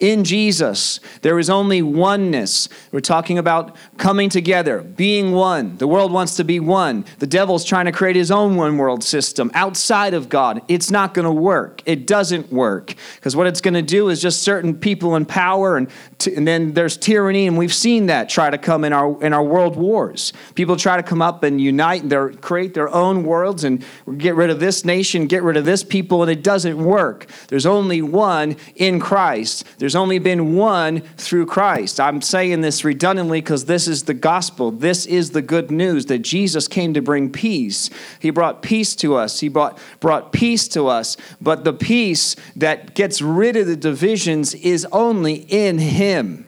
in 0.00 0.22
Jesus, 0.22 1.00
there 1.22 1.40
is 1.40 1.50
only 1.50 1.82
oneness. 1.82 2.68
We're 2.92 3.00
talking 3.00 3.36
about 3.36 3.74
coming 3.96 4.28
together, 4.28 4.80
being 4.80 5.32
one. 5.32 5.76
The 5.78 5.88
world 5.88 6.12
wants 6.12 6.36
to 6.36 6.44
be 6.44 6.60
one. 6.60 7.04
The 7.18 7.26
devil's 7.26 7.64
trying 7.64 7.86
to 7.86 7.92
create 7.92 8.14
his 8.14 8.30
own 8.30 8.54
one 8.54 8.78
world 8.78 9.02
system 9.02 9.50
outside 9.54 10.14
of 10.14 10.28
God. 10.28 10.62
It's 10.68 10.92
not 10.92 11.14
going 11.14 11.24
to 11.24 11.32
work. 11.32 11.82
It 11.84 12.06
doesn't 12.06 12.52
work. 12.52 12.94
Because 13.16 13.34
what 13.34 13.48
it's 13.48 13.60
going 13.60 13.74
to 13.74 13.82
do 13.82 14.08
is 14.08 14.22
just 14.22 14.42
certain 14.42 14.78
people 14.78 15.16
in 15.16 15.26
power, 15.26 15.76
and, 15.76 15.90
t- 16.18 16.34
and 16.34 16.46
then 16.46 16.74
there's 16.74 16.96
tyranny, 16.96 17.48
and 17.48 17.58
we've 17.58 17.74
seen 17.74 18.06
that 18.06 18.28
try 18.28 18.50
to 18.50 18.58
come 18.58 18.84
in 18.84 18.92
our, 18.92 19.20
in 19.24 19.32
our 19.32 19.42
world 19.42 19.74
wars. 19.74 20.32
People 20.54 20.76
try 20.76 20.96
to 20.96 21.02
come 21.02 21.20
up 21.20 21.42
and 21.42 21.60
unite 21.60 22.04
and 22.04 22.40
create 22.40 22.72
their 22.72 22.88
own 22.88 23.24
worlds 23.24 23.64
and 23.64 23.84
get 24.16 24.36
rid 24.36 24.50
of 24.50 24.60
this 24.60 24.84
nation, 24.84 25.26
get 25.26 25.42
rid 25.42 25.56
of 25.56 25.64
this 25.64 25.82
people, 25.82 26.22
and 26.22 26.30
it 26.30 26.44
doesn't 26.44 26.78
work. 26.78 27.26
There's 27.48 27.66
only 27.66 28.00
one 28.00 28.56
in 28.76 29.00
Christ. 29.00 29.64
There's 29.78 29.87
there's 29.88 29.96
only 29.96 30.18
been 30.18 30.54
one 30.54 31.00
through 31.16 31.46
Christ. 31.46 31.98
I'm 31.98 32.20
saying 32.20 32.60
this 32.60 32.84
redundantly 32.84 33.40
because 33.40 33.64
this 33.64 33.88
is 33.88 34.02
the 34.02 34.12
gospel. 34.12 34.70
This 34.70 35.06
is 35.06 35.30
the 35.30 35.40
good 35.40 35.70
news 35.70 36.04
that 36.06 36.18
Jesus 36.18 36.68
came 36.68 36.92
to 36.92 37.00
bring 37.00 37.32
peace. 37.32 37.88
He 38.20 38.28
brought 38.28 38.60
peace 38.60 38.94
to 38.96 39.14
us. 39.14 39.40
He 39.40 39.48
brought, 39.48 39.78
brought 39.98 40.30
peace 40.30 40.68
to 40.68 40.88
us. 40.88 41.16
But 41.40 41.64
the 41.64 41.72
peace 41.72 42.36
that 42.54 42.94
gets 42.94 43.22
rid 43.22 43.56
of 43.56 43.66
the 43.66 43.76
divisions 43.76 44.52
is 44.56 44.86
only 44.92 45.36
in 45.48 45.78
Him. 45.78 46.46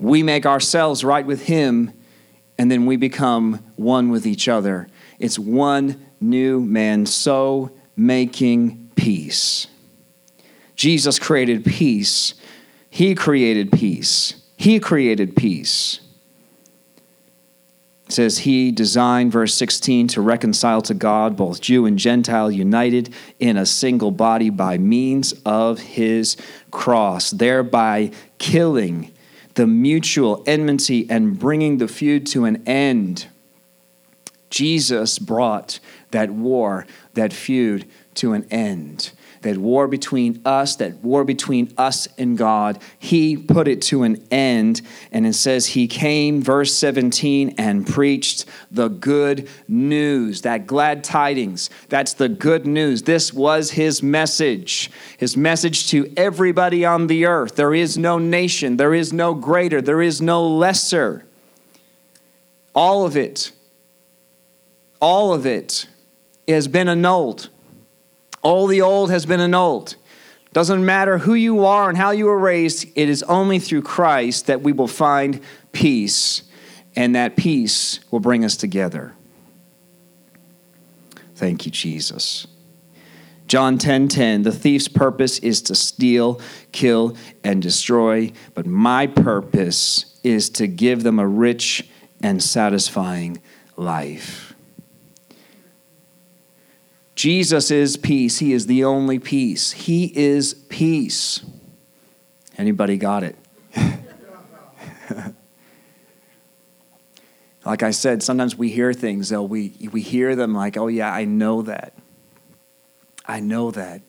We 0.00 0.24
make 0.24 0.44
ourselves 0.44 1.04
right 1.04 1.24
with 1.24 1.46
Him, 1.46 1.92
and 2.58 2.68
then 2.68 2.84
we 2.84 2.96
become 2.96 3.64
one 3.76 4.10
with 4.10 4.26
each 4.26 4.48
other. 4.48 4.88
It's 5.20 5.38
one 5.38 6.04
new 6.20 6.60
man, 6.60 7.06
so 7.06 7.70
making 7.94 8.90
peace. 8.96 9.68
Jesus 10.76 11.18
created 11.18 11.64
peace. 11.64 12.34
He 12.90 13.14
created 13.14 13.72
peace. 13.72 14.34
He 14.56 14.78
created 14.78 15.34
peace. 15.34 16.00
It 18.06 18.12
says 18.12 18.38
he 18.38 18.70
designed, 18.70 19.32
verse 19.32 19.54
16, 19.54 20.08
to 20.08 20.20
reconcile 20.20 20.80
to 20.82 20.94
God 20.94 21.36
both 21.36 21.60
Jew 21.60 21.86
and 21.86 21.98
Gentile 21.98 22.50
united 22.50 23.12
in 23.40 23.56
a 23.56 23.66
single 23.66 24.12
body 24.12 24.48
by 24.50 24.78
means 24.78 25.34
of 25.44 25.80
his 25.80 26.36
cross, 26.70 27.30
thereby 27.30 28.12
killing 28.38 29.12
the 29.54 29.66
mutual 29.66 30.44
enmity 30.46 31.06
and 31.10 31.38
bringing 31.38 31.78
the 31.78 31.88
feud 31.88 32.26
to 32.28 32.44
an 32.44 32.62
end. 32.68 33.26
Jesus 34.50 35.18
brought 35.18 35.80
that 36.12 36.30
war, 36.30 36.86
that 37.14 37.32
feud 37.32 37.86
to 38.14 38.34
an 38.34 38.46
end 38.50 39.10
that 39.46 39.58
war 39.58 39.86
between 39.86 40.42
us, 40.44 40.74
that 40.74 40.96
war 41.04 41.24
between 41.24 41.72
us 41.78 42.08
and 42.18 42.36
God, 42.36 42.82
he 42.98 43.36
put 43.36 43.68
it 43.68 43.80
to 43.82 44.02
an 44.02 44.20
end. 44.28 44.82
And 45.12 45.24
it 45.24 45.34
says 45.34 45.68
he 45.68 45.86
came, 45.86 46.42
verse 46.42 46.74
17, 46.74 47.54
and 47.56 47.86
preached 47.86 48.44
the 48.72 48.88
good 48.88 49.48
news, 49.68 50.42
that 50.42 50.66
glad 50.66 51.04
tidings. 51.04 51.70
That's 51.88 52.14
the 52.14 52.28
good 52.28 52.66
news. 52.66 53.04
This 53.04 53.32
was 53.32 53.70
his 53.70 54.02
message, 54.02 54.90
his 55.16 55.36
message 55.36 55.90
to 55.90 56.12
everybody 56.16 56.84
on 56.84 57.06
the 57.06 57.26
earth. 57.26 57.54
There 57.54 57.72
is 57.72 57.96
no 57.96 58.18
nation, 58.18 58.78
there 58.78 58.94
is 58.94 59.12
no 59.12 59.32
greater, 59.32 59.80
there 59.80 60.02
is 60.02 60.20
no 60.20 60.44
lesser. 60.44 61.24
All 62.74 63.06
of 63.06 63.16
it, 63.16 63.52
all 65.00 65.32
of 65.32 65.46
it 65.46 65.86
has 66.48 66.66
been 66.66 66.88
annulled. 66.88 67.48
All 68.46 68.68
the 68.68 68.80
old 68.80 69.10
has 69.10 69.26
been 69.26 69.40
annulled. 69.40 69.96
Doesn't 70.52 70.84
matter 70.86 71.18
who 71.18 71.34
you 71.34 71.64
are 71.64 71.88
and 71.88 71.98
how 71.98 72.12
you 72.12 72.26
were 72.26 72.38
raised, 72.38 72.86
it 72.94 73.08
is 73.08 73.24
only 73.24 73.58
through 73.58 73.82
Christ 73.82 74.46
that 74.46 74.62
we 74.62 74.70
will 74.70 74.86
find 74.86 75.40
peace, 75.72 76.44
and 76.94 77.16
that 77.16 77.34
peace 77.34 77.98
will 78.12 78.20
bring 78.20 78.44
us 78.44 78.56
together. 78.56 79.14
Thank 81.34 81.66
you, 81.66 81.72
Jesus. 81.72 82.46
John 83.48 83.78
10:10 83.78 83.80
10, 83.80 84.08
10, 84.08 84.42
The 84.42 84.52
thief's 84.52 84.86
purpose 84.86 85.40
is 85.40 85.60
to 85.62 85.74
steal, 85.74 86.40
kill 86.70 87.16
and 87.42 87.60
destroy, 87.60 88.30
but 88.54 88.64
my 88.64 89.08
purpose 89.08 90.20
is 90.22 90.50
to 90.50 90.68
give 90.68 91.02
them 91.02 91.18
a 91.18 91.26
rich 91.26 91.88
and 92.22 92.40
satisfying 92.40 93.42
life. 93.76 94.45
Jesus 97.16 97.70
is 97.70 97.96
peace. 97.96 98.38
He 98.38 98.52
is 98.52 98.66
the 98.66 98.84
only 98.84 99.18
peace. 99.18 99.72
He 99.72 100.12
is 100.16 100.52
peace. 100.54 101.40
Anybody 102.58 102.98
got 102.98 103.24
it? 103.24 103.36
like 107.64 107.82
I 107.82 107.90
said, 107.90 108.22
sometimes 108.22 108.54
we 108.56 108.68
hear 108.68 108.92
things, 108.92 109.30
though, 109.30 109.42
we, 109.42 109.88
we 109.92 110.02
hear 110.02 110.36
them 110.36 110.54
like, 110.54 110.76
oh, 110.76 110.88
yeah, 110.88 111.10
I 111.10 111.24
know 111.24 111.62
that. 111.62 111.94
I 113.24 113.40
know 113.40 113.70
that. 113.70 114.02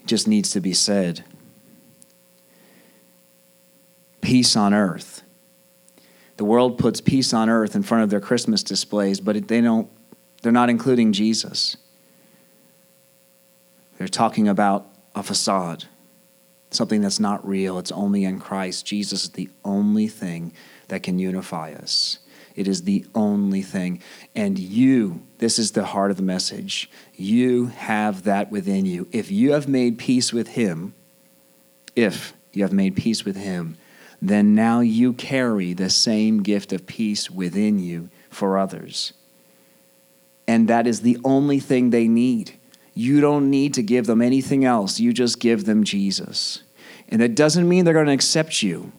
It 0.00 0.06
just 0.06 0.28
needs 0.28 0.50
to 0.50 0.60
be 0.60 0.74
said. 0.74 1.24
Peace 4.20 4.56
on 4.56 4.74
earth. 4.74 5.22
The 6.36 6.44
world 6.44 6.78
puts 6.78 7.00
peace 7.00 7.32
on 7.32 7.48
earth 7.48 7.74
in 7.74 7.82
front 7.82 8.04
of 8.04 8.10
their 8.10 8.20
Christmas 8.20 8.62
displays, 8.62 9.20
but 9.20 9.48
they 9.48 9.62
don't 9.62 9.90
they're 10.42 10.52
not 10.52 10.70
including 10.70 11.12
Jesus. 11.12 11.76
They're 13.98 14.08
talking 14.08 14.46
about 14.48 14.86
a 15.14 15.22
facade, 15.22 15.84
something 16.70 17.00
that's 17.00 17.18
not 17.18 17.46
real. 17.46 17.78
It's 17.78 17.90
only 17.90 18.24
in 18.24 18.38
Christ. 18.38 18.86
Jesus 18.86 19.24
is 19.24 19.30
the 19.30 19.50
only 19.64 20.06
thing 20.06 20.52
that 20.88 21.02
can 21.02 21.18
unify 21.18 21.72
us. 21.72 22.20
It 22.54 22.68
is 22.68 22.84
the 22.84 23.04
only 23.14 23.62
thing. 23.62 24.00
And 24.34 24.58
you, 24.58 25.22
this 25.38 25.58
is 25.58 25.72
the 25.72 25.86
heart 25.86 26.10
of 26.10 26.16
the 26.16 26.22
message, 26.22 26.90
you 27.14 27.66
have 27.66 28.24
that 28.24 28.50
within 28.50 28.86
you. 28.86 29.08
If 29.12 29.30
you 29.30 29.52
have 29.52 29.68
made 29.68 29.98
peace 29.98 30.32
with 30.32 30.48
Him, 30.48 30.94
if 31.96 32.32
you 32.52 32.62
have 32.62 32.72
made 32.72 32.96
peace 32.96 33.24
with 33.24 33.36
Him, 33.36 33.76
then 34.20 34.54
now 34.54 34.80
you 34.80 35.12
carry 35.12 35.72
the 35.72 35.90
same 35.90 36.42
gift 36.42 36.72
of 36.72 36.86
peace 36.86 37.30
within 37.30 37.78
you 37.78 38.10
for 38.30 38.58
others 38.58 39.12
and 40.48 40.66
that 40.66 40.86
is 40.86 41.02
the 41.02 41.18
only 41.24 41.60
thing 41.60 41.90
they 41.90 42.08
need. 42.08 42.58
You 42.94 43.20
don't 43.20 43.50
need 43.50 43.74
to 43.74 43.82
give 43.82 44.06
them 44.06 44.20
anything 44.20 44.64
else, 44.64 44.98
you 44.98 45.12
just 45.12 45.38
give 45.38 45.66
them 45.66 45.84
Jesus. 45.84 46.64
And 47.08 47.20
that 47.20 47.36
doesn't 47.36 47.68
mean 47.68 47.84
they're 47.84 47.94
going 47.94 48.06
to 48.06 48.12
accept 48.12 48.62
you. 48.62 48.92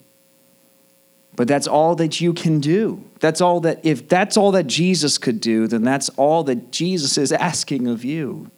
But 1.35 1.47
that's 1.47 1.67
all 1.67 1.95
that 1.95 2.21
you 2.21 2.33
can 2.33 2.59
do. 2.59 3.03
That's 3.19 3.41
all 3.41 3.59
that, 3.61 3.79
if 3.83 4.07
that's 4.07 4.37
all 4.37 4.51
that 4.51 4.67
Jesus 4.67 5.17
could 5.17 5.39
do, 5.41 5.67
then 5.67 5.83
that's 5.83 6.09
all 6.09 6.43
that 6.43 6.71
Jesus 6.71 7.17
is 7.17 7.31
asking 7.31 7.87
of 7.87 8.05
you. 8.05 8.51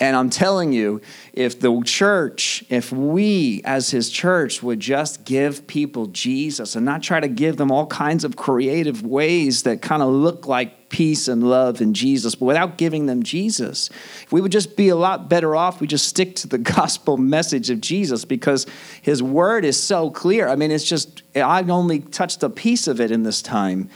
And 0.00 0.14
I'm 0.14 0.30
telling 0.30 0.72
you, 0.72 1.00
if 1.32 1.58
the 1.58 1.82
church, 1.82 2.64
if 2.68 2.92
we 2.92 3.62
as 3.64 3.90
his 3.90 4.10
church 4.10 4.62
would 4.62 4.78
just 4.78 5.24
give 5.24 5.66
people 5.66 6.06
Jesus 6.06 6.76
and 6.76 6.86
not 6.86 7.02
try 7.02 7.18
to 7.18 7.26
give 7.26 7.56
them 7.56 7.72
all 7.72 7.86
kinds 7.86 8.22
of 8.22 8.36
creative 8.36 9.04
ways 9.04 9.64
that 9.64 9.82
kind 9.82 10.00
of 10.00 10.10
look 10.10 10.46
like 10.46 10.88
peace 10.88 11.26
and 11.26 11.42
love 11.42 11.80
and 11.80 11.96
Jesus, 11.96 12.36
but 12.36 12.44
without 12.44 12.78
giving 12.78 13.06
them 13.06 13.24
Jesus, 13.24 13.90
if 14.22 14.32
we 14.32 14.40
would 14.40 14.52
just 14.52 14.76
be 14.76 14.88
a 14.88 14.96
lot 14.96 15.28
better 15.28 15.56
off, 15.56 15.80
we 15.80 15.88
just 15.88 16.06
stick 16.06 16.36
to 16.36 16.46
the 16.46 16.58
gospel 16.76 17.16
message 17.16 17.68
of 17.68 17.80
Jesus 17.80 18.24
because 18.24 18.66
his 19.02 19.20
word 19.20 19.64
is 19.64 19.82
so 19.82 20.10
clear. 20.10 20.48
I 20.48 20.54
mean, 20.54 20.70
it's 20.70 20.88
just, 20.88 21.24
I've 21.34 21.70
only 21.70 22.00
touched 22.00 22.44
a 22.44 22.50
piece 22.50 22.86
of 22.86 23.00
it 23.00 23.10
in 23.10 23.24
this 23.24 23.42
time 23.42 23.90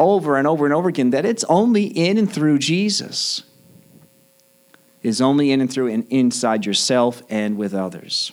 over 0.00 0.36
and 0.36 0.48
over 0.48 0.64
and 0.64 0.74
over 0.74 0.88
again 0.88 1.10
that 1.10 1.24
it's 1.24 1.44
only 1.44 1.84
in 1.84 2.18
and 2.18 2.30
through 2.30 2.58
Jesus. 2.58 3.44
Is 5.02 5.20
only 5.20 5.50
in 5.50 5.60
and 5.60 5.70
through 5.70 5.88
and 5.88 6.06
inside 6.10 6.64
yourself 6.64 7.22
and 7.28 7.56
with 7.56 7.74
others. 7.74 8.32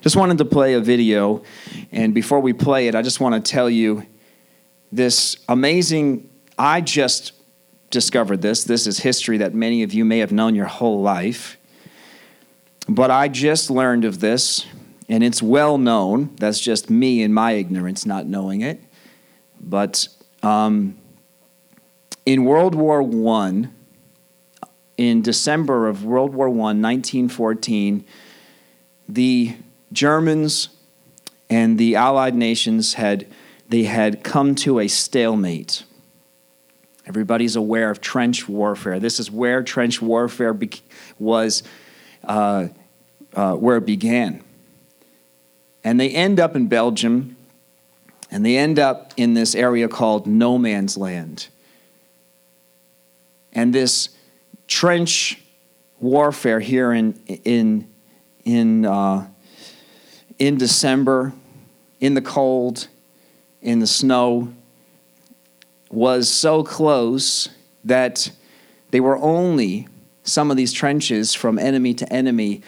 Just 0.00 0.16
wanted 0.16 0.38
to 0.38 0.44
play 0.44 0.74
a 0.74 0.80
video, 0.80 1.42
and 1.92 2.14
before 2.14 2.40
we 2.40 2.52
play 2.52 2.88
it, 2.88 2.94
I 2.94 3.02
just 3.02 3.20
want 3.20 3.34
to 3.34 3.50
tell 3.50 3.68
you 3.68 4.06
this 4.90 5.36
amazing. 5.48 6.30
I 6.58 6.80
just 6.80 7.32
discovered 7.90 8.40
this. 8.40 8.64
This 8.64 8.86
is 8.86 9.00
history 9.00 9.38
that 9.38 9.52
many 9.54 9.82
of 9.82 9.92
you 9.92 10.04
may 10.04 10.18
have 10.18 10.32
known 10.32 10.54
your 10.54 10.66
whole 10.66 11.02
life. 11.02 11.58
But 12.88 13.10
I 13.10 13.28
just 13.28 13.70
learned 13.70 14.04
of 14.04 14.20
this, 14.20 14.66
and 15.08 15.22
it's 15.22 15.42
well 15.42 15.76
known. 15.76 16.34
That's 16.36 16.60
just 16.60 16.88
me 16.88 17.22
and 17.22 17.34
my 17.34 17.52
ignorance 17.52 18.06
not 18.06 18.26
knowing 18.26 18.62
it. 18.62 18.80
But 19.60 20.08
um, 20.42 20.98
in 22.24 22.44
World 22.44 22.74
War 22.74 23.02
I, 23.02 23.68
in 25.00 25.22
December 25.22 25.88
of 25.88 26.04
World 26.04 26.34
War 26.34 26.48
I, 26.48 26.76
1914, 26.76 28.04
the 29.08 29.56
Germans 29.94 30.68
and 31.48 31.78
the 31.78 31.96
Allied 31.96 32.34
nations 32.34 32.94
had 32.94 33.26
they 33.70 33.84
had 33.84 34.22
come 34.22 34.54
to 34.56 34.78
a 34.78 34.88
stalemate. 34.88 35.84
Everybody's 37.06 37.56
aware 37.56 37.88
of 37.90 38.02
trench 38.02 38.46
warfare. 38.46 39.00
This 39.00 39.18
is 39.18 39.30
where 39.30 39.62
trench 39.62 40.02
warfare 40.02 40.52
be- 40.52 40.82
was, 41.18 41.62
uh, 42.24 42.68
uh, 43.32 43.54
where 43.54 43.78
it 43.78 43.86
began. 43.86 44.44
And 45.82 45.98
they 45.98 46.10
end 46.10 46.38
up 46.38 46.54
in 46.54 46.66
Belgium, 46.66 47.36
and 48.30 48.44
they 48.44 48.58
end 48.58 48.78
up 48.78 49.14
in 49.16 49.32
this 49.32 49.54
area 49.54 49.88
called 49.88 50.26
No 50.26 50.58
Man's 50.58 50.98
Land. 50.98 51.48
And 53.54 53.72
this 53.74 54.10
trench 54.70 55.38
warfare 55.98 56.60
here 56.60 56.92
in, 56.92 57.12
in, 57.44 57.86
in 58.44 58.86
uh, 58.86 59.26
in 60.40 60.56
December, 60.56 61.34
in 62.00 62.14
the 62.14 62.22
cold, 62.22 62.88
in 63.60 63.78
the 63.78 63.86
snow, 63.86 64.52
was 65.90 66.30
so 66.30 66.64
close 66.64 67.50
that 67.84 68.32
they 68.90 69.00
were 69.00 69.18
only 69.18 69.86
some 70.22 70.50
of 70.50 70.56
these 70.56 70.72
trenches 70.72 71.34
from 71.34 71.58
enemy 71.58 71.92
to 71.92 72.10
enemy 72.10 72.62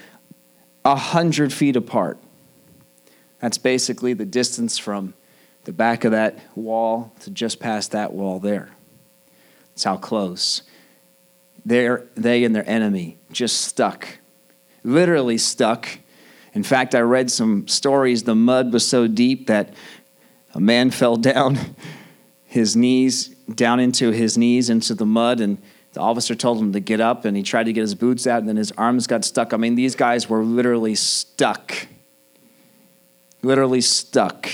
a 0.85 0.97
hundred 0.97 1.51
feet 1.51 1.77
apart. 1.77 2.19
That's 3.41 3.59
basically 3.59 4.13
the 4.13 4.27
distance 4.27 4.77
from 4.77 5.15
the 5.65 5.73
back 5.73 6.05
of 6.05 6.13
that 6.13 6.39
wall 6.55 7.13
to 7.21 7.31
just 7.31 7.59
past 7.59 7.93
that 7.93 8.13
wall 8.13 8.39
there. 8.39 8.71
That's 9.71 9.85
how 9.85 9.97
close. 9.97 10.63
They're, 11.65 12.07
they 12.15 12.45
and 12.45 12.55
their 12.55 12.69
enemy 12.69 13.19
just 13.31 13.63
stuck, 13.63 14.19
literally 14.83 15.39
stuck 15.39 15.89
in 16.55 16.63
fact, 16.63 16.95
I 16.95 17.01
read 17.01 17.31
some 17.31 17.67
stories. 17.67 18.25
The 18.25 18.35
mud 18.35 18.73
was 18.73 18.87
so 18.87 19.07
deep 19.07 19.47
that 19.47 19.75
a 20.55 20.61
man 20.61 20.91
fell 20.91 21.17
down 21.17 21.59
his 22.45 22.77
knees, 22.77 23.29
down 23.55 23.81
into 23.81 24.11
his 24.11 24.37
knees 24.37 24.69
into 24.69 24.95
the 24.95 25.07
mud, 25.07 25.41
and 25.41 25.59
the 25.95 26.01
officer 26.01 26.35
told 26.35 26.59
him 26.59 26.73
to 26.73 26.81
get 26.81 27.01
up, 27.01 27.25
and 27.25 27.37
he 27.37 27.43
tried 27.43 27.65
to 27.65 27.73
get 27.73 27.81
his 27.81 27.95
boots 27.95 28.27
out, 28.27 28.41
and 28.41 28.49
then 28.49 28.57
his 28.57 28.73
arms 28.73 29.07
got 29.07 29.25
stuck. 29.25 29.55
I 29.55 29.57
mean, 29.57 29.75
these 29.75 29.95
guys 29.95 30.29
were 30.29 30.45
literally 30.45 30.95
stuck. 30.95 31.87
Literally 33.43 33.81
stuck. 33.81 34.51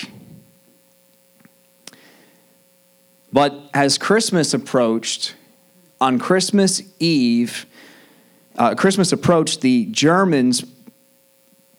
But 3.32 3.60
as 3.74 3.98
Christmas 3.98 4.54
approached, 4.54 5.34
on 6.00 6.18
Christmas 6.18 6.82
Eve, 6.98 7.66
uh, 8.56 8.74
Christmas 8.74 9.12
approached, 9.12 9.60
the 9.60 9.86
Germans 9.86 10.64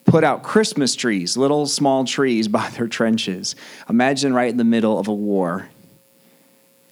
put 0.06 0.24
out 0.24 0.44
Christmas 0.44 0.96
trees, 0.96 1.38
little 1.38 1.66
small 1.66 2.06
trees 2.06 2.48
by 2.60 2.70
their 2.70 2.88
trenches. 2.88 3.56
Imagine 3.90 4.34
right 4.34 4.50
in 4.50 4.58
the 4.58 4.64
middle 4.64 4.98
of 5.00 5.08
a 5.08 5.14
war. 5.14 5.70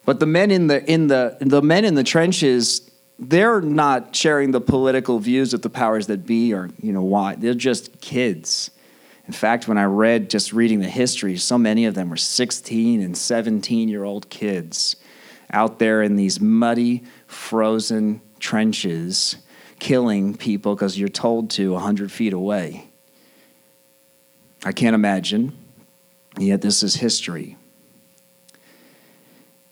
But 0.05 0.19
the 0.19 0.25
men 0.25 0.51
in 0.51 0.67
the 0.67 0.89
in 0.89 1.07
the 1.07 1.37
the 1.41 1.61
men 1.61 1.83
in 1.83 1.95
the 1.95 2.03
trenches, 2.03 2.89
they're 3.19 3.59
not 3.59 4.15
sharing 4.15 4.51
the 4.51 4.61
political 4.61 5.19
views 5.19 5.53
of 5.53 5.61
the 5.63 5.69
powers 5.69 6.07
that 6.07 6.25
be 6.25 6.53
or 6.53 6.69
you 6.81 6.93
know 6.93 7.03
why. 7.03 7.35
They're 7.35 7.53
just 7.53 7.99
kids. 7.99 8.71
In 9.25 9.33
fact, 9.33 9.67
when 9.67 9.77
I 9.77 9.83
read 9.83 10.29
just 10.29 10.53
reading 10.53 10.79
the 10.79 10.87
history, 10.87 11.35
so 11.35 11.57
many 11.57 11.83
of 11.83 11.93
them 11.93 12.09
were 12.09 12.15
16 12.15 13.01
and 13.01 13.17
17 13.17 13.89
year 13.89 14.05
old 14.05 14.29
kids 14.29 14.95
out 15.51 15.79
there 15.79 16.01
in 16.01 16.15
these 16.15 16.39
muddy, 16.39 17.03
frozen 17.27 18.21
trenches, 18.39 19.37
killing 19.79 20.35
people 20.35 20.75
because 20.75 20.97
you're 20.97 21.09
told 21.09 21.49
to 21.51 21.73
100 21.73 22.11
feet 22.11 22.33
away. 22.33 22.87
I 24.63 24.71
can't 24.71 24.95
imagine, 24.95 25.55
yet 26.37 26.61
this 26.61 26.81
is 26.83 26.95
history. 26.95 27.57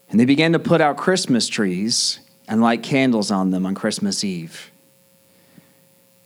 And 0.10 0.20
they 0.20 0.26
began 0.26 0.54
to 0.54 0.60
put 0.60 0.82
out 0.82 0.98
Christmas 0.98 1.48
trees 1.48 2.20
and 2.48 2.62
light 2.62 2.84
candles 2.84 3.32
on 3.32 3.50
them 3.50 3.66
on 3.66 3.74
Christmas 3.74 4.24
Eve. 4.24 4.72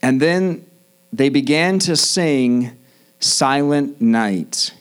And 0.02 0.22
then 0.22 0.66
they 1.12 1.30
began 1.30 1.80
to 1.80 1.96
sing 1.96 2.78
Silent 3.20 4.00
Night. 4.02 4.74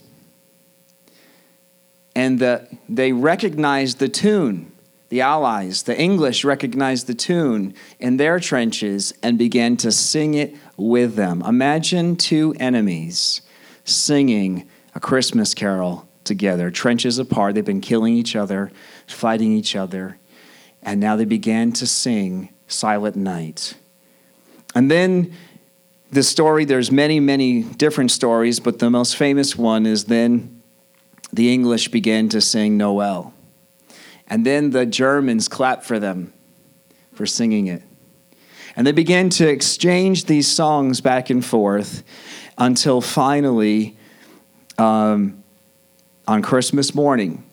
And 2.15 2.39
the, 2.39 2.69
they 2.89 3.13
recognized 3.13 3.99
the 3.99 4.09
tune. 4.09 4.73
The 5.09 5.23
Allies, 5.23 5.85
the 5.85 5.99
English 5.99 6.45
recognized 6.45 7.07
the 7.07 7.15
tune 7.15 7.75
in 7.99 8.19
their 8.19 8.39
trenches 8.39 9.15
and 9.23 9.39
began 9.39 9.77
to 9.79 9.91
sing 9.91 10.35
it 10.35 10.55
with 10.77 11.15
them. 11.15 11.43
Imagine 11.43 12.17
two 12.17 12.55
enemies 12.61 13.41
singing 13.85 14.69
a 14.95 15.01
Christmas 15.01 15.55
carol 15.55 16.07
together, 16.25 16.71
trenches 16.71 17.19
apart. 17.19 17.55
They've 17.55 17.65
been 17.65 17.81
killing 17.81 18.15
each 18.15 18.37
other, 18.37 18.71
fighting 19.07 19.53
each 19.53 19.75
other, 19.75 20.19
and 20.83 21.01
now 21.01 21.17
they 21.17 21.25
began 21.25 21.73
to 21.73 21.87
sing 21.87 22.51
Silent 22.67 23.17
Night. 23.17 23.75
And 24.75 24.91
then 24.91 25.33
the 26.11 26.23
story, 26.23 26.67
there's 26.67 26.93
many, 26.93 27.19
many 27.19 27.63
different 27.63 28.11
stories, 28.11 28.61
but 28.61 28.79
the 28.79 28.91
most 28.91 29.17
famous 29.17 29.57
one 29.57 29.87
is 29.87 30.05
then 30.05 30.63
the 31.33 31.53
English 31.53 31.89
began 31.89 32.29
to 32.29 32.43
sing 32.43 32.77
Noel. 32.77 33.33
And 34.29 34.45
then 34.45 34.71
the 34.71 34.87
Germans 34.87 35.49
clapped 35.49 35.85
for 35.85 35.99
them 35.99 36.33
for 37.13 37.27
singing 37.27 37.67
it. 37.67 37.83
And 38.77 38.87
they 38.87 38.93
began 38.93 39.29
to 39.31 39.49
exchange 39.49 40.27
these 40.27 40.51
songs 40.51 41.01
back 41.01 41.31
and 41.31 41.45
forth 41.45 42.05
until 42.57 43.01
finally, 43.01 43.97
um, 44.77 45.43
on 46.29 46.43
Christmas 46.43 46.95
morning, 46.95 47.45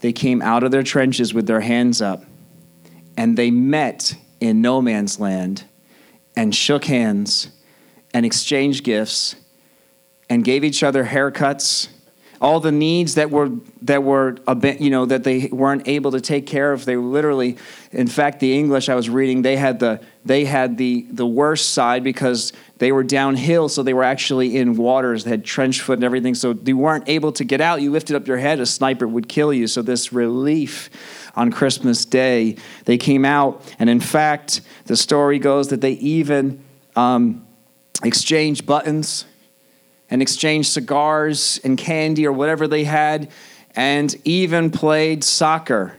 they 0.00 0.12
came 0.12 0.42
out 0.42 0.64
of 0.64 0.70
their 0.70 0.82
trenches 0.82 1.32
with 1.32 1.46
their 1.46 1.60
hands 1.60 2.02
up 2.02 2.24
and 3.16 3.36
they 3.36 3.50
met 3.50 4.14
in 4.40 4.60
no 4.60 4.82
man's 4.82 5.20
land 5.20 5.64
and 6.36 6.54
shook 6.54 6.84
hands 6.84 7.48
and 8.12 8.26
exchanged 8.26 8.84
gifts 8.84 9.36
and 10.28 10.44
gave 10.44 10.64
each 10.64 10.82
other 10.82 11.04
haircuts 11.04 11.88
all 12.40 12.60
the 12.60 12.72
needs 12.72 13.14
that 13.14 13.30
were 13.30 13.50
that 13.82 14.02
were 14.02 14.36
you 14.78 14.90
know 14.90 15.06
that 15.06 15.24
they 15.24 15.48
weren't 15.52 15.86
able 15.88 16.12
to 16.12 16.20
take 16.20 16.46
care 16.46 16.72
of. 16.72 16.84
They 16.84 16.96
literally 16.96 17.56
in 17.92 18.06
fact 18.06 18.40
the 18.40 18.58
english 18.58 18.88
i 18.88 18.94
was 18.94 19.08
reading 19.08 19.42
they 19.42 19.56
had 19.56 19.78
the 19.78 20.00
they 20.24 20.44
had 20.44 20.76
the 20.76 21.06
the 21.10 21.26
worst 21.26 21.72
side 21.72 22.02
because 22.02 22.52
they 22.78 22.92
were 22.92 23.04
downhill 23.04 23.68
so 23.68 23.82
they 23.82 23.94
were 23.94 24.04
actually 24.04 24.56
in 24.56 24.76
waters 24.76 25.24
they 25.24 25.30
had 25.30 25.44
trench 25.44 25.80
foot 25.80 25.94
and 25.94 26.04
everything. 26.04 26.34
So 26.34 26.52
they 26.52 26.72
weren't 26.72 27.08
able 27.08 27.32
to 27.32 27.44
get 27.44 27.60
out. 27.60 27.80
You 27.80 27.90
lifted 27.90 28.16
up 28.16 28.26
your 28.26 28.36
head 28.38 28.60
a 28.60 28.66
sniper 28.66 29.06
would 29.06 29.28
kill 29.28 29.52
you. 29.52 29.66
So 29.66 29.82
this 29.82 30.12
relief 30.12 30.90
on 31.34 31.50
christmas 31.50 32.04
day 32.04 32.56
they 32.84 32.98
came 32.98 33.24
out. 33.24 33.62
And 33.78 33.88
in 33.88 34.00
fact 34.00 34.60
the 34.86 34.96
story 34.96 35.38
goes 35.38 35.68
that 35.68 35.80
they 35.80 35.92
even 35.92 36.62
um, 36.96 37.46
exchanged 38.02 38.66
buttons 38.66 39.26
and 40.10 40.22
exchanged 40.22 40.70
cigars 40.70 41.60
and 41.64 41.76
candy 41.76 42.26
or 42.26 42.32
whatever 42.32 42.68
they 42.68 42.84
had, 42.84 43.30
and 43.74 44.14
even 44.24 44.70
played 44.70 45.22
soccer 45.24 45.96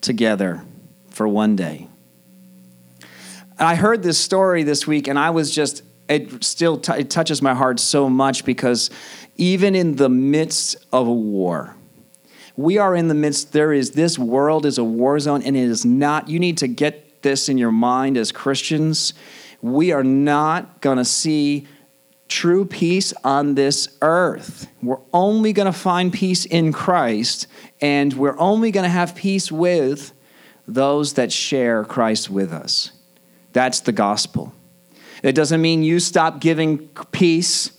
together 0.00 0.62
for 1.10 1.28
one 1.28 1.56
day. 1.56 1.86
I 3.58 3.74
heard 3.74 4.02
this 4.02 4.18
story 4.18 4.62
this 4.62 4.86
week, 4.86 5.06
and 5.06 5.18
I 5.18 5.30
was 5.30 5.54
just, 5.54 5.82
it 6.08 6.42
still 6.42 6.78
t- 6.78 6.94
it 6.94 7.10
touches 7.10 7.42
my 7.42 7.54
heart 7.54 7.78
so 7.78 8.08
much 8.08 8.44
because 8.44 8.90
even 9.36 9.74
in 9.74 9.96
the 9.96 10.08
midst 10.08 10.76
of 10.92 11.06
a 11.06 11.12
war, 11.12 11.76
we 12.56 12.78
are 12.78 12.96
in 12.96 13.08
the 13.08 13.14
midst, 13.14 13.52
there 13.52 13.72
is, 13.72 13.92
this 13.92 14.18
world 14.18 14.66
is 14.66 14.78
a 14.78 14.84
war 14.84 15.18
zone, 15.20 15.42
and 15.42 15.56
it 15.56 15.64
is 15.64 15.84
not, 15.84 16.28
you 16.28 16.38
need 16.38 16.58
to 16.58 16.68
get 16.68 17.22
this 17.22 17.48
in 17.48 17.58
your 17.58 17.70
mind 17.70 18.16
as 18.16 18.32
Christians. 18.32 19.14
We 19.62 19.92
are 19.92 20.04
not 20.04 20.80
going 20.80 20.98
to 20.98 21.04
see 21.04 21.66
true 22.30 22.64
peace 22.64 23.12
on 23.24 23.54
this 23.56 23.98
earth. 24.00 24.68
We're 24.82 25.00
only 25.12 25.52
going 25.52 25.66
to 25.66 25.78
find 25.78 26.12
peace 26.12 26.46
in 26.46 26.72
Christ, 26.72 27.46
and 27.80 28.14
we're 28.14 28.38
only 28.38 28.70
going 28.70 28.84
to 28.84 28.90
have 28.90 29.14
peace 29.14 29.52
with 29.52 30.12
those 30.66 31.14
that 31.14 31.32
share 31.32 31.84
Christ 31.84 32.30
with 32.30 32.52
us. 32.52 32.92
That's 33.52 33.80
the 33.80 33.92
gospel. 33.92 34.54
It 35.22 35.34
doesn't 35.34 35.60
mean 35.60 35.82
you 35.82 36.00
stop 36.00 36.40
giving 36.40 36.88
peace 37.10 37.72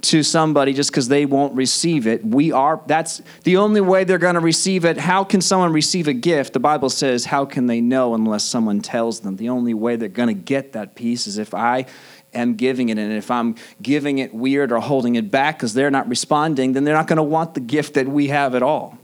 to 0.00 0.22
somebody 0.22 0.72
just 0.72 0.90
because 0.90 1.08
they 1.08 1.26
won't 1.26 1.54
receive 1.54 2.06
it. 2.06 2.24
We 2.24 2.52
are, 2.52 2.80
that's 2.86 3.20
the 3.42 3.56
only 3.56 3.80
way 3.80 4.04
they're 4.04 4.18
going 4.18 4.36
to 4.36 4.40
receive 4.40 4.84
it. 4.84 4.96
How 4.96 5.24
can 5.24 5.40
someone 5.40 5.72
receive 5.72 6.06
a 6.06 6.12
gift? 6.12 6.52
The 6.52 6.60
Bible 6.60 6.88
says, 6.88 7.24
how 7.24 7.44
can 7.44 7.66
they 7.66 7.80
know 7.80 8.14
unless 8.14 8.44
someone 8.44 8.80
tells 8.80 9.20
them? 9.20 9.36
The 9.36 9.48
only 9.48 9.74
way 9.74 9.96
they're 9.96 10.08
going 10.08 10.28
to 10.28 10.40
get 10.40 10.72
that 10.72 10.94
peace 10.94 11.26
is 11.26 11.36
if 11.36 11.52
I 11.52 11.86
am 12.34 12.54
giving 12.54 12.88
it. 12.88 12.98
And 12.98 13.12
if 13.12 13.30
I'm 13.30 13.56
giving 13.80 14.18
it 14.18 14.34
weird 14.34 14.72
or 14.72 14.80
holding 14.80 15.16
it 15.16 15.30
back 15.30 15.58
because 15.58 15.74
they're 15.74 15.90
not 15.90 16.08
responding, 16.08 16.72
then 16.72 16.84
they're 16.84 16.94
not 16.94 17.06
going 17.06 17.18
to 17.18 17.22
want 17.22 17.54
the 17.54 17.60
gift 17.60 17.94
that 17.94 18.08
we 18.08 18.28
have 18.28 18.54
at 18.54 18.62
all. 18.62 18.98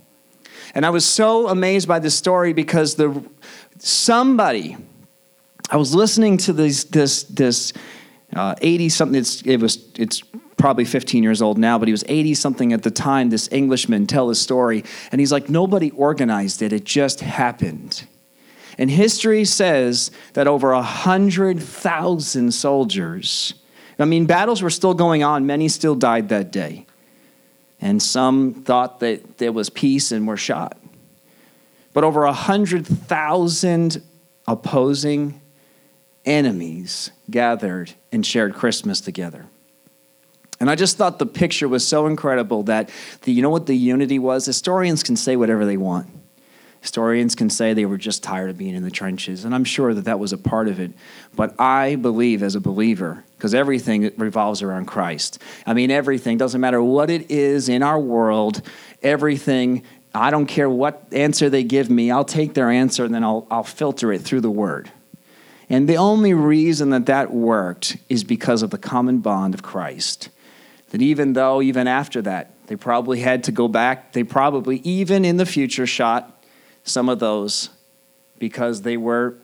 And 0.74 0.84
I 0.84 0.90
was 0.90 1.04
so 1.04 1.48
amazed 1.48 1.86
by 1.86 1.98
this 2.00 2.16
story 2.16 2.52
because 2.52 2.96
the 2.96 3.22
somebody, 3.78 4.76
I 5.70 5.76
was 5.76 5.94
listening 5.94 6.36
to 6.38 6.52
this 6.52 6.84
this 6.84 7.22
this 7.24 7.72
uh, 8.34 8.54
80 8.60 8.88
something. 8.88 9.18
It's 9.18 9.42
it 9.42 9.58
was 9.58 9.78
it's 9.96 10.22
probably 10.56 10.84
15 10.84 11.22
years 11.22 11.42
old 11.42 11.58
now, 11.58 11.78
but 11.78 11.88
he 11.88 11.92
was 11.92 12.04
80 12.08 12.34
something 12.34 12.72
at 12.72 12.82
the 12.82 12.90
time. 12.90 13.30
This 13.30 13.48
Englishman 13.52 14.06
tell 14.06 14.28
his 14.28 14.40
story, 14.40 14.84
and 15.12 15.20
he's 15.20 15.30
like, 15.30 15.48
nobody 15.48 15.90
organized 15.92 16.60
it; 16.60 16.72
it 16.72 16.84
just 16.84 17.20
happened. 17.20 18.04
And 18.78 18.90
history 18.90 19.44
says 19.44 20.10
that 20.32 20.46
over 20.46 20.72
a 20.72 20.82
hundred 20.82 21.60
thousand 21.60 22.52
soldiers. 22.52 23.54
I 23.98 24.04
mean, 24.04 24.26
battles 24.26 24.62
were 24.62 24.70
still 24.70 24.94
going 24.94 25.22
on. 25.22 25.46
Many 25.46 25.68
still 25.68 25.94
died 25.94 26.30
that 26.30 26.50
day. 26.50 26.86
And 27.80 28.02
some 28.02 28.54
thought 28.54 29.00
that 29.00 29.38
there 29.38 29.52
was 29.52 29.70
peace 29.70 30.10
and 30.10 30.26
were 30.26 30.36
shot. 30.36 30.78
But 31.92 32.02
over 32.02 32.24
a 32.24 32.32
hundred 32.32 32.86
thousand 32.86 34.02
opposing 34.48 35.40
enemies 36.24 37.10
gathered 37.30 37.92
and 38.10 38.24
shared 38.26 38.54
Christmas 38.54 39.00
together. 39.00 39.46
And 40.60 40.70
I 40.70 40.74
just 40.74 40.96
thought 40.96 41.18
the 41.18 41.26
picture 41.26 41.68
was 41.68 41.86
so 41.86 42.06
incredible 42.06 42.64
that 42.64 42.90
the, 43.22 43.32
you 43.32 43.42
know 43.42 43.50
what 43.50 43.66
the 43.66 43.76
unity 43.76 44.18
was? 44.18 44.46
Historians 44.46 45.02
can 45.02 45.16
say 45.16 45.36
whatever 45.36 45.66
they 45.66 45.76
want. 45.76 46.08
Historians 46.85 47.35
can 47.35 47.49
say 47.49 47.72
they 47.72 47.87
were 47.87 47.97
just 47.97 48.22
tired 48.22 48.51
of 48.51 48.59
being 48.59 48.74
in 48.74 48.82
the 48.82 48.91
trenches, 48.91 49.47
and 49.47 49.55
I'm 49.55 49.64
sure 49.64 49.95
that 49.95 50.05
that 50.05 50.18
was 50.18 50.35
a 50.35 50.37
part 50.37 50.68
of 50.68 50.78
it. 50.78 50.91
But 51.35 51.59
I 51.59 51.97
believe 51.97 52.43
as 52.43 52.57
a 52.57 52.61
believer, 52.61 53.24
because 53.39 53.55
everything 53.55 54.12
revolves 54.18 54.61
around 54.61 54.85
Christ. 54.85 55.41
I 55.66 55.72
mean, 55.72 55.91
everything, 55.91 56.37
doesn't 56.37 56.61
matter 56.61 56.82
what 56.82 57.09
it 57.09 57.30
is 57.30 57.70
in 57.70 57.82
our 57.82 57.99
world, 57.99 58.61
everything, 59.03 59.82
I 60.14 60.30
don't 60.30 60.45
care 60.45 60.68
what 60.68 61.07
answer 61.11 61.49
they 61.49 61.64
give 61.64 61.89
me, 61.89 62.11
I'll 62.11 62.22
take 62.22 62.53
their 62.53 62.68
answer 62.70 63.07
and 63.07 63.14
then 63.14 63.24
I'll, 63.24 63.47
I'll 63.51 63.64
filter 63.64 64.12
it 64.12 64.20
through 64.20 64.43
the 64.43 64.51
Word. 64.51 64.93
And 65.70 65.89
the 65.89 65.97
only 65.97 66.35
reason 66.35 66.91
that 66.91 67.07
that 67.07 67.32
worked 67.32 67.97
is 68.11 68.24
because 68.24 68.62
of 68.62 68.68
the 68.68 68.76
common 68.76 69.20
bond 69.20 69.55
of 69.55 69.62
Christ. 69.62 70.28
That 70.91 71.01
even 71.01 71.32
though, 71.32 71.62
even 71.62 71.87
after 71.87 72.20
that, 72.20 72.51
they 72.66 72.76
probably 72.76 73.20
had 73.20 73.45
to 73.45 73.53
go 73.53 73.68
back, 73.68 74.12
they 74.12 74.22
probably, 74.22 74.82
even 74.85 75.24
in 75.24 75.39
the 75.39 75.47
future, 75.47 75.87
shot 75.87 76.34
some 76.85 77.09
of 77.09 77.18
those 77.18 77.70
because 78.39 78.82
they 78.82 78.97
were 78.97 79.37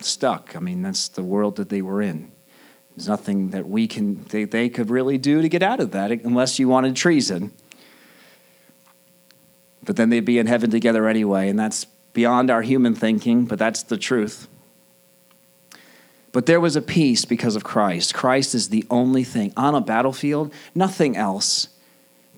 stuck. 0.00 0.54
I 0.56 0.60
mean, 0.60 0.82
that's 0.82 1.08
the 1.08 1.22
world 1.22 1.56
that 1.56 1.68
they 1.68 1.82
were 1.82 2.02
in. 2.02 2.30
There's 2.96 3.08
nothing 3.08 3.50
that 3.50 3.68
we 3.68 3.86
can, 3.86 4.24
they, 4.24 4.44
they 4.44 4.68
could 4.68 4.90
really 4.90 5.16
do 5.16 5.40
to 5.40 5.48
get 5.48 5.62
out 5.62 5.80
of 5.80 5.92
that 5.92 6.10
unless 6.10 6.58
you 6.58 6.68
wanted 6.68 6.96
treason. 6.96 7.52
But 9.84 9.96
then 9.96 10.10
they'd 10.10 10.24
be 10.24 10.38
in 10.38 10.46
heaven 10.46 10.70
together 10.70 11.08
anyway, 11.08 11.48
and 11.48 11.58
that's 11.58 11.86
beyond 12.12 12.50
our 12.50 12.62
human 12.62 12.94
thinking, 12.94 13.46
but 13.46 13.58
that's 13.58 13.84
the 13.84 13.96
truth. 13.96 14.48
But 16.32 16.46
there 16.46 16.60
was 16.60 16.76
a 16.76 16.82
peace 16.82 17.24
because 17.24 17.56
of 17.56 17.64
Christ. 17.64 18.14
Christ 18.14 18.54
is 18.54 18.68
the 18.68 18.84
only 18.90 19.24
thing 19.24 19.52
on 19.56 19.74
a 19.74 19.80
battlefield, 19.80 20.52
nothing 20.74 21.16
else 21.16 21.68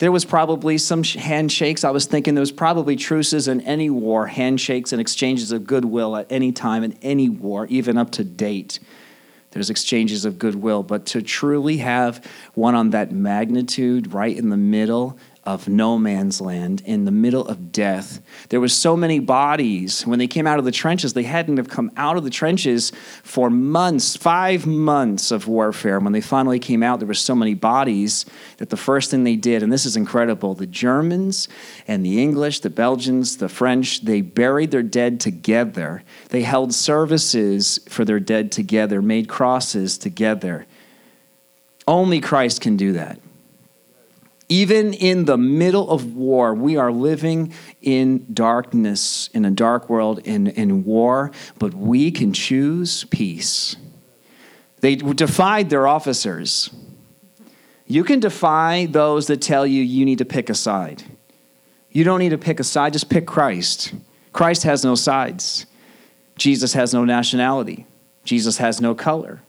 there 0.03 0.11
was 0.11 0.24
probably 0.24 0.78
some 0.78 1.05
handshakes. 1.05 1.84
I 1.84 1.92
was 1.92 2.07
thinking 2.07 2.34
there 2.34 2.42
was 2.42 2.50
probably 2.50 2.96
truces 2.96 3.46
in 3.46 3.61
any 3.61 3.88
war, 3.88 4.26
handshakes 4.26 4.90
and 4.90 5.00
exchanges 5.00 5.53
of 5.53 5.64
goodwill 5.64 6.16
at 6.16 6.26
any 6.28 6.50
time 6.50 6.82
in 6.82 6.98
any 7.03 7.28
war, 7.28 7.68
even 7.68 7.96
up 7.96 8.11
to 8.11 8.24
date. 8.24 8.80
There's 9.53 9.70
exchanges 9.70 10.24
of 10.24 10.40
goodwill, 10.40 10.82
but 10.82 11.07
to 11.07 11.22
truly 11.22 11.76
have 11.76 12.26
one 12.55 12.74
on 12.74 12.90
that 12.90 13.12
magnitude 13.12 14.12
right 14.12 14.36
in 14.36 14.48
the 14.48 14.57
middle 14.57 15.18
of 15.45 15.68
no 15.68 15.99
man's 15.99 16.40
land 16.40 16.80
in 16.84 17.05
the 17.05 17.11
middle 17.11 17.47
of 17.49 17.72
death. 17.72 18.20
There 18.51 18.61
were 18.61 18.68
so 18.68 18.97
many 18.97 19.18
bodies. 19.18 20.07
When 20.07 20.20
they 20.20 20.28
came 20.28 20.47
out 20.47 20.61
of 20.61 20.64
the 20.64 20.70
trenches, 20.70 21.14
they 21.14 21.24
hadn't 21.24 21.57
have 21.57 21.68
come 21.68 21.90
out 21.97 22.16
of 22.16 22.22
the 22.22 22.30
trenches 22.30 22.93
for 23.24 23.51
months, 23.51 24.16
five 24.16 24.66
months 24.66 25.32
of 25.32 25.49
warfare. 25.49 25.99
When 25.99 26.12
they 26.12 26.20
finally 26.20 26.61
came 26.61 26.84
out, 26.84 27.01
there 27.01 27.09
were 27.09 27.14
so 27.14 27.34
many 27.34 27.55
bodies 27.55 28.24
that 28.59 28.70
the 28.70 28.76
first 28.76 29.11
thing 29.11 29.24
they 29.24 29.34
did, 29.34 29.64
and 29.64 29.72
this 29.72 29.84
is 29.84 29.97
incredible, 29.97 30.55
the 30.55 30.66
Germans 30.66 31.49
and 31.88 32.05
the 32.05 32.22
English, 32.22 32.61
the 32.61 32.70
Belgians, 32.70 33.38
the 33.38 33.49
French, 33.49 34.05
they 34.05 34.20
buried 34.20 34.70
their 34.70 34.82
dead 34.82 35.18
together. 35.18 36.05
They 36.28 36.43
held 36.43 36.72
services 36.72 37.80
for 37.88 38.05
their 38.05 38.20
dead 38.20 38.53
together, 38.53 39.03
made 39.03 39.28
crosses 39.28 39.99
together. 39.99 40.66
Only 41.88 42.20
Christ 42.20 42.61
can 42.61 42.76
do 42.76 42.93
that. 42.93 43.18
Even 44.49 44.93
in 44.93 45.24
the 45.24 45.38
middle 45.38 45.90
of 45.90 46.14
war, 46.14 46.55
we 46.55 46.76
are 46.76 46.93
living 46.93 47.53
in 47.80 48.26
darkness, 48.32 49.30
in 49.32 49.45
a 49.45 49.51
dark 49.51 49.88
world, 49.88 50.18
in, 50.20 50.49
in 50.49 50.84
war, 50.84 51.30
but 51.59 51.74
we 51.74 52.11
can 52.11 52.32
choose 52.32 53.05
peace. 53.05 53.76
They 54.80 54.97
defied 54.97 55.70
their 55.70 55.86
officers. 55.86 56.70
You 57.86 58.05
can 58.05 58.20
defy 58.20 58.86
those 58.86 59.28
that 59.28 59.40
tell 59.40 59.66
you 59.66 59.82
you 59.82 60.05
need 60.05 60.18
to 60.18 60.24
pick 60.24 60.51
a 60.51 60.55
side. 60.55 61.03
You 61.90 62.05
don't 62.05 62.18
need 62.18 62.30
to 62.30 62.38
pick 62.38 62.59
a 62.59 62.64
side, 62.64 62.95
just 62.95 63.09
pick 63.09 63.26
Christ. 63.26 63.95
Christ 64.32 64.64
has 64.64 64.84
no 64.84 64.95
sides. 64.95 65.66
Jesus 66.36 66.72
has 66.72 66.93
no 66.93 67.05
nationality. 67.05 67.86
Jesus 68.24 68.59
has 68.59 68.80
no 68.80 68.95
color. 68.95 69.43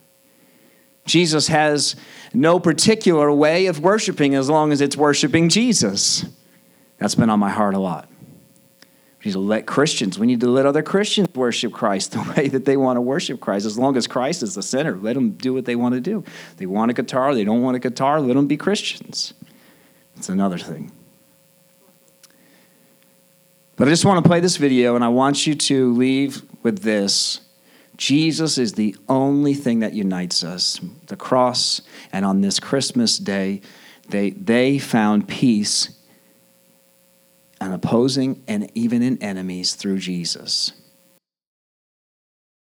Jesus 1.06 1.48
has 1.48 1.96
no 2.34 2.58
particular 2.58 3.32
way 3.32 3.66
of 3.66 3.80
worshiping 3.80 4.34
as 4.34 4.50
long 4.50 4.72
as 4.72 4.80
it's 4.80 4.96
worshiping 4.96 5.48
Jesus. 5.48 6.24
That's 6.98 7.14
been 7.14 7.30
on 7.30 7.38
my 7.38 7.50
heart 7.50 7.74
a 7.74 7.78
lot. 7.78 8.08
We 9.24 9.30
need 9.30 9.32
to 9.32 9.38
let 9.38 9.66
Christians, 9.66 10.18
we 10.18 10.26
need 10.26 10.40
to 10.40 10.50
let 10.50 10.66
other 10.66 10.82
Christians 10.82 11.28
worship 11.34 11.72
Christ 11.72 12.12
the 12.12 12.34
way 12.36 12.48
that 12.48 12.66
they 12.66 12.76
want 12.76 12.98
to 12.98 13.00
worship 13.00 13.40
Christ. 13.40 13.64
As 13.64 13.78
long 13.78 13.96
as 13.96 14.06
Christ 14.06 14.42
is 14.42 14.54
the 14.54 14.62
center, 14.62 14.96
let 14.96 15.14
them 15.14 15.30
do 15.30 15.54
what 15.54 15.64
they 15.64 15.76
want 15.76 15.94
to 15.94 16.00
do. 16.00 16.24
They 16.58 16.66
want 16.66 16.90
a 16.90 16.94
guitar, 16.94 17.34
they 17.34 17.44
don't 17.44 17.62
want 17.62 17.76
a 17.76 17.80
guitar, 17.80 18.20
let 18.20 18.34
them 18.34 18.46
be 18.46 18.58
Christians. 18.58 19.32
It's 20.16 20.28
another 20.28 20.58
thing. 20.58 20.92
But 23.76 23.88
I 23.88 23.90
just 23.90 24.04
want 24.04 24.22
to 24.22 24.28
play 24.28 24.40
this 24.40 24.56
video 24.56 24.94
and 24.94 25.02
I 25.02 25.08
want 25.08 25.46
you 25.46 25.54
to 25.54 25.92
leave 25.94 26.42
with 26.62 26.80
this. 26.80 27.40
Jesus 27.96 28.58
is 28.58 28.72
the 28.72 28.96
only 29.08 29.54
thing 29.54 29.80
that 29.80 29.92
unites 29.92 30.42
us. 30.42 30.80
The 31.06 31.16
cross, 31.16 31.80
and 32.12 32.24
on 32.24 32.40
this 32.40 32.58
Christmas 32.58 33.18
day, 33.18 33.60
they, 34.08 34.30
they 34.30 34.78
found 34.78 35.28
peace 35.28 35.90
and 37.60 37.72
opposing 37.72 38.42
and 38.46 38.70
even 38.74 39.02
in 39.02 39.22
enemies 39.22 39.74
through 39.74 39.98
Jesus. 39.98 40.72